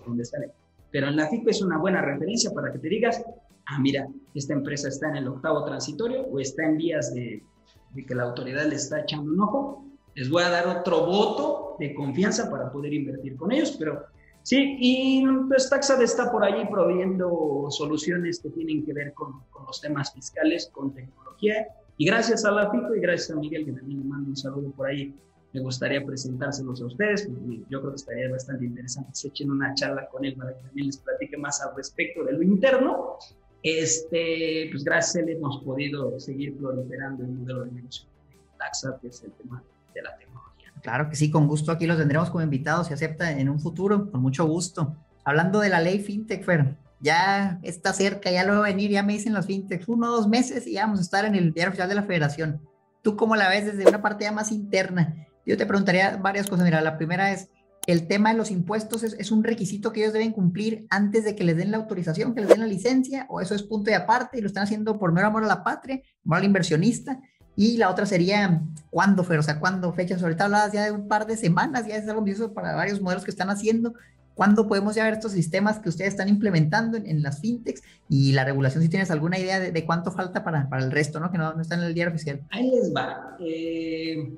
donde 0.07 0.25
sale. 0.25 0.51
Pero 0.91 1.09
en 1.09 1.17
la 1.17 1.29
FICO 1.29 1.51
es 1.51 1.63
una 1.63 1.79
buena 1.79 2.01
referencia 2.01 2.51
para 2.53 2.73
que 2.73 2.79
te 2.79 2.89
digas, 2.89 3.23
ah, 3.67 3.79
mira, 3.79 4.07
esta 4.35 4.55
empresa 4.55 4.89
está 4.89 5.09
en 5.09 5.17
el 5.17 5.29
octavo 5.29 5.64
transitorio 5.64 6.23
o 6.23 6.41
está 6.41 6.64
en 6.64 6.77
vías 6.77 7.14
de, 7.14 7.43
de 7.91 8.07
que 8.07 8.14
la 8.14 8.25
autoridad 8.25 8.67
le 8.67 8.77
está 8.77 9.01
echando 9.01 9.33
un 9.33 9.41
ojo, 9.41 9.85
les 10.14 10.31
voy 10.31 10.43
a 10.43 10.51
dar 10.51 10.67
otro 10.67 11.07
voto 11.07 11.77
de 11.79 11.95
confianza 11.95 12.51
para 12.51 12.71
poder 12.71 12.93
invertir 12.95 13.37
con 13.37 13.53
ellos, 13.53 13.77
pero 13.79 14.05
sí, 14.43 14.77
y 14.81 15.27
pues 15.49 15.69
Taxad 15.69 16.03
está 16.03 16.31
por 16.31 16.45
allí 16.45 16.64
proveyendo 16.71 17.67
soluciones 17.71 18.41
que 18.41 18.51
tienen 18.51 18.85
que 18.85 18.93
ver 18.93 19.12
con, 19.12 19.41
con, 19.51 19.67
los 19.67 19.81
temas 19.81 20.12
fiscales, 20.12 20.71
con 20.73 20.93
tecnología, 20.95 21.67
y 21.99 22.07
gracias 22.07 22.45
a 22.45 22.51
la 22.51 22.71
FICO 22.71 22.95
y 22.95 23.01
gracias 23.01 23.31
a 23.31 23.41
Miguel, 23.41 23.64
que 23.67 23.73
también 23.73 24.01
le 24.01 24.05
mando 24.05 24.31
un 24.31 24.37
saludo 24.37 24.71
por 24.71 24.87
ahí, 24.87 25.14
me 25.53 25.61
gustaría 25.61 26.05
presentárselos 26.05 26.83
a 26.83 26.87
ustedes, 26.87 27.29
yo 27.71 27.81
creo 27.81 27.91
que 27.91 27.97
estaría 27.97 28.31
bastante 28.31 28.67
interesante 28.67 29.11
se 29.14 29.29
echen 29.29 29.51
una 29.51 29.73
charla 29.75 30.07
con 30.09 30.25
él 30.25 30.35
para 30.35 30.55
que 30.55 30.62
también 30.62 30.89
les 30.89 30.99
platique 30.99 31.37
más 31.39 31.62
al 31.62 31.75
respecto 31.75 32.25
de 32.25 32.33
lo 32.33 32.43
interno 32.43 33.17
este, 33.63 34.69
pues 34.71 34.85
gracias 34.85 35.17
a 35.17 35.21
él 35.21 35.31
hemos 35.31 35.63
podido 35.63 36.19
seguir 36.21 36.57
proliferando 36.57 37.25
el 37.25 37.31
modelo 37.31 37.65
de 37.65 37.73
negocio 37.73 38.07
de 38.31 38.37
Taxa, 38.59 38.99
que 39.01 39.09
es 39.09 39.23
el 39.23 39.33
tema 39.33 39.63
de 39.95 40.03
la 40.03 40.17
tecnología. 40.17 40.73
Claro 40.83 41.09
que 41.09 41.17
sí, 41.17 41.31
con 41.31 41.49
gusto 41.49 41.73
aquí 41.73 41.87
los 41.87 41.99
tendremos 41.99 42.31
como 42.31 42.43
invitados, 42.43 42.87
si 42.89 42.95
acepta 42.95 43.31
en 43.33 43.49
un 43.49 43.59
futuro, 43.59 44.11
con 44.11 44.23
mucho 44.23 44.45
gusto. 44.47 44.97
Hablando 45.25 45.61
de 45.61 45.69
la 45.69 45.81
ley 45.81 45.99
FinTech, 45.99 46.45
Fer, 46.45 46.77
ya 47.01 47.59
está 47.63 47.93
cerca, 47.93 48.31
ya 48.31 48.45
lo 48.45 48.53
va 48.53 48.59
a 48.59 48.71
venir, 48.71 48.91
ya 48.91 49.03
me 49.03 49.15
dicen 49.15 49.35
los 49.35 49.47
FinTech, 49.47 49.89
uno 49.89 50.09
o 50.09 50.17
dos 50.17 50.29
meses 50.29 50.67
y 50.67 50.73
ya 50.75 50.83
vamos 50.83 51.01
a 51.01 51.03
estar 51.03 51.25
en 51.25 51.35
el 51.35 51.53
diario 51.53 51.71
oficial 51.71 51.89
de 51.89 51.95
la 51.95 52.05
federación. 52.05 52.61
¿Tú 53.03 53.17
cómo 53.17 53.37
la 53.37 53.49
ves 53.49 53.67
desde 53.67 53.89
una 53.89 54.03
parte 54.03 54.25
ya 54.25 54.33
más 54.33 54.51
interna? 54.51 55.27
Yo 55.45 55.57
te 55.57 55.67
preguntaría 55.67 56.17
varias 56.17 56.49
cosas. 56.49 56.65
Mira, 56.65 56.81
la 56.81 56.97
primera 56.97 57.31
es, 57.33 57.49
el 57.87 58.09
tema 58.09 58.33
de 58.33 58.39
los 58.39 58.51
impuestos 58.51 59.03
es, 59.05 59.31
un 59.31 59.45
requisito 59.45 59.93
que 59.93 60.01
ellos 60.01 60.12
deben 60.12 60.33
cumplir 60.33 60.87
antes 60.91 61.24
de 61.24 61.37
que 61.37 61.45
les 61.45 61.57
den 61.57 61.70
la 61.70 61.77
autorización, 61.77 62.35
que 62.35 62.41
les 62.41 62.51
den 62.51 62.61
la 62.61 62.66
licencia, 62.66 63.27
o 63.29 63.41
eso 63.41 63.55
es 63.55 63.62
punto 63.62 63.91
de 63.91 63.97
aparte 63.97 64.39
y 64.39 64.41
lo 64.41 64.49
están 64.49 64.64
haciendo 64.64 64.99
por 64.99 65.12
mero 65.12 65.29
amor 65.29 65.45
a 65.45 65.47
la 65.47 65.62
patria, 65.62 66.03
amor 66.24 66.39
al 66.39 66.45
inversionista. 66.45 67.20
Y 67.55 67.79
la 67.79 67.89
otra 67.89 68.05
sería, 68.05 68.61
¿cuándo, 68.91 69.24
Fer? 69.24 69.39
O 69.39 69.43
sea, 69.43 69.61
¿cuándo 69.61 69.93
fechas? 69.93 70.22
Ahorita 70.22 70.45
hablabas 70.45 70.72
ya 70.72 70.85
de 70.85 70.91
un 70.91 71.09
par 71.09 71.27
de 71.27 71.37
semanas, 71.37 71.87
ya 71.87 71.97
es 71.97 72.07
algo 72.07 72.18
ambicioso 72.18 72.53
para 72.53 72.74
varios 72.74 73.01
modelos 73.01 73.24
que 73.24 73.31
están 73.31 73.51
haciendo. 73.51 73.95
¿Cuándo 74.35 74.68
podemos 74.68 74.95
ya 74.95 75.05
ver 75.05 75.14
estos 75.14 75.33
sistemas 75.33 75.79
que 75.79 75.89
ustedes 75.89 76.11
están 76.11 76.29
implementando 76.29 76.99
en, 76.99 77.22
las 77.22 77.41
fintechs? 77.41 77.83
Y 78.11 78.33
la 78.33 78.45
regulación, 78.45 78.83
si 78.83 78.91
tienes 78.91 79.11
alguna 79.11 79.39
idea 79.39 79.59
de, 79.59 79.87
cuánto 79.87 80.11
falta 80.12 80.45
para, 80.45 80.68
para, 80.68 80.85
el 80.85 80.91
resto, 80.91 81.20
¿no? 81.20 81.31
Que 81.31 81.39
no, 81.39 81.55
no, 81.55 81.62
está 81.62 81.77
en 81.77 81.85
el 81.85 81.95
diario 81.95 82.12
oficial. 82.12 82.43
Ahí 82.51 82.70
les 82.70 82.95
va. 82.95 83.39
Eh, 83.41 84.31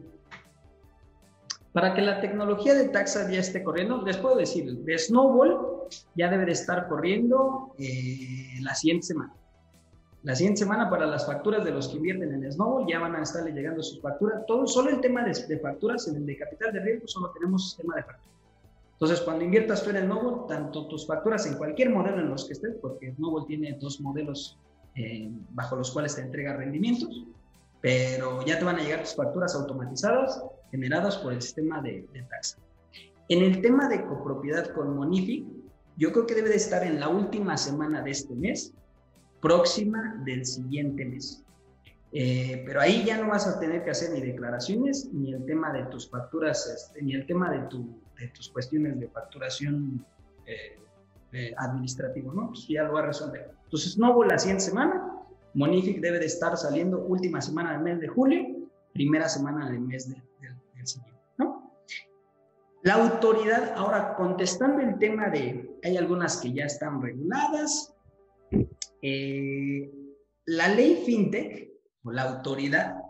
para 1.78 1.94
que 1.94 2.02
la 2.02 2.20
tecnología 2.20 2.74
de 2.74 2.88
taxa 2.88 3.30
ya 3.30 3.38
esté 3.38 3.62
corriendo, 3.62 4.02
les 4.02 4.16
puedo 4.16 4.34
decir, 4.34 4.68
de 4.78 4.98
Snowball 4.98 5.86
ya 6.16 6.28
debe 6.28 6.44
de 6.44 6.50
estar 6.50 6.88
corriendo 6.88 7.72
eh, 7.78 8.58
la 8.62 8.74
siguiente 8.74 9.06
semana. 9.06 9.32
La 10.24 10.34
siguiente 10.34 10.58
semana 10.58 10.90
para 10.90 11.06
las 11.06 11.24
facturas 11.24 11.64
de 11.64 11.70
los 11.70 11.86
que 11.86 11.98
invierten 11.98 12.34
en 12.34 12.50
Snowball 12.50 12.84
ya 12.88 12.98
van 12.98 13.14
a 13.14 13.22
estarle 13.22 13.52
llegando 13.52 13.80
sus 13.80 14.02
facturas. 14.02 14.44
Todo, 14.48 14.66
solo 14.66 14.90
el 14.90 15.00
tema 15.00 15.22
de, 15.22 15.60
facturas, 15.60 16.08
en 16.08 16.16
el 16.16 16.26
de 16.26 16.36
capital 16.36 16.72
de 16.72 16.80
riesgo, 16.80 17.06
solo 17.06 17.30
tenemos 17.30 17.76
tema 17.76 17.94
de 17.94 18.02
facturas. 18.02 18.36
Entonces, 18.94 19.20
cuando 19.20 19.44
inviertas 19.44 19.84
tú 19.84 19.90
en 19.90 19.98
Snowball, 19.98 20.48
tanto 20.48 20.88
tus 20.88 21.06
facturas 21.06 21.46
en 21.46 21.54
cualquier 21.58 21.90
modelo 21.90 22.18
en 22.18 22.28
los 22.28 22.44
que 22.44 22.54
estés, 22.54 22.74
porque 22.82 23.14
Snowball 23.14 23.46
tiene 23.46 23.78
dos 23.80 24.00
modelos 24.00 24.58
eh, 24.96 25.30
bajo 25.50 25.76
los 25.76 25.92
cuales 25.92 26.16
te 26.16 26.22
entrega 26.22 26.56
rendimientos, 26.56 27.24
pero 27.80 28.44
ya 28.44 28.58
te 28.58 28.64
van 28.64 28.76
a 28.76 28.82
llegar 28.82 29.00
tus 29.00 29.14
facturas 29.14 29.54
automatizadas 29.54 30.42
generadas 30.70 31.16
por 31.18 31.32
el 31.32 31.40
sistema 31.42 31.80
de, 31.80 32.06
de 32.12 32.22
taxa. 32.22 32.58
En 33.28 33.42
el 33.42 33.60
tema 33.60 33.88
de 33.88 34.04
copropiedad 34.04 34.68
con 34.72 34.96
Monific, 34.96 35.46
yo 35.96 36.12
creo 36.12 36.26
que 36.26 36.34
debe 36.34 36.48
de 36.48 36.56
estar 36.56 36.84
en 36.84 37.00
la 37.00 37.08
última 37.08 37.56
semana 37.56 38.02
de 38.02 38.12
este 38.12 38.34
mes, 38.34 38.72
próxima 39.40 40.20
del 40.24 40.46
siguiente 40.46 41.04
mes. 41.04 41.44
Eh, 42.12 42.62
pero 42.66 42.80
ahí 42.80 43.04
ya 43.04 43.18
no 43.18 43.28
vas 43.28 43.46
a 43.46 43.60
tener 43.60 43.84
que 43.84 43.90
hacer 43.90 44.12
ni 44.12 44.20
declaraciones, 44.20 45.10
ni 45.12 45.34
el 45.34 45.44
tema 45.44 45.72
de 45.72 45.84
tus 45.86 46.08
facturas, 46.08 46.66
este, 46.66 47.02
ni 47.02 47.14
el 47.14 47.26
tema 47.26 47.50
de, 47.50 47.60
tu, 47.68 48.00
de, 48.18 48.28
tus 48.28 48.48
cuestiones 48.48 48.98
de 48.98 49.08
facturación 49.08 50.04
eh, 50.46 51.54
administrativo, 51.58 52.32
¿no? 52.32 52.48
Pues 52.48 52.66
ya 52.68 52.84
lo 52.84 52.94
va 52.94 53.00
a 53.00 53.06
resolver. 53.06 53.50
Entonces, 53.64 53.98
no 53.98 54.12
hubo 54.12 54.24
la 54.24 54.38
siguiente 54.38 54.64
semana, 54.64 55.17
Monific 55.58 56.00
debe 56.00 56.20
de 56.20 56.26
estar 56.26 56.56
saliendo 56.56 57.04
última 57.04 57.40
semana 57.40 57.72
del 57.72 57.82
mes 57.82 58.00
de 58.00 58.06
julio, 58.06 58.46
primera 58.92 59.28
semana 59.28 59.68
del 59.68 59.80
mes 59.80 60.08
del, 60.08 60.22
siguiente, 60.84 61.20
¿no? 61.36 61.74
La 62.84 62.94
autoridad, 62.94 63.74
ahora 63.74 64.14
contestando 64.14 64.80
el 64.80 64.98
tema 65.00 65.28
de, 65.30 65.76
hay 65.82 65.96
algunas 65.96 66.36
que 66.36 66.52
ya 66.52 66.64
están 66.64 67.02
reguladas, 67.02 67.92
eh, 69.02 69.90
la 70.46 70.68
ley 70.68 71.02
FinTech 71.04 71.72
o 72.04 72.12
la 72.12 72.22
autoridad 72.22 73.02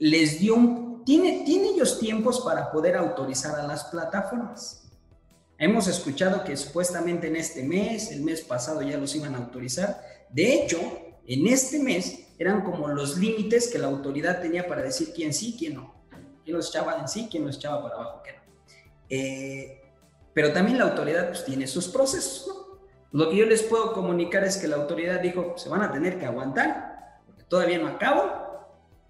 les 0.00 0.40
dio 0.40 1.02
tiene, 1.06 1.44
tiene 1.46 1.68
ellos 1.68 2.00
tiempos 2.00 2.40
para 2.40 2.72
poder 2.72 2.96
autorizar 2.96 3.54
a 3.54 3.66
las 3.68 3.84
plataformas. 3.84 4.90
Hemos 5.58 5.86
escuchado 5.86 6.42
que 6.42 6.56
supuestamente 6.56 7.28
en 7.28 7.36
este 7.36 7.62
mes, 7.62 8.10
el 8.10 8.22
mes 8.22 8.40
pasado 8.40 8.82
ya 8.82 8.98
los 8.98 9.14
iban 9.14 9.36
a 9.36 9.38
autorizar, 9.38 10.15
de 10.30 10.54
hecho, 10.54 10.78
en 11.26 11.46
este 11.46 11.78
mes 11.78 12.26
eran 12.38 12.62
como 12.62 12.88
los 12.88 13.16
límites 13.16 13.68
que 13.68 13.78
la 13.78 13.86
autoridad 13.86 14.40
tenía 14.40 14.66
para 14.66 14.82
decir 14.82 15.12
quién 15.14 15.32
sí, 15.32 15.56
quién 15.58 15.74
no. 15.74 15.94
Quién 16.44 16.56
los 16.56 16.68
echaba 16.68 16.98
en 16.98 17.08
sí, 17.08 17.28
quién 17.30 17.46
los 17.46 17.56
echaba 17.56 17.82
para 17.82 17.94
abajo, 17.94 18.22
quién 18.22 18.36
no. 18.36 18.42
Eh, 19.08 19.82
pero 20.34 20.52
también 20.52 20.78
la 20.78 20.84
autoridad 20.84 21.28
pues, 21.28 21.44
tiene 21.44 21.66
sus 21.66 21.88
procesos. 21.88 22.50
Lo 23.12 23.30
que 23.30 23.36
yo 23.36 23.46
les 23.46 23.62
puedo 23.62 23.92
comunicar 23.92 24.44
es 24.44 24.58
que 24.58 24.68
la 24.68 24.76
autoridad 24.76 25.20
dijo, 25.20 25.54
se 25.56 25.68
van 25.68 25.82
a 25.82 25.90
tener 25.90 26.18
que 26.18 26.26
aguantar, 26.26 27.20
porque 27.26 27.44
todavía 27.44 27.78
no 27.78 27.88
acabo 27.88 28.46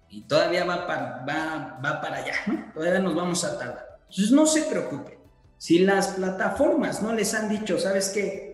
y 0.09 0.21
todavía 0.21 0.63
va 0.63 0.87
para, 0.87 1.25
va, 1.27 1.79
va 1.83 2.01
para 2.01 2.17
allá, 2.17 2.33
¿no? 2.47 2.71
Todavía 2.73 2.99
nos 2.99 3.15
vamos 3.15 3.43
a 3.43 3.59
tardar. 3.59 3.99
Entonces 4.09 4.31
no 4.31 4.45
se 4.45 4.61
preocupen. 4.63 5.17
Si 5.57 5.79
las 5.79 6.09
plataformas 6.09 7.01
no 7.01 7.11
les 7.11 7.33
han 7.33 7.49
dicho, 7.49 7.77
¿sabes 7.77 8.09
qué? 8.09 8.46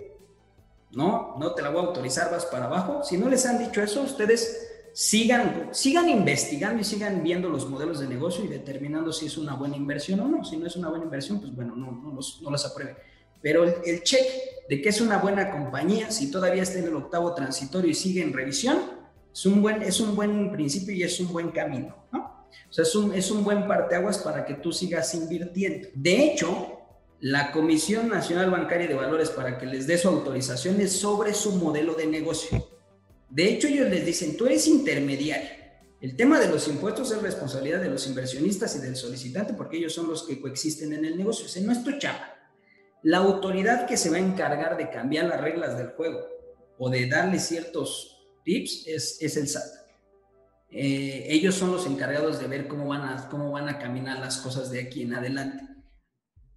No, 0.93 1.35
no 1.39 1.53
te 1.53 1.61
la 1.61 1.69
voy 1.69 1.83
a 1.83 1.87
autorizar, 1.87 2.31
vas 2.31 2.45
para 2.45 2.65
abajo. 2.65 3.03
Si 3.03 3.17
no 3.17 3.27
les 3.29 3.45
han 3.45 3.59
dicho 3.59 3.81
eso, 3.81 4.01
ustedes 4.01 4.69
sigan, 4.93 5.69
sigan 5.71 6.07
investigando 6.07 6.81
y 6.81 6.83
sigan 6.83 7.23
viendo 7.23 7.49
los 7.49 7.67
modelos 7.67 7.99
de 7.99 8.07
negocio 8.07 8.45
y 8.45 8.47
determinando 8.47 9.11
si 9.11 9.25
es 9.25 9.37
una 9.37 9.55
buena 9.55 9.75
inversión 9.75 10.19
o 10.19 10.27
no. 10.27 10.45
Si 10.45 10.55
no 10.55 10.67
es 10.67 10.75
una 10.75 10.89
buena 10.89 11.05
inversión, 11.05 11.39
pues 11.39 11.53
bueno, 11.55 11.75
no, 11.75 11.91
no, 11.91 12.13
los, 12.13 12.41
no 12.41 12.49
aprueben. 12.49 12.95
Pero 13.41 13.63
el, 13.63 14.03
check 14.03 14.23
de 14.69 14.81
que 14.81 14.89
es 14.89 15.01
una 15.01 15.17
buena 15.17 15.51
compañía, 15.51 16.11
si 16.11 16.31
todavía 16.31 16.63
está 16.63 16.79
en 16.79 16.85
el 16.85 16.95
octavo 16.95 17.33
transitorio 17.33 17.91
y 17.91 17.95
sigue 17.95 18.21
en 18.21 18.31
revisión, 18.31 18.77
es 19.33 19.45
un 19.45 19.61
buen, 19.61 19.81
es 19.81 19.99
un 19.99 20.15
buen 20.15 20.51
principio 20.51 20.93
y 20.93 21.03
es 21.03 21.19
un 21.19 21.33
buen 21.33 21.49
camino, 21.49 22.05
¿no? 22.11 22.47
O 22.69 22.73
sea, 22.73 22.83
es 22.83 22.95
un, 22.95 23.13
es 23.13 23.29
un 23.31 23.43
buen 23.43 23.67
parteaguas 23.67 24.19
para 24.19 24.45
que 24.45 24.53
tú 24.55 24.71
sigas 24.71 25.13
invirtiendo. 25.15 25.89
De 25.93 26.23
hecho, 26.23 26.82
la 27.23 27.53
Comisión 27.53 28.09
Nacional 28.09 28.51
Bancaria 28.51 28.85
de 28.85 28.95
Valores 28.95 29.29
para 29.29 29.57
que 29.57 29.65
les 29.65 29.87
dé 29.87 29.97
su 29.97 30.09
autorización 30.09 30.81
es 30.81 30.91
sobre 30.91 31.33
su 31.33 31.53
modelo 31.53 31.93
de 31.93 32.05
negocio. 32.05 32.67
De 33.29 33.45
hecho, 33.45 33.69
ellos 33.69 33.89
les 33.89 34.05
dicen, 34.05 34.35
tú 34.35 34.45
eres 34.45 34.67
intermediario. 34.67 35.49
El 36.01 36.17
tema 36.17 36.37
de 36.37 36.49
los 36.49 36.67
impuestos 36.67 37.13
es 37.13 37.21
responsabilidad 37.21 37.79
de 37.79 37.89
los 37.89 38.07
inversionistas 38.07 38.75
y 38.75 38.79
del 38.79 38.97
solicitante 38.97 39.53
porque 39.53 39.77
ellos 39.77 39.93
son 39.93 40.09
los 40.09 40.23
que 40.23 40.41
coexisten 40.41 40.91
en 40.91 41.05
el 41.05 41.15
negocio. 41.17 41.45
Ese 41.45 41.61
no 41.61 41.71
es 41.71 41.81
tu 41.81 41.97
chamba. 41.97 42.35
La 43.03 43.19
autoridad 43.19 43.87
que 43.87 43.95
se 43.95 44.09
va 44.09 44.17
a 44.17 44.19
encargar 44.19 44.75
de 44.75 44.89
cambiar 44.89 45.27
las 45.27 45.39
reglas 45.39 45.77
del 45.77 45.91
juego 45.91 46.27
o 46.77 46.89
de 46.89 47.07
darle 47.07 47.39
ciertos 47.39 48.27
tips 48.43 48.83
es, 48.85 49.17
es 49.21 49.37
el 49.37 49.47
SAT. 49.47 49.71
Eh, 50.71 51.27
ellos 51.29 51.55
son 51.55 51.71
los 51.71 51.87
encargados 51.87 52.41
de 52.41 52.47
ver 52.47 52.67
cómo 52.67 52.85
van, 52.85 53.03
a, 53.03 53.29
cómo 53.29 53.49
van 53.49 53.69
a 53.69 53.79
caminar 53.79 54.19
las 54.19 54.39
cosas 54.39 54.69
de 54.71 54.81
aquí 54.81 55.03
en 55.03 55.13
adelante. 55.13 55.72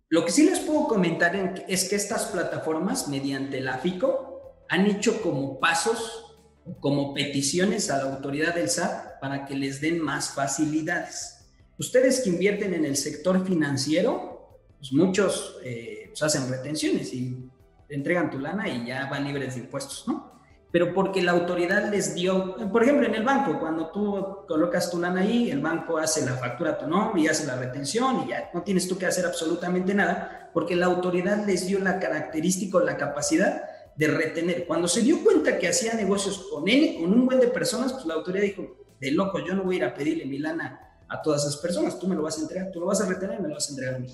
Lo 0.09 0.25
que 0.25 0.31
sí 0.31 0.45
les 0.45 0.61
puedo 0.61 0.87
comentar 0.87 1.35
es 1.67 1.89
que 1.89 1.97
estas 1.97 2.27
plataformas, 2.27 3.09
mediante 3.09 3.61
la 3.61 3.79
FICO, 3.79 4.55
han 4.69 4.87
hecho 4.87 5.21
como 5.21 5.59
pasos, 5.59 6.37
como 6.81 7.13
peticiones 7.13 7.91
a 7.91 7.99
la 7.99 8.15
autoridad 8.15 8.55
del 8.55 8.71
SAT 8.71 9.21
para 9.21 9.47
que 9.47 9.57
les 9.57 9.81
den 9.81 10.01
más 10.01 10.31
facilidades. 10.31 11.49
Ustedes 11.79 12.21
que 12.21 12.31
invierten 12.31 12.73
en 12.75 12.85
el 12.85 12.97
sector 12.97 13.45
financiero, 13.45 14.61
pues 14.79 14.93
muchos 14.93 15.59
eh, 15.65 16.05
pues 16.09 16.23
hacen 16.23 16.49
retenciones 16.49 17.13
y 17.13 17.51
entregan 17.89 18.31
tu 18.31 18.39
lana 18.39 18.69
y 18.69 18.87
ya 18.87 19.07
van 19.07 19.25
libres 19.25 19.55
de 19.55 19.63
impuestos, 19.63 20.05
¿no? 20.07 20.36
Pero 20.77 20.93
porque 20.93 21.23
la 21.23 21.33
autoridad 21.33 21.91
les 21.91 22.15
dio, 22.15 22.55
por 22.71 22.83
ejemplo, 22.83 23.07
en 23.07 23.15
el 23.15 23.25
banco, 23.25 23.59
cuando 23.59 23.91
tú 23.91 24.45
colocas 24.47 24.91
tu 24.91 25.01
lana 25.01 25.23
ahí, 25.23 25.51
el 25.51 25.61
banco 25.61 25.97
hace 25.97 26.23
la 26.23 26.35
factura 26.35 26.73
a 26.73 26.79
tu 26.79 26.87
nombre 26.87 27.23
y 27.23 27.29
hace 27.29 27.47
la 27.47 27.57
retención 27.57 28.25
y 28.25 28.29
ya 28.29 28.51
no 28.53 28.61
tienes 28.61 28.87
tú 28.87 28.99
que 28.99 29.07
hacer 29.07 29.25
absolutamente 29.25 29.95
nada, 29.95 30.51
porque 30.53 30.77
la 30.77 30.85
autoridad 30.85 31.47
les 31.47 31.67
dio 31.67 31.79
la 31.79 31.99
característica 31.99 32.77
o 32.77 32.81
la 32.81 32.99
capacidad 32.99 33.63
de 33.97 34.09
retener. 34.09 34.67
Cuando 34.67 34.87
se 34.87 35.01
dio 35.01 35.25
cuenta 35.25 35.57
que 35.57 35.67
hacía 35.67 35.95
negocios 35.95 36.47
con 36.53 36.69
él, 36.69 36.97
con 37.01 37.11
un 37.11 37.25
buen 37.25 37.41
de 37.41 37.49
personas, 37.49 37.95
pues 37.95 38.05
la 38.05 38.13
autoridad 38.13 38.45
dijo, 38.45 38.77
de 39.01 39.13
loco, 39.13 39.39
yo 39.39 39.55
no 39.55 39.63
voy 39.63 39.77
a 39.77 39.79
ir 39.79 39.85
a 39.85 39.95
pedirle 39.95 40.27
mi 40.27 40.37
lana 40.37 40.79
a 41.09 41.23
todas 41.23 41.47
esas 41.47 41.57
personas, 41.57 41.99
tú 41.99 42.07
me 42.07 42.15
lo 42.15 42.21
vas 42.21 42.37
a 42.37 42.43
entregar, 42.43 42.71
tú 42.71 42.81
lo 42.81 42.87
vas 42.87 43.01
a 43.01 43.07
retener 43.07 43.39
y 43.39 43.43
me 43.43 43.49
lo 43.49 43.55
vas 43.55 43.67
a 43.69 43.71
entregar 43.71 43.95
a 43.95 43.99
mí. 43.99 44.09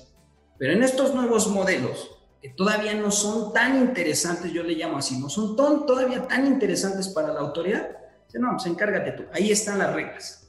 Pero 0.59 0.75
en 0.75 0.85
estos 0.85 1.13
nuevos 1.13 1.49
modelos, 1.49 2.22
que 2.43 2.49
todavía 2.49 2.95
no 2.95 3.13
son 3.13 3.53
tan 3.53 3.79
interesantes, 3.79 4.53
yo 4.53 4.65
le 4.65 4.75
llamo 4.75 4.99
así, 4.99 5.17
no 5.19 5.29
son 5.29 5.55
todavía 5.55 6.27
tan 6.27 6.45
interesantes 6.45 7.09
para 7.09 7.33
la 7.33 7.39
autoridad, 7.39 7.89
no, 8.35 8.51
pues 8.53 8.67
encárgate 8.67 9.13
tú, 9.13 9.25
ahí 9.33 9.53
están 9.53 9.79
las 9.79 9.95
reglas. 9.95 10.49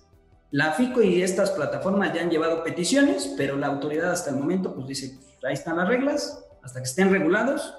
La 0.49 0.71
FICO 0.73 1.01
y 1.03 1.21
estas 1.21 1.51
plataformas 1.51 2.13
ya 2.13 2.21
han 2.21 2.29
llevado 2.29 2.63
peticiones, 2.63 3.33
pero 3.37 3.57
la 3.57 3.67
autoridad 3.67 4.11
hasta 4.11 4.31
el 4.31 4.37
momento 4.37 4.73
pues 4.73 4.87
dice, 4.87 5.19
ahí 5.43 5.53
están 5.53 5.77
las 5.77 5.87
reglas, 5.87 6.43
hasta 6.63 6.79
que 6.79 6.85
estén 6.85 7.11
regulados, 7.11 7.75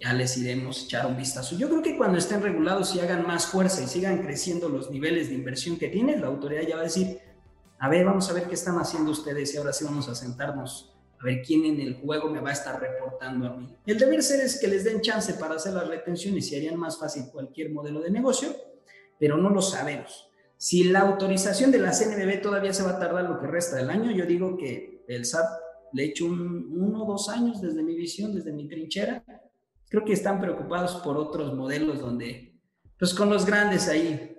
ya 0.00 0.12
les 0.12 0.36
iremos 0.36 0.84
echar 0.84 1.06
un 1.06 1.16
vistazo. 1.16 1.56
Yo 1.56 1.68
creo 1.68 1.82
que 1.82 1.96
cuando 1.96 2.18
estén 2.18 2.42
regulados 2.42 2.94
y 2.94 3.00
hagan 3.00 3.26
más 3.26 3.46
fuerza 3.46 3.82
y 3.82 3.88
sigan 3.88 4.22
creciendo 4.22 4.68
los 4.68 4.90
niveles 4.90 5.30
de 5.30 5.34
inversión 5.34 5.78
que 5.78 5.88
tienen, 5.88 6.20
la 6.20 6.28
autoridad 6.28 6.62
ya 6.62 6.76
va 6.76 6.82
a 6.82 6.84
decir, 6.84 7.18
a 7.80 7.88
ver, 7.88 8.04
vamos 8.04 8.30
a 8.30 8.34
ver 8.34 8.44
qué 8.44 8.54
están 8.54 8.78
haciendo 8.78 9.10
ustedes 9.10 9.52
y 9.54 9.56
ahora 9.56 9.72
sí 9.72 9.84
vamos 9.84 10.08
a 10.08 10.14
sentarnos 10.14 10.97
a 11.20 11.24
ver 11.24 11.42
quién 11.42 11.64
en 11.64 11.80
el 11.80 11.94
juego 11.94 12.30
me 12.30 12.40
va 12.40 12.50
a 12.50 12.52
estar 12.52 12.80
reportando 12.80 13.46
a 13.46 13.56
mí. 13.56 13.66
El 13.86 13.98
deber 13.98 14.22
ser 14.22 14.40
es 14.40 14.60
que 14.60 14.68
les 14.68 14.84
den 14.84 15.00
chance 15.00 15.34
para 15.34 15.56
hacer 15.56 15.74
las 15.74 15.88
retenciones 15.88 16.50
y 16.52 16.56
harían 16.56 16.76
más 16.76 16.98
fácil 16.98 17.24
cualquier 17.32 17.70
modelo 17.70 18.00
de 18.00 18.10
negocio, 18.10 18.54
pero 19.18 19.36
no 19.36 19.50
lo 19.50 19.60
sabemos. 19.60 20.30
Si 20.56 20.84
la 20.84 21.00
autorización 21.00 21.70
de 21.70 21.78
la 21.78 21.92
CNBB 21.92 22.40
todavía 22.40 22.72
se 22.72 22.82
va 22.82 22.90
a 22.90 22.98
tardar 22.98 23.24
lo 23.24 23.40
que 23.40 23.46
resta 23.46 23.76
del 23.76 23.90
año, 23.90 24.10
yo 24.10 24.26
digo 24.26 24.56
que 24.56 25.04
el 25.08 25.24
SAT 25.24 25.46
le 25.92 26.02
he 26.02 26.06
hecho 26.06 26.26
un, 26.26 26.68
uno 26.72 27.04
o 27.04 27.12
dos 27.12 27.28
años 27.28 27.60
desde 27.60 27.82
mi 27.82 27.94
visión, 27.94 28.34
desde 28.34 28.52
mi 28.52 28.68
trinchera. 28.68 29.24
Creo 29.88 30.04
que 30.04 30.12
están 30.12 30.40
preocupados 30.40 30.96
por 30.96 31.16
otros 31.16 31.54
modelos 31.54 32.00
donde, 32.00 32.54
pues 32.98 33.14
con 33.14 33.30
los 33.30 33.46
grandes 33.46 33.88
ahí, 33.88 34.36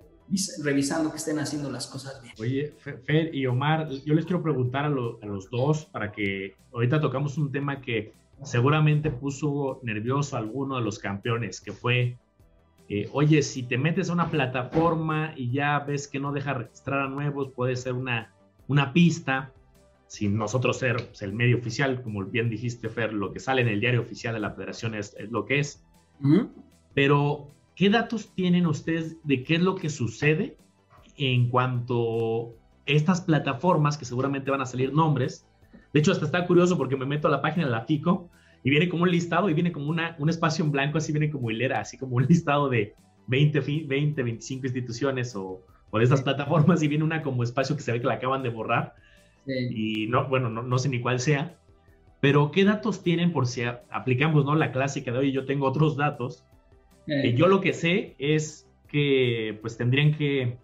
revisando 0.63 1.11
que 1.11 1.17
estén 1.17 1.39
haciendo 1.39 1.71
las 1.71 1.87
cosas 1.87 2.21
bien. 2.21 2.33
Oye, 2.39 2.73
Fer 2.77 3.33
y 3.33 3.45
Omar, 3.47 3.89
yo 3.89 4.13
les 4.13 4.25
quiero 4.25 4.43
preguntar 4.43 4.85
a, 4.85 4.89
los 4.89 5.49
dos 5.49 5.85
para 5.85 6.11
que 6.11 6.55
ahorita 6.71 7.01
tocamos 7.01 7.37
un 7.37 7.51
tema 7.51 7.81
que 7.81 8.13
seguramente 8.43 9.09
puso 9.11 9.79
nervioso 9.83 10.35
a 10.35 10.39
alguno 10.39 10.77
de 10.77 10.83
los 10.83 10.99
campeones, 10.99 11.59
que 11.61 11.73
fue, 11.73 12.17
eh, 12.87 13.09
oye, 13.11 13.41
si 13.41 13.63
te 13.63 13.77
metes 13.77 14.09
a 14.09 14.13
una 14.13 14.29
plataforma 14.29 15.33
y 15.35 15.51
ya 15.51 15.79
ves 15.79 16.07
que 16.07 16.19
no 16.19 16.31
deja 16.31 16.53
registrar 16.53 17.01
a 17.01 17.09
nuevos, 17.09 17.51
puede 17.53 17.75
ser 17.75 17.93
una, 17.93 18.31
una 18.67 18.93
pista, 18.93 19.51
sin 20.07 20.37
nosotros 20.37 20.77
ser 20.77 21.07
pues, 21.07 21.21
el 21.21 21.33
medio 21.33 21.57
oficial, 21.57 22.01
como 22.01 22.23
bien 22.23 22.49
dijiste, 22.49 22.89
Fer, 22.89 23.13
lo 23.13 23.33
que 23.33 23.39
sale 23.39 23.61
en 23.61 23.67
el 23.67 23.79
diario 23.79 24.01
oficial 24.01 24.33
de 24.33 24.39
la 24.39 24.51
federación 24.51 24.95
es, 24.95 25.15
lo 25.29 25.45
que 25.45 25.59
es. 25.59 25.83
Pero 26.93 27.47
¿Qué 27.79 27.89
datos 27.89 28.35
tienen 28.35 28.67
ustedes 28.67 29.15
de 29.23 29.41
qué 29.41 29.55
es 29.55 29.61
lo 29.61 29.75
que 29.75 29.89
sucede 29.89 30.57
en 31.15 31.47
cuanto 31.47 32.49
a 32.49 32.51
estas 32.85 33.21
plataformas 33.21 33.97
que 33.97 34.03
seguramente 34.03 34.51
van 34.51 34.59
a 34.59 34.65
salir 34.65 34.91
nombres? 34.91 35.47
De 35.93 36.01
hecho, 36.01 36.11
hasta 36.11 36.25
está 36.25 36.45
curioso 36.45 36.77
porque 36.77 36.97
me 36.97 37.05
meto 37.05 37.29
a 37.29 37.31
la 37.31 37.41
página 37.41 37.67
de 37.67 37.71
la 37.71 37.85
FICO 37.85 38.29
y 38.65 38.69
viene 38.69 38.89
como 38.89 39.03
un 39.03 39.11
listado 39.11 39.49
y 39.49 39.53
viene 39.53 39.71
como 39.71 39.89
una, 39.89 40.17
un 40.19 40.29
espacio 40.29 40.65
en 40.65 40.73
blanco, 40.73 40.97
así 40.97 41.13
viene 41.13 41.29
como 41.29 41.51
hilera, 41.51 41.79
así 41.79 41.97
como 41.97 42.17
un 42.17 42.25
listado 42.27 42.67
de 42.67 42.95
20, 43.27 43.61
20 43.87 44.23
25 44.23 44.65
instituciones 44.65 45.33
o, 45.37 45.65
o 45.89 45.97
de 45.97 46.03
estas 46.03 46.21
plataformas 46.21 46.83
y 46.83 46.89
viene 46.89 47.05
una 47.05 47.21
como 47.21 47.43
espacio 47.43 47.77
que 47.77 47.81
se 47.81 47.93
ve 47.93 48.01
que 48.01 48.07
la 48.07 48.15
acaban 48.15 48.43
de 48.43 48.49
borrar. 48.49 48.93
Y 49.45 50.07
no, 50.07 50.27
bueno, 50.27 50.49
no, 50.49 50.63
no 50.63 50.79
sé 50.79 50.89
ni 50.89 50.99
cuál 50.99 51.21
sea. 51.21 51.57
Pero, 52.19 52.51
¿qué 52.51 52.65
datos 52.65 53.03
tienen 53.03 53.31
por 53.31 53.47
si 53.47 53.63
aplicamos 53.63 54.43
¿no? 54.43 54.53
la 54.55 54.73
clásica 54.73 55.13
de 55.13 55.19
hoy? 55.19 55.31
Yo 55.31 55.45
tengo 55.45 55.65
otros 55.65 55.95
datos 55.95 56.43
eh, 57.09 57.33
yo 57.35 57.47
lo 57.47 57.61
que 57.61 57.73
sé 57.73 58.15
es 58.19 58.69
que 58.87 59.57
pues 59.61 59.77
tendrían 59.77 60.13
que, 60.13 60.57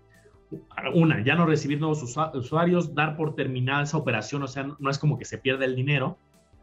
una, 0.93 1.23
ya 1.23 1.35
no 1.35 1.45
recibir 1.45 1.79
nuevos 1.79 2.03
usuarios, 2.33 2.93
dar 2.93 3.17
por 3.17 3.35
terminada 3.35 3.83
esa 3.83 3.97
operación, 3.97 4.43
o 4.43 4.47
sea, 4.47 4.67
no 4.77 4.89
es 4.89 4.99
como 4.99 5.17
que 5.17 5.25
se 5.25 5.37
pierda 5.37 5.65
el 5.65 5.75
dinero, 5.75 6.17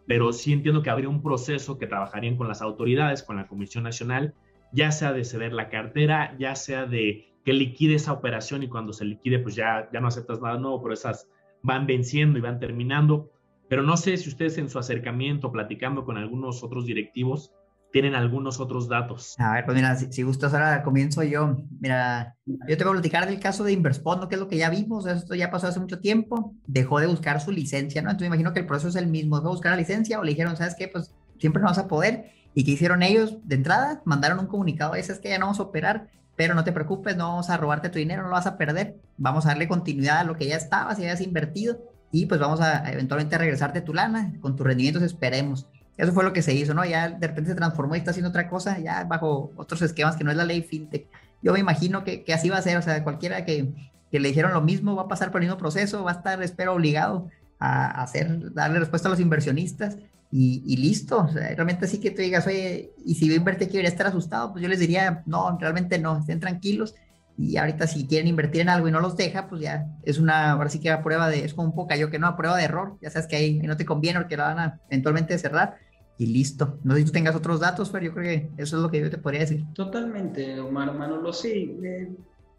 pero 0.06 0.32
sí 0.32 0.52
entiendo 0.52 0.82
que 0.82 0.90
habría 0.90 1.08
un 1.08 1.22
proceso 1.22 1.78
que 1.78 1.86
trabajarían 1.86 2.36
con 2.36 2.48
las 2.48 2.62
autoridades, 2.62 3.22
con 3.22 3.36
la 3.36 3.46
Comisión 3.46 3.84
Nacional, 3.84 4.34
ya 4.72 4.90
sea 4.90 5.12
de 5.12 5.24
ceder 5.24 5.52
la 5.52 5.68
cartera, 5.68 6.36
ya 6.38 6.54
sea 6.54 6.86
de 6.86 7.26
que 7.44 7.52
liquide 7.52 7.94
esa 7.94 8.12
operación 8.12 8.62
y 8.62 8.68
cuando 8.68 8.92
se 8.92 9.04
liquide 9.04 9.38
pues 9.38 9.54
ya, 9.54 9.88
ya 9.92 10.00
no 10.00 10.08
aceptas 10.08 10.40
nada 10.40 10.58
nuevo, 10.58 10.82
pero 10.82 10.94
esas 10.94 11.28
van 11.62 11.86
venciendo 11.86 12.38
y 12.38 12.42
van 12.42 12.58
terminando. 12.58 13.30
Pero 13.68 13.82
no 13.82 13.96
sé 13.96 14.16
si 14.16 14.28
ustedes 14.28 14.58
en 14.58 14.68
su 14.68 14.78
acercamiento, 14.78 15.50
platicando 15.50 16.04
con 16.04 16.18
algunos 16.18 16.62
otros 16.62 16.86
directivos, 16.86 17.52
tienen 17.92 18.14
algunos 18.14 18.58
otros 18.58 18.88
datos. 18.88 19.34
A 19.38 19.52
ver, 19.52 19.64
pues 19.64 19.76
mira, 19.76 19.94
si, 19.94 20.22
gustas, 20.22 20.54
ahora 20.54 20.82
comienzo 20.82 21.22
yo. 21.22 21.58
Mira, 21.78 22.36
yo 22.46 22.76
te 22.76 22.84
voy 22.84 22.92
a 22.92 23.00
platicar 23.00 23.26
del 23.26 23.38
caso 23.38 23.64
de 23.64 23.72
Inverspond, 23.72 24.28
que 24.28 24.34
es 24.34 24.40
lo 24.40 24.48
que 24.48 24.56
ya 24.56 24.70
vimos, 24.70 25.06
esto 25.06 25.34
ya 25.34 25.50
pasó 25.50 25.68
hace 25.68 25.78
mucho 25.78 26.00
tiempo, 26.00 26.54
dejó 26.66 26.98
de 27.00 27.06
buscar 27.06 27.40
su 27.40 27.52
licencia, 27.52 28.02
¿no? 28.02 28.10
Entonces 28.10 28.30
me 28.30 28.34
imagino 28.36 28.52
que 28.52 28.60
el 28.60 28.66
proceso 28.66 28.88
es 28.88 28.96
el 28.96 29.06
mismo, 29.06 29.36
dejó 29.36 29.48
de 29.48 29.54
buscar 29.54 29.72
la 29.72 29.76
licencia 29.76 30.18
o 30.18 30.24
le 30.24 30.30
dijeron, 30.30 30.56
¿sabes 30.56 30.74
qué? 30.74 30.88
Pues 30.88 31.14
siempre 31.38 31.60
no 31.60 31.68
vas 31.68 31.78
a 31.78 31.86
poder. 31.86 32.32
¿Y 32.54 32.64
qué 32.64 32.72
hicieron 32.72 33.02
ellos? 33.02 33.36
De 33.44 33.56
entrada, 33.56 34.02
mandaron 34.04 34.38
un 34.38 34.46
comunicado, 34.46 34.94
ese 34.94 35.12
es 35.12 35.18
que 35.18 35.28
ya 35.28 35.38
no 35.38 35.46
vamos 35.46 35.60
a 35.60 35.64
operar, 35.64 36.08
pero 36.34 36.54
no 36.54 36.64
te 36.64 36.72
preocupes, 36.72 37.16
no 37.16 37.28
vamos 37.28 37.50
a 37.50 37.56
robarte 37.56 37.90
tu 37.90 37.98
dinero, 37.98 38.22
no 38.22 38.28
lo 38.28 38.34
vas 38.34 38.46
a 38.46 38.56
perder, 38.56 38.96
vamos 39.18 39.44
a 39.44 39.48
darle 39.48 39.68
continuidad 39.68 40.18
a 40.18 40.24
lo 40.24 40.36
que 40.36 40.46
ya 40.46 40.56
estaba, 40.56 40.94
si 40.94 41.02
habías 41.02 41.20
invertido, 41.20 41.78
y 42.10 42.26
pues 42.26 42.40
vamos 42.40 42.60
a 42.60 42.90
eventualmente 42.90 43.38
regresarte 43.38 43.80
tu 43.80 43.94
lana, 43.94 44.34
con 44.40 44.54
tus 44.54 44.66
rendimientos 44.66 45.02
esperemos. 45.02 45.66
Eso 45.96 46.12
fue 46.12 46.24
lo 46.24 46.32
que 46.32 46.42
se 46.42 46.54
hizo, 46.54 46.74
¿no? 46.74 46.84
Ya 46.84 47.10
de 47.10 47.26
repente 47.26 47.50
se 47.50 47.56
transformó 47.56 47.94
y 47.94 47.98
está 47.98 48.10
haciendo 48.10 48.30
otra 48.30 48.48
cosa, 48.48 48.78
ya 48.78 49.04
bajo 49.04 49.52
otros 49.56 49.82
esquemas 49.82 50.16
que 50.16 50.24
no 50.24 50.30
es 50.30 50.36
la 50.36 50.44
ley 50.44 50.62
fintech. 50.62 51.06
Yo 51.42 51.52
me 51.52 51.60
imagino 51.60 52.04
que, 52.04 52.24
que 52.24 52.32
así 52.32 52.48
va 52.48 52.58
a 52.58 52.62
ser, 52.62 52.76
o 52.76 52.82
sea, 52.82 53.02
cualquiera 53.04 53.44
que, 53.44 53.72
que, 54.10 54.20
le 54.20 54.28
dijeron 54.28 54.52
lo 54.52 54.62
mismo 54.62 54.94
va 54.96 55.02
a 55.02 55.08
pasar 55.08 55.30
por 55.30 55.42
el 55.42 55.48
mismo 55.48 55.58
proceso, 55.58 56.04
va 56.04 56.12
a 56.12 56.14
estar, 56.14 56.42
espero, 56.42 56.74
obligado 56.74 57.28
a, 57.58 58.02
hacer, 58.02 58.52
darle 58.54 58.78
respuesta 58.78 59.08
a 59.08 59.10
los 59.10 59.20
inversionistas 59.20 59.98
y, 60.30 60.62
y, 60.66 60.76
listo. 60.76 61.28
Realmente 61.32 61.86
sí 61.86 62.00
que 62.00 62.10
tú 62.10 62.22
digas, 62.22 62.46
oye, 62.46 62.92
y 63.04 63.14
si 63.16 63.26
voy 63.26 63.34
a 63.34 63.38
invertir 63.38 63.68
quiero 63.68 63.86
estar 63.86 64.06
asustado, 64.06 64.52
pues 64.52 64.62
yo 64.62 64.68
les 64.68 64.78
diría, 64.78 65.22
no, 65.26 65.58
realmente 65.60 65.98
no, 65.98 66.18
estén 66.18 66.40
tranquilos. 66.40 66.94
Y 67.38 67.56
ahorita 67.56 67.86
si 67.86 68.06
quieren 68.06 68.28
invertir 68.28 68.60
en 68.60 68.68
algo 68.68 68.88
y 68.88 68.92
no 68.92 69.00
los 69.00 69.16
deja, 69.16 69.48
pues 69.48 69.62
ya 69.62 69.86
es 70.02 70.18
una, 70.18 70.52
ahora 70.52 70.68
sí 70.68 70.80
que 70.80 70.90
a 70.90 71.02
prueba 71.02 71.28
de, 71.28 71.44
es 71.44 71.54
como 71.54 71.68
un 71.68 71.74
poco 71.74 71.94
yo 71.94 72.10
que 72.10 72.18
no, 72.18 72.26
a 72.26 72.36
prueba 72.36 72.56
de 72.56 72.64
error, 72.64 72.96
ya 73.00 73.10
sabes 73.10 73.26
que 73.26 73.36
ahí 73.36 73.58
no 73.60 73.76
te 73.76 73.86
conviene 73.86 74.20
porque 74.20 74.36
la 74.36 74.44
van 74.44 74.58
a 74.58 74.80
eventualmente 74.90 75.36
cerrar 75.38 75.76
y 76.18 76.26
listo. 76.26 76.78
No 76.84 76.94
sé 76.94 77.00
si 77.00 77.06
tú 77.06 77.12
tengas 77.12 77.34
otros 77.34 77.60
datos, 77.60 77.90
pero 77.90 78.04
yo 78.04 78.14
creo 78.14 78.24
que 78.24 78.62
eso 78.62 78.76
es 78.76 78.82
lo 78.82 78.90
que 78.90 79.00
yo 79.00 79.10
te 79.10 79.18
podría 79.18 79.40
decir. 79.40 79.64
Totalmente, 79.74 80.60
Omar 80.60 80.94
Manolo, 80.94 81.32
sí. 81.32 81.76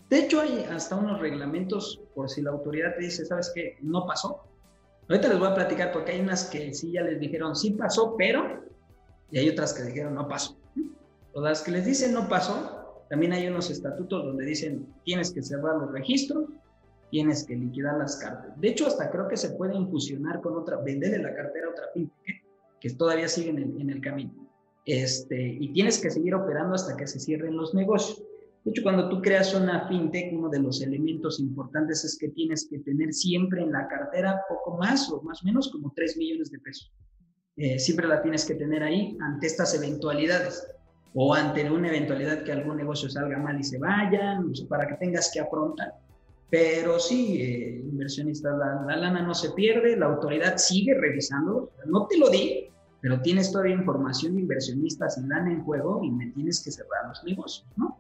De 0.09 0.19
hecho, 0.19 0.41
hay 0.41 0.65
hasta 0.69 0.95
unos 0.95 1.19
reglamentos 1.19 2.01
por 2.13 2.29
si 2.29 2.41
la 2.41 2.51
autoridad 2.51 2.95
te 2.95 3.03
dice, 3.03 3.25
¿sabes 3.25 3.51
qué? 3.53 3.77
No 3.81 4.05
pasó. 4.05 4.43
Ahorita 5.09 5.27
les 5.27 5.39
voy 5.39 5.47
a 5.47 5.55
platicar 5.55 5.91
porque 5.91 6.13
hay 6.13 6.21
unas 6.21 6.45
que 6.45 6.73
sí 6.73 6.91
ya 6.91 7.01
les 7.01 7.19
dijeron, 7.19 7.55
sí 7.55 7.71
pasó, 7.71 8.15
pero, 8.17 8.63
y 9.31 9.37
hay 9.37 9.49
otras 9.49 9.73
que 9.73 9.83
dijeron, 9.83 10.15
no 10.15 10.27
pasó. 10.27 10.57
Todas 11.33 11.59
las 11.59 11.61
que 11.61 11.71
les 11.71 11.85
dicen 11.85 12.13
no 12.13 12.27
pasó, 12.29 12.72
también 13.13 13.33
hay 13.33 13.47
unos 13.47 13.69
estatutos 13.69 14.25
donde 14.25 14.43
dicen, 14.43 14.87
tienes 15.05 15.31
que 15.31 15.43
cerrar 15.43 15.75
los 15.75 15.91
registros, 15.91 16.49
tienes 17.11 17.43
que 17.43 17.55
liquidar 17.55 17.99
las 17.99 18.17
cartas. 18.17 18.59
De 18.59 18.69
hecho, 18.69 18.87
hasta 18.87 19.11
creo 19.11 19.27
que 19.27 19.37
se 19.37 19.51
puede 19.51 19.75
infusionar 19.75 20.41
con 20.41 20.57
otra, 20.57 20.77
venderle 20.77 21.19
la 21.19 21.35
cartera 21.35 21.67
a 21.67 21.69
otra 21.69 21.85
fintech 21.93 22.43
que 22.81 22.89
todavía 22.89 23.27
siguen 23.27 23.59
en, 23.59 23.87
el 23.91 24.01
camino. 24.01 24.49
Este, 24.87 25.39
y 25.39 25.71
tienes 25.73 26.01
que 26.01 26.09
seguir 26.09 26.33
operando 26.33 26.73
hasta 26.73 26.97
que 26.97 27.05
se 27.05 27.19
cierren 27.19 27.55
los 27.55 27.75
negocios. 27.75 28.23
De 28.65 28.71
hecho, 28.71 28.81
cuando 28.81 29.07
tú 29.09 29.21
creas 29.21 29.53
una 29.53 29.87
fintech, 29.87 30.33
uno 30.33 30.49
de 30.49 30.61
los 30.61 30.81
elementos 30.81 31.39
importantes 31.39 32.03
es 32.03 32.17
que 32.17 32.29
tienes 32.29 32.67
que 32.67 32.79
tener 32.79 33.13
siempre 33.13 33.61
en 33.61 33.73
la 33.73 33.87
cartera 33.87 34.41
poco 34.49 34.75
más 34.79 35.07
o 35.11 35.21
más 35.21 35.43
o 35.43 35.45
menos 35.45 35.71
como 35.71 35.93
3 35.95 36.17
millones 36.17 36.49
de 36.49 36.57
pesos. 36.57 36.91
Eh, 37.57 37.77
siempre 37.77 38.07
la 38.07 38.23
tienes 38.23 38.43
que 38.43 38.55
tener 38.55 38.81
ahí 38.81 39.15
ante 39.21 39.45
estas 39.45 39.75
eventualidades 39.75 40.65
o 41.15 41.33
ante 41.33 41.69
una 41.69 41.89
eventualidad 41.89 42.43
que 42.43 42.51
algún 42.51 42.77
negocio 42.77 43.09
salga 43.09 43.37
mal 43.37 43.59
y 43.59 43.63
se 43.63 43.77
vayan, 43.77 44.51
para 44.67 44.87
que 44.87 44.95
tengas 44.95 45.31
que 45.33 45.39
afrontar. 45.39 45.93
Pero 46.49 46.99
sí, 46.99 47.41
eh, 47.41 47.81
inversionistas, 47.83 48.57
la, 48.57 48.83
la, 48.85 48.95
lana 48.95 49.21
no 49.21 49.33
se 49.33 49.51
pierde, 49.51 49.97
la 49.97 50.07
autoridad 50.07 50.57
sigue 50.57 50.93
revisando, 50.93 51.71
no 51.85 52.07
te 52.07 52.17
lo 52.17 52.29
di, 52.29 52.67
pero 53.01 53.21
tienes 53.21 53.51
todavía 53.51 53.75
información 53.75 54.35
de 54.35 54.41
inversionistas 54.41 55.17
y 55.17 55.27
lana 55.27 55.51
en 55.51 55.63
juego 55.63 56.01
y 56.03 56.11
me 56.11 56.27
tienes 56.27 56.63
que 56.63 56.71
cerrar 56.71 57.07
los 57.09 57.23
negocios, 57.23 57.67
¿no? 57.75 57.97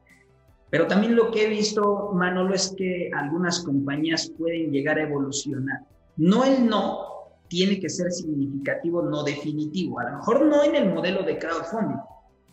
Pero 0.69 0.87
también 0.87 1.15
lo 1.15 1.29
que 1.29 1.45
he 1.45 1.49
visto, 1.49 2.11
Manolo, 2.13 2.55
es 2.55 2.73
que 2.75 3.11
algunas 3.13 3.59
compañías 3.59 4.31
pueden 4.39 4.71
llegar 4.71 4.97
a 4.97 5.03
evolucionar. 5.03 5.81
No 6.17 6.43
el 6.43 6.65
no 6.65 7.29
tiene 7.47 7.79
que 7.79 7.89
ser 7.89 8.11
significativo, 8.11 9.03
no 9.03 9.23
definitivo. 9.23 9.99
A 9.99 10.09
lo 10.09 10.17
mejor 10.17 10.45
no 10.45 10.63
en 10.63 10.75
el 10.75 10.91
modelo 10.91 11.21
de 11.21 11.37
crowdfunding, 11.37 11.99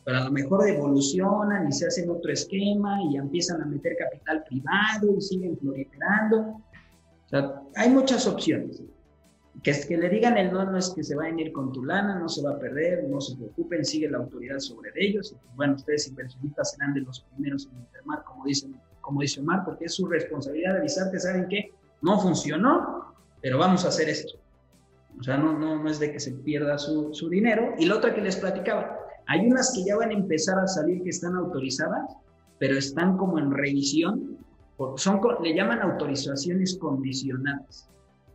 pero 0.05 0.19
a 0.19 0.25
lo 0.25 0.33
mejor 0.33 0.69
evolucionan 0.69 1.69
y 1.69 1.73
se 1.73 1.87
hacen 1.87 2.11
otro 2.11 2.33
esquema 2.33 3.03
y 3.03 3.17
empiezan 3.17 3.63
a 3.63 3.67
meter 3.67 3.97
capital 3.97 4.45
privado 4.45 5.15
y 5.17 5.21
siguen 5.21 5.57
proliferando. 5.57 6.39
O 6.39 7.29
sea, 7.29 7.63
hay 7.77 7.91
muchas 7.91 8.27
opciones. 8.27 8.83
Que, 9.63 9.73
que 9.87 9.97
le 9.97 10.09
digan 10.09 10.39
el 10.39 10.53
no, 10.53 10.65
no 10.65 10.79
es 10.79 10.91
que 10.91 11.05
se 11.05 11.15
vayan 11.15 11.37
a 11.37 11.41
ir 11.43 11.53
con 11.53 11.71
tu 11.73 11.85
lana, 11.85 12.19
no 12.19 12.29
se 12.29 12.43
va 12.43 12.53
a 12.53 12.59
perder, 12.59 13.05
no 13.09 13.21
se 13.21 13.37
preocupen, 13.37 13.85
sigue 13.85 14.09
la 14.09 14.19
autoridad 14.19 14.59
sobre 14.59 14.91
ellos. 14.97 15.33
Y 15.33 15.35
pues, 15.35 15.57
bueno, 15.57 15.75
ustedes 15.75 16.09
inversionistas 16.09 16.73
serán 16.73 16.95
de 16.95 17.03
los 17.03 17.21
primeros 17.21 17.67
en 17.67 17.79
enfermar, 17.79 18.25
como, 18.25 18.45
dicen, 18.47 18.75
como 19.03 19.21
dice 19.21 19.41
Omar, 19.41 19.65
porque 19.65 19.85
es 19.85 19.95
su 19.95 20.07
responsabilidad 20.07 20.79
avisarte, 20.79 21.19
¿saben 21.19 21.47
qué? 21.49 21.73
No 22.01 22.19
funcionó, 22.19 23.15
pero 23.43 23.59
vamos 23.59 23.85
a 23.85 23.89
hacer 23.89 24.09
esto. 24.09 24.39
O 25.19 25.23
sea, 25.23 25.37
no, 25.37 25.53
no, 25.59 25.83
no 25.83 25.91
es 25.91 25.99
de 25.99 26.13
que 26.13 26.21
se 26.21 26.33
pierda 26.33 26.79
su, 26.79 27.13
su 27.13 27.29
dinero. 27.29 27.75
Y 27.79 27.85
la 27.85 27.97
otra 27.97 28.15
que 28.15 28.23
les 28.23 28.37
platicaba, 28.37 29.00
hay 29.31 29.47
unas 29.47 29.73
que 29.73 29.85
ya 29.85 29.97
van 29.97 30.11
a 30.11 30.15
empezar 30.15 30.59
a 30.59 30.67
salir 30.67 31.05
que 31.05 31.11
están 31.11 31.37
autorizadas, 31.37 32.17
pero 32.59 32.77
están 32.77 33.17
como 33.17 33.39
en 33.39 33.53
revisión, 33.53 34.39
son, 34.97 35.21
le 35.41 35.55
llaman 35.55 35.81
autorizaciones 35.83 36.77
condicionadas. 36.77 37.89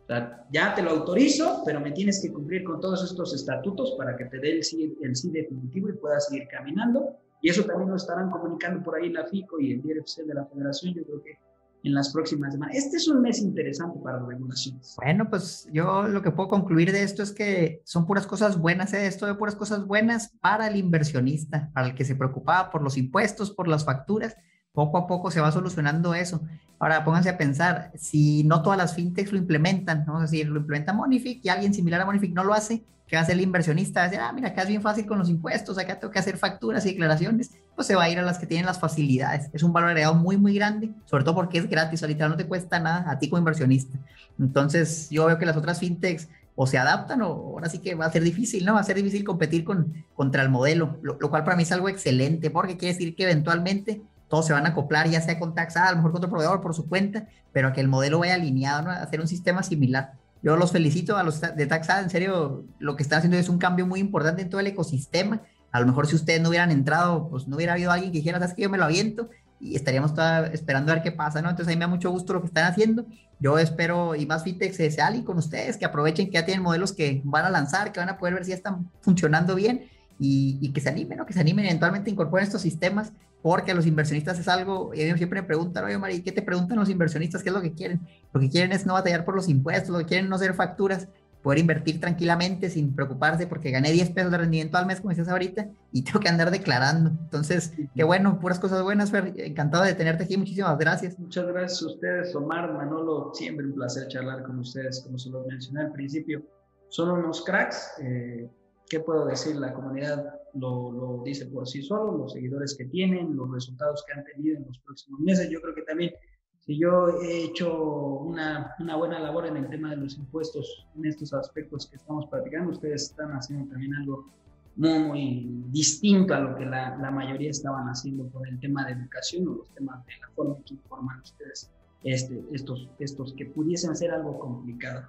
O 0.04 0.06
sea, 0.06 0.46
ya 0.50 0.74
te 0.74 0.80
lo 0.80 0.92
autorizo, 0.92 1.62
pero 1.66 1.80
me 1.80 1.92
tienes 1.92 2.22
que 2.22 2.32
cumplir 2.32 2.64
con 2.64 2.80
todos 2.80 3.04
estos 3.04 3.34
estatutos 3.34 3.94
para 3.98 4.16
que 4.16 4.24
te 4.24 4.38
dé 4.38 4.52
el 4.52 4.64
sí, 4.64 4.96
el 5.02 5.14
sí 5.14 5.30
definitivo 5.30 5.90
y 5.90 5.98
puedas 5.98 6.28
seguir 6.28 6.48
caminando. 6.48 7.18
Y 7.42 7.50
eso 7.50 7.64
también 7.64 7.90
lo 7.90 7.96
estarán 7.96 8.30
comunicando 8.30 8.82
por 8.82 8.96
ahí 8.96 9.10
la 9.10 9.26
FICO 9.26 9.60
y 9.60 9.72
el 9.72 9.82
DRFC 9.82 10.24
de 10.24 10.32
la 10.32 10.46
Federación. 10.46 10.94
Yo 10.94 11.04
creo 11.04 11.22
que 11.22 11.38
en 11.86 11.94
las 11.94 12.12
próximas 12.12 12.52
semanas. 12.52 12.76
Este 12.76 12.96
es 12.96 13.06
un 13.06 13.22
mes 13.22 13.38
interesante 13.38 14.00
para 14.00 14.18
las 14.18 14.26
regulaciones. 14.26 14.94
Bueno, 14.96 15.30
pues 15.30 15.68
yo 15.72 16.08
lo 16.08 16.20
que 16.20 16.32
puedo 16.32 16.48
concluir 16.48 16.90
de 16.90 17.02
esto 17.02 17.22
es 17.22 17.30
que 17.30 17.80
son 17.84 18.06
puras 18.06 18.26
cosas 18.26 18.58
buenas, 18.58 18.92
¿eh? 18.92 19.06
esto 19.06 19.24
de 19.26 19.34
puras 19.34 19.54
cosas 19.54 19.86
buenas 19.86 20.32
para 20.40 20.66
el 20.66 20.76
inversionista, 20.76 21.70
para 21.72 21.86
el 21.86 21.94
que 21.94 22.04
se 22.04 22.16
preocupaba 22.16 22.70
por 22.70 22.82
los 22.82 22.96
impuestos, 22.96 23.52
por 23.52 23.68
las 23.68 23.84
facturas. 23.84 24.36
Poco 24.72 24.98
a 24.98 25.06
poco 25.06 25.30
se 25.30 25.40
va 25.40 25.52
solucionando 25.52 26.12
eso. 26.12 26.42
Ahora 26.78 27.04
pónganse 27.04 27.30
a 27.30 27.38
pensar, 27.38 27.92
si 27.94 28.42
no 28.44 28.62
todas 28.62 28.76
las 28.76 28.94
fintechs 28.94 29.32
lo 29.32 29.38
implementan, 29.38 30.04
vamos 30.04 30.20
a 30.20 30.24
decir, 30.24 30.48
lo 30.48 30.60
implementa 30.60 30.92
Monific 30.92 31.42
y 31.42 31.48
alguien 31.48 31.72
similar 31.72 32.00
a 32.00 32.04
Monific 32.04 32.34
no 32.34 32.44
lo 32.44 32.52
hace, 32.52 32.84
¿qué 33.06 33.16
va 33.16 33.20
a 33.20 33.22
hacer 33.22 33.36
el 33.36 33.42
inversionista? 33.42 34.00
Va 34.00 34.06
a 34.06 34.08
decir, 34.08 34.22
ah, 34.22 34.32
mira, 34.32 34.48
acá 34.48 34.62
es 34.62 34.68
bien 34.68 34.82
fácil 34.82 35.06
con 35.06 35.18
los 35.18 35.28
impuestos, 35.28 35.78
acá 35.78 35.98
tengo 35.98 36.12
que 36.12 36.18
hacer 36.18 36.36
facturas 36.36 36.84
y 36.86 36.90
declaraciones, 36.90 37.52
pues 37.74 37.86
se 37.86 37.94
va 37.94 38.04
a 38.04 38.10
ir 38.10 38.18
a 38.18 38.22
las 38.22 38.38
que 38.38 38.46
tienen 38.46 38.66
las 38.66 38.80
facilidades. 38.80 39.48
Es 39.52 39.62
un 39.62 39.72
valor 39.72 39.90
agregado 39.90 40.14
muy, 40.14 40.36
muy 40.36 40.54
grande, 40.54 40.90
sobre 41.04 41.24
todo 41.24 41.34
porque 41.34 41.58
es 41.58 41.68
gratis, 41.68 42.02
ahorita 42.02 42.28
no 42.28 42.36
te 42.36 42.46
cuesta 42.46 42.78
nada 42.78 43.10
a 43.10 43.18
ti 43.18 43.28
como 43.28 43.38
inversionista. 43.38 43.98
Entonces, 44.38 45.08
yo 45.10 45.26
veo 45.26 45.38
que 45.38 45.46
las 45.46 45.56
otras 45.56 45.78
fintechs 45.78 46.28
o 46.56 46.66
se 46.66 46.78
adaptan 46.78 47.22
o 47.22 47.26
ahora 47.26 47.68
sí 47.68 47.78
que 47.78 47.94
va 47.94 48.06
a 48.06 48.12
ser 48.12 48.22
difícil, 48.22 48.64
¿no? 48.64 48.74
Va 48.74 48.80
a 48.80 48.84
ser 48.84 48.96
difícil 48.96 49.24
competir 49.24 49.62
con, 49.62 50.04
contra 50.14 50.42
el 50.42 50.48
modelo, 50.48 50.98
lo, 51.02 51.18
cual 51.30 51.44
para 51.44 51.54
mí 51.54 51.62
es 51.62 51.72
algo 51.72 51.88
excelente, 51.88 52.50
porque 52.50 52.76
quiere 52.76 52.94
decir 52.94 53.14
que 53.14 53.24
eventualmente 53.24 54.02
todos 54.28 54.46
se 54.46 54.54
van 54.54 54.66
a 54.66 54.70
acoplar, 54.70 55.08
ya 55.08 55.20
sea 55.20 55.38
con 55.38 55.54
Taxa, 55.54 55.86
a 55.86 55.90
lo 55.90 55.98
mejor 55.98 56.12
con 56.12 56.18
otro 56.18 56.30
proveedor 56.30 56.60
por 56.60 56.74
su 56.74 56.88
cuenta, 56.88 57.28
pero 57.52 57.68
a 57.68 57.72
que 57.72 57.82
el 57.82 57.88
modelo 57.88 58.20
vaya 58.20 58.34
alineado, 58.34 58.82
¿no? 58.82 58.90
a 58.90 58.96
hacer 58.96 59.20
un 59.20 59.28
sistema 59.28 59.62
similar. 59.62 60.14
Yo 60.46 60.56
los 60.56 60.70
felicito 60.70 61.16
a 61.16 61.24
los 61.24 61.40
de 61.40 61.66
Taxa, 61.66 61.98
en 61.98 62.08
serio, 62.08 62.66
lo 62.78 62.94
que 62.94 63.02
están 63.02 63.18
haciendo 63.18 63.36
es 63.36 63.48
un 63.48 63.58
cambio 63.58 63.84
muy 63.84 63.98
importante 63.98 64.42
en 64.42 64.48
todo 64.48 64.60
el 64.60 64.68
ecosistema. 64.68 65.42
A 65.72 65.80
lo 65.80 65.86
mejor 65.88 66.06
si 66.06 66.14
ustedes 66.14 66.40
no 66.40 66.50
hubieran 66.50 66.70
entrado, 66.70 67.28
pues 67.28 67.48
no 67.48 67.56
hubiera 67.56 67.72
habido 67.72 67.90
alguien 67.90 68.12
que 68.12 68.18
dijera, 68.18 68.38
sabes 68.38 68.54
que 68.54 68.62
yo 68.62 68.70
me 68.70 68.78
lo 68.78 68.84
aviento 68.84 69.28
y 69.58 69.74
estaríamos 69.74 70.12
esperando 70.52 70.92
a 70.92 70.94
ver 70.94 71.02
qué 71.02 71.10
pasa, 71.10 71.42
¿no? 71.42 71.50
Entonces 71.50 71.66
a 71.66 71.74
mí 71.74 71.76
me 71.76 71.86
da 71.86 71.88
mucho 71.88 72.12
gusto 72.12 72.32
lo 72.32 72.42
que 72.42 72.46
están 72.46 72.70
haciendo. 72.70 73.06
Yo 73.40 73.58
espero, 73.58 74.14
y 74.14 74.24
más 74.24 74.44
Fintech 74.44 74.72
se, 74.72 74.88
se 74.88 75.24
con 75.24 75.36
ustedes, 75.36 75.78
que 75.78 75.84
aprovechen 75.84 76.26
que 76.26 76.34
ya 76.34 76.44
tienen 76.44 76.62
modelos 76.62 76.92
que 76.92 77.22
van 77.24 77.44
a 77.44 77.50
lanzar, 77.50 77.90
que 77.90 77.98
van 77.98 78.10
a 78.10 78.16
poder 78.16 78.34
ver 78.34 78.44
si 78.44 78.50
ya 78.50 78.56
están 78.56 78.88
funcionando 79.00 79.56
bien 79.56 79.86
y, 80.20 80.58
y 80.60 80.72
que 80.72 80.80
se 80.80 80.90
animen, 80.90 81.18
¿no? 81.18 81.26
Que 81.26 81.32
se 81.32 81.40
animen 81.40 81.64
eventualmente 81.64 82.08
a 82.08 82.12
incorporar 82.12 82.46
estos 82.46 82.62
sistemas 82.62 83.10
porque 83.46 83.74
los 83.74 83.86
inversionistas 83.86 84.40
es 84.40 84.48
algo, 84.48 84.90
y 84.92 85.02
ellos 85.02 85.18
siempre 85.18 85.40
me 85.40 85.46
preguntan, 85.46 85.84
oye, 85.84 85.96
Mari, 85.96 86.20
¿qué 86.20 86.32
te 86.32 86.42
preguntan 86.42 86.80
los 86.80 86.90
inversionistas? 86.90 87.44
¿Qué 87.44 87.50
es 87.50 87.54
lo 87.54 87.62
que 87.62 87.74
quieren? 87.74 88.00
Lo 88.32 88.40
que 88.40 88.50
quieren 88.50 88.72
es 88.72 88.86
no 88.86 88.94
batallar 88.94 89.24
por 89.24 89.36
los 89.36 89.48
impuestos, 89.48 89.90
lo 89.90 89.98
que 89.98 90.06
quieren 90.06 90.28
no 90.28 90.34
hacer 90.34 90.52
facturas, 90.54 91.06
poder 91.44 91.60
invertir 91.60 92.00
tranquilamente 92.00 92.68
sin 92.70 92.92
preocuparse 92.92 93.46
porque 93.46 93.70
gané 93.70 93.92
10 93.92 94.10
pesos 94.10 94.32
de 94.32 94.38
rendimiento 94.38 94.78
al 94.78 94.86
mes, 94.86 95.00
como 95.00 95.10
decías 95.10 95.28
ahorita, 95.28 95.68
y 95.92 96.02
tengo 96.02 96.18
que 96.18 96.28
andar 96.28 96.50
declarando. 96.50 97.10
Entonces, 97.10 97.72
qué 97.94 98.02
bueno, 98.02 98.40
puras 98.40 98.58
cosas 98.58 98.82
buenas, 98.82 99.12
Fer. 99.12 99.32
Encantado 99.36 99.84
de 99.84 99.94
tenerte 99.94 100.24
aquí, 100.24 100.36
muchísimas 100.36 100.76
gracias. 100.76 101.16
Muchas 101.16 101.46
gracias 101.46 101.82
a 101.82 101.86
ustedes, 101.86 102.34
Omar, 102.34 102.72
Manolo, 102.72 103.30
siempre 103.32 103.64
un 103.64 103.74
placer 103.74 104.08
charlar 104.08 104.42
con 104.42 104.58
ustedes, 104.58 105.02
como 105.02 105.18
se 105.18 105.30
los 105.30 105.46
mencioné 105.46 105.82
al 105.82 105.92
principio. 105.92 106.42
Son 106.88 107.10
unos 107.10 107.44
cracks. 107.44 107.92
Eh, 108.02 108.50
¿Qué 108.88 109.00
puedo 109.00 109.26
decir? 109.26 109.56
La 109.56 109.72
comunidad 109.72 110.24
lo, 110.54 110.92
lo, 110.92 111.22
dice 111.24 111.46
por 111.46 111.66
sí 111.66 111.82
solo, 111.82 112.16
los 112.16 112.32
seguidores 112.32 112.74
que 112.76 112.84
tienen, 112.86 113.36
los 113.36 113.50
resultados 113.50 114.04
que 114.06 114.18
han 114.18 114.24
tenido 114.24 114.56
en 114.58 114.66
los 114.66 114.78
próximos 114.80 115.20
meses. 115.20 115.50
Yo 115.50 115.60
creo 115.60 115.74
que 115.74 115.82
también, 115.82 116.12
si 116.60 116.78
yo 116.78 117.20
he 117.20 117.44
hecho 117.44 117.74
una, 118.20 118.74
una 118.78 118.96
buena 118.96 119.18
labor 119.18 119.46
en 119.46 119.56
el 119.56 119.68
tema 119.68 119.90
de 119.90 119.96
los 119.96 120.16
impuestos, 120.16 120.86
en 120.96 121.06
estos 121.06 121.32
aspectos 121.34 121.86
que 121.86 121.96
estamos 121.96 122.26
platicando, 122.26 122.72
ustedes 122.72 123.10
están 123.10 123.30
haciendo 123.32 123.68
también 123.70 123.94
algo 123.94 124.30
muy, 124.76 124.98
muy 124.98 125.64
distinto 125.68 126.34
a 126.34 126.40
lo 126.40 126.56
que 126.56 126.64
la, 126.64 126.96
la, 126.98 127.10
mayoría 127.10 127.50
estaban 127.50 127.88
haciendo 127.88 128.26
por 128.28 128.46
el 128.46 128.60
tema 128.60 128.86
de 128.86 128.92
educación 128.92 129.48
o 129.48 129.54
los 129.54 129.70
temas 129.70 130.04
de 130.06 130.12
la 130.20 130.28
forma 130.34 130.56
que 130.64 130.74
informan 130.74 131.20
ustedes 131.20 131.70
este, 132.04 132.40
estos, 132.52 132.88
estos 132.98 133.32
que 133.32 133.46
pudiesen 133.46 133.96
ser 133.96 134.12
algo 134.12 134.38
complicado. 134.38 135.08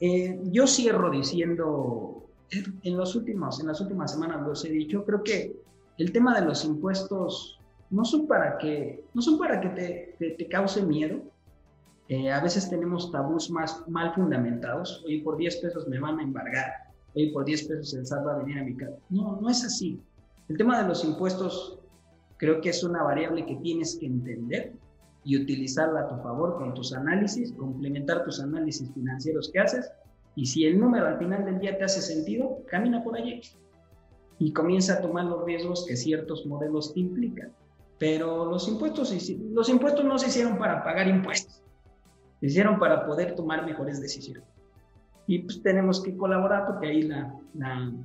Eh, 0.00 0.40
yo 0.50 0.66
cierro 0.66 1.10
diciendo 1.10 2.26
en, 2.82 2.96
los 2.96 3.16
últimos, 3.16 3.60
en 3.60 3.66
las 3.66 3.80
últimas 3.80 4.12
semanas 4.12 4.46
los 4.46 4.64
he 4.64 4.70
dicho, 4.70 5.04
creo 5.04 5.22
que 5.22 5.56
el 5.98 6.12
tema 6.12 6.38
de 6.38 6.46
los 6.46 6.64
impuestos 6.64 7.58
no 7.90 8.04
son 8.04 8.26
para 8.26 8.58
que, 8.58 9.04
no 9.14 9.22
son 9.22 9.38
para 9.38 9.60
que 9.60 9.68
te, 10.18 10.34
te, 10.36 10.48
cause 10.48 10.82
miedo. 10.82 11.20
Eh, 12.08 12.30
a 12.30 12.40
veces 12.40 12.68
tenemos 12.68 13.10
tabús 13.10 13.50
más 13.50 13.86
mal 13.88 14.14
fundamentados. 14.14 15.02
Hoy 15.06 15.20
por 15.20 15.36
10 15.36 15.56
pesos 15.58 15.88
me 15.88 15.98
van 15.98 16.18
a 16.18 16.22
embargar. 16.22 16.72
Hoy 17.14 17.30
por 17.30 17.44
10 17.44 17.68
pesos 17.68 17.94
el 17.94 18.06
SAT 18.06 18.26
va 18.26 18.34
a 18.34 18.38
venir 18.38 18.58
a 18.58 18.64
mi 18.64 18.76
casa. 18.76 18.96
No, 19.10 19.38
no 19.40 19.48
es 19.48 19.64
así. 19.64 20.00
El 20.48 20.56
tema 20.56 20.82
de 20.82 20.88
los 20.88 21.04
impuestos 21.04 21.78
creo 22.38 22.60
que 22.60 22.70
es 22.70 22.82
una 22.82 23.02
variable 23.02 23.46
que 23.46 23.56
tienes 23.56 23.96
que 23.96 24.06
entender 24.06 24.72
y 25.24 25.40
utilizarla 25.40 26.00
a 26.00 26.08
tu 26.08 26.16
favor 26.22 26.56
con 26.58 26.74
tus 26.74 26.92
análisis, 26.92 27.52
complementar 27.52 28.24
tus 28.24 28.40
análisis 28.40 28.90
financieros 28.92 29.50
que 29.52 29.60
haces 29.60 29.90
y 30.34 30.46
si 30.46 30.64
el 30.64 30.78
número 30.78 31.06
al 31.06 31.18
final 31.18 31.44
del 31.44 31.58
día 31.58 31.76
te 31.76 31.84
hace 31.84 32.00
sentido, 32.00 32.62
camina 32.66 33.02
por 33.02 33.16
allí 33.16 33.40
y 34.38 34.52
comienza 34.52 34.94
a 34.94 35.00
tomar 35.00 35.26
los 35.26 35.44
riesgos 35.44 35.84
que 35.86 35.96
ciertos 35.96 36.46
modelos 36.46 36.94
te 36.94 37.00
implican. 37.00 37.52
Pero 37.98 38.46
los 38.46 38.66
impuestos, 38.66 39.14
los 39.52 39.68
impuestos 39.68 40.04
no 40.04 40.18
se 40.18 40.28
hicieron 40.28 40.58
para 40.58 40.82
pagar 40.82 41.06
impuestos, 41.06 41.62
se 42.40 42.46
hicieron 42.46 42.78
para 42.78 43.06
poder 43.06 43.36
tomar 43.36 43.64
mejores 43.64 44.00
decisiones. 44.00 44.42
Y 45.28 45.40
pues 45.40 45.62
tenemos 45.62 46.02
que 46.02 46.16
colaborar 46.16 46.66
porque 46.66 46.88
ahí 46.88 47.02
la, 47.02 47.32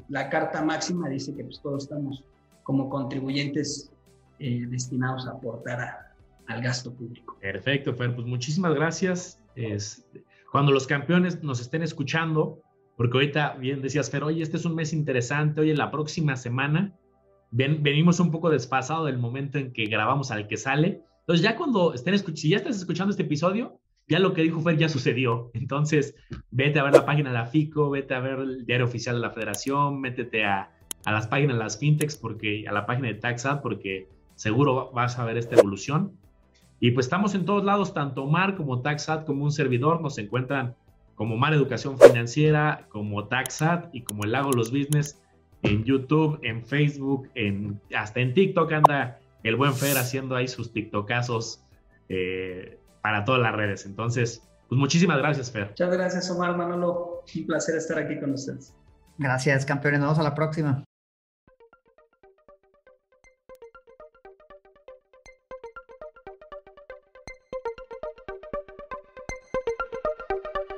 la, 0.07 0.29
carta 0.29 0.61
máxima 0.63 1.09
dice 1.09 1.33
que 1.33 1.43
pues 1.43 1.59
todos 1.61 1.83
estamos 1.83 2.23
como 2.61 2.89
contribuyentes 2.89 3.91
eh, 4.37 4.67
destinados 4.67 5.25
a 5.25 5.31
aportar 5.31 6.13
al 6.45 6.61
gasto 6.61 6.93
público. 6.93 7.35
Perfecto, 7.41 7.95
Fer, 7.95 8.13
pues 8.13 8.27
muchísimas 8.27 8.75
gracias. 8.75 9.39
Este, 9.55 10.23
cuando 10.57 10.71
los 10.71 10.87
campeones 10.87 11.43
nos 11.43 11.61
estén 11.61 11.83
escuchando, 11.83 12.63
porque 12.95 13.15
ahorita 13.15 13.57
bien 13.59 13.79
decías, 13.79 14.09
Fer, 14.09 14.23
oye, 14.23 14.41
este 14.41 14.57
es 14.57 14.65
un 14.65 14.73
mes 14.73 14.91
interesante, 14.91 15.61
oye, 15.61 15.75
la 15.75 15.91
próxima 15.91 16.35
semana 16.35 16.95
ven, 17.51 17.83
venimos 17.83 18.19
un 18.19 18.31
poco 18.31 18.49
desfasado 18.49 19.05
del 19.05 19.19
momento 19.19 19.59
en 19.59 19.71
que 19.71 19.85
grabamos 19.85 20.31
al 20.31 20.47
que 20.47 20.57
sale. 20.57 21.03
Entonces 21.19 21.43
ya 21.43 21.55
cuando 21.57 21.93
estén 21.93 22.17
si 22.35 22.49
ya 22.49 22.57
estás 22.57 22.75
escuchando 22.75 23.11
este 23.11 23.21
episodio, 23.21 23.79
ya 24.07 24.17
lo 24.17 24.33
que 24.33 24.41
dijo 24.41 24.59
Fer 24.61 24.79
ya 24.79 24.89
sucedió. 24.89 25.51
Entonces, 25.53 26.15
vete 26.49 26.79
a 26.79 26.83
ver 26.85 26.93
la 26.93 27.05
página 27.05 27.29
de 27.29 27.35
la 27.35 27.45
FICO, 27.45 27.91
vete 27.91 28.15
a 28.15 28.19
ver 28.19 28.39
el 28.39 28.65
diario 28.65 28.87
oficial 28.87 29.13
de 29.13 29.21
la 29.21 29.29
federación, 29.29 30.01
métete 30.01 30.43
a, 30.43 30.71
a 31.05 31.11
las 31.11 31.27
páginas 31.27 31.57
de 31.57 31.63
las 31.65 31.77
fintechs, 31.77 32.17
porque, 32.17 32.67
a 32.67 32.71
la 32.71 32.87
página 32.87 33.09
de 33.09 33.13
TaxAd, 33.13 33.61
porque 33.61 34.07
seguro 34.33 34.89
vas 34.91 35.19
a 35.19 35.25
ver 35.25 35.37
esta 35.37 35.55
evolución. 35.55 36.13
Y 36.79 36.91
pues 36.91 37.07
estamos 37.07 37.33
en 37.35 37.45
todos 37.45 37.63
lados, 37.63 37.93
tanto 37.93 38.25
Mar 38.27 38.55
como 38.55 38.81
TaxAt 38.81 39.25
como 39.25 39.43
un 39.43 39.51
servidor 39.51 40.01
nos 40.01 40.17
encuentran 40.17 40.75
como 41.15 41.35
Mar 41.35 41.53
Educación 41.53 41.97
Financiera, 41.97 42.85
como 42.89 43.27
TaxAt 43.27 43.89
y 43.93 44.03
como 44.03 44.23
el 44.23 44.31
Lago 44.33 44.51
Los 44.51 44.71
Business 44.71 45.19
en 45.63 45.83
YouTube, 45.83 46.39
en 46.43 46.63
Facebook, 46.63 47.29
en, 47.33 47.81
hasta 47.95 48.19
en 48.19 48.33
TikTok 48.33 48.71
anda 48.71 49.19
el 49.43 49.55
buen 49.55 49.73
Fer 49.73 49.97
haciendo 49.97 50.35
ahí 50.35 50.47
sus 50.47 50.71
TikTokazos 50.71 51.63
eh, 52.09 52.79
para 53.01 53.25
todas 53.25 53.41
las 53.41 53.55
redes. 53.55 53.85
Entonces, 53.85 54.43
pues 54.69 54.79
muchísimas 54.79 55.17
gracias, 55.17 55.51
Fer. 55.51 55.69
Muchas 55.69 55.91
gracias, 55.91 56.29
Omar 56.29 56.55
Manolo. 56.55 57.23
Un 57.35 57.45
placer 57.47 57.75
estar 57.75 57.97
aquí 57.97 58.19
con 58.19 58.33
ustedes. 58.33 58.73
Gracias, 59.17 59.65
campeones. 59.65 59.99
Nos 59.99 60.09
vemos 60.09 60.19
a 60.19 60.23
la 60.23 60.35
próxima. 60.35 60.86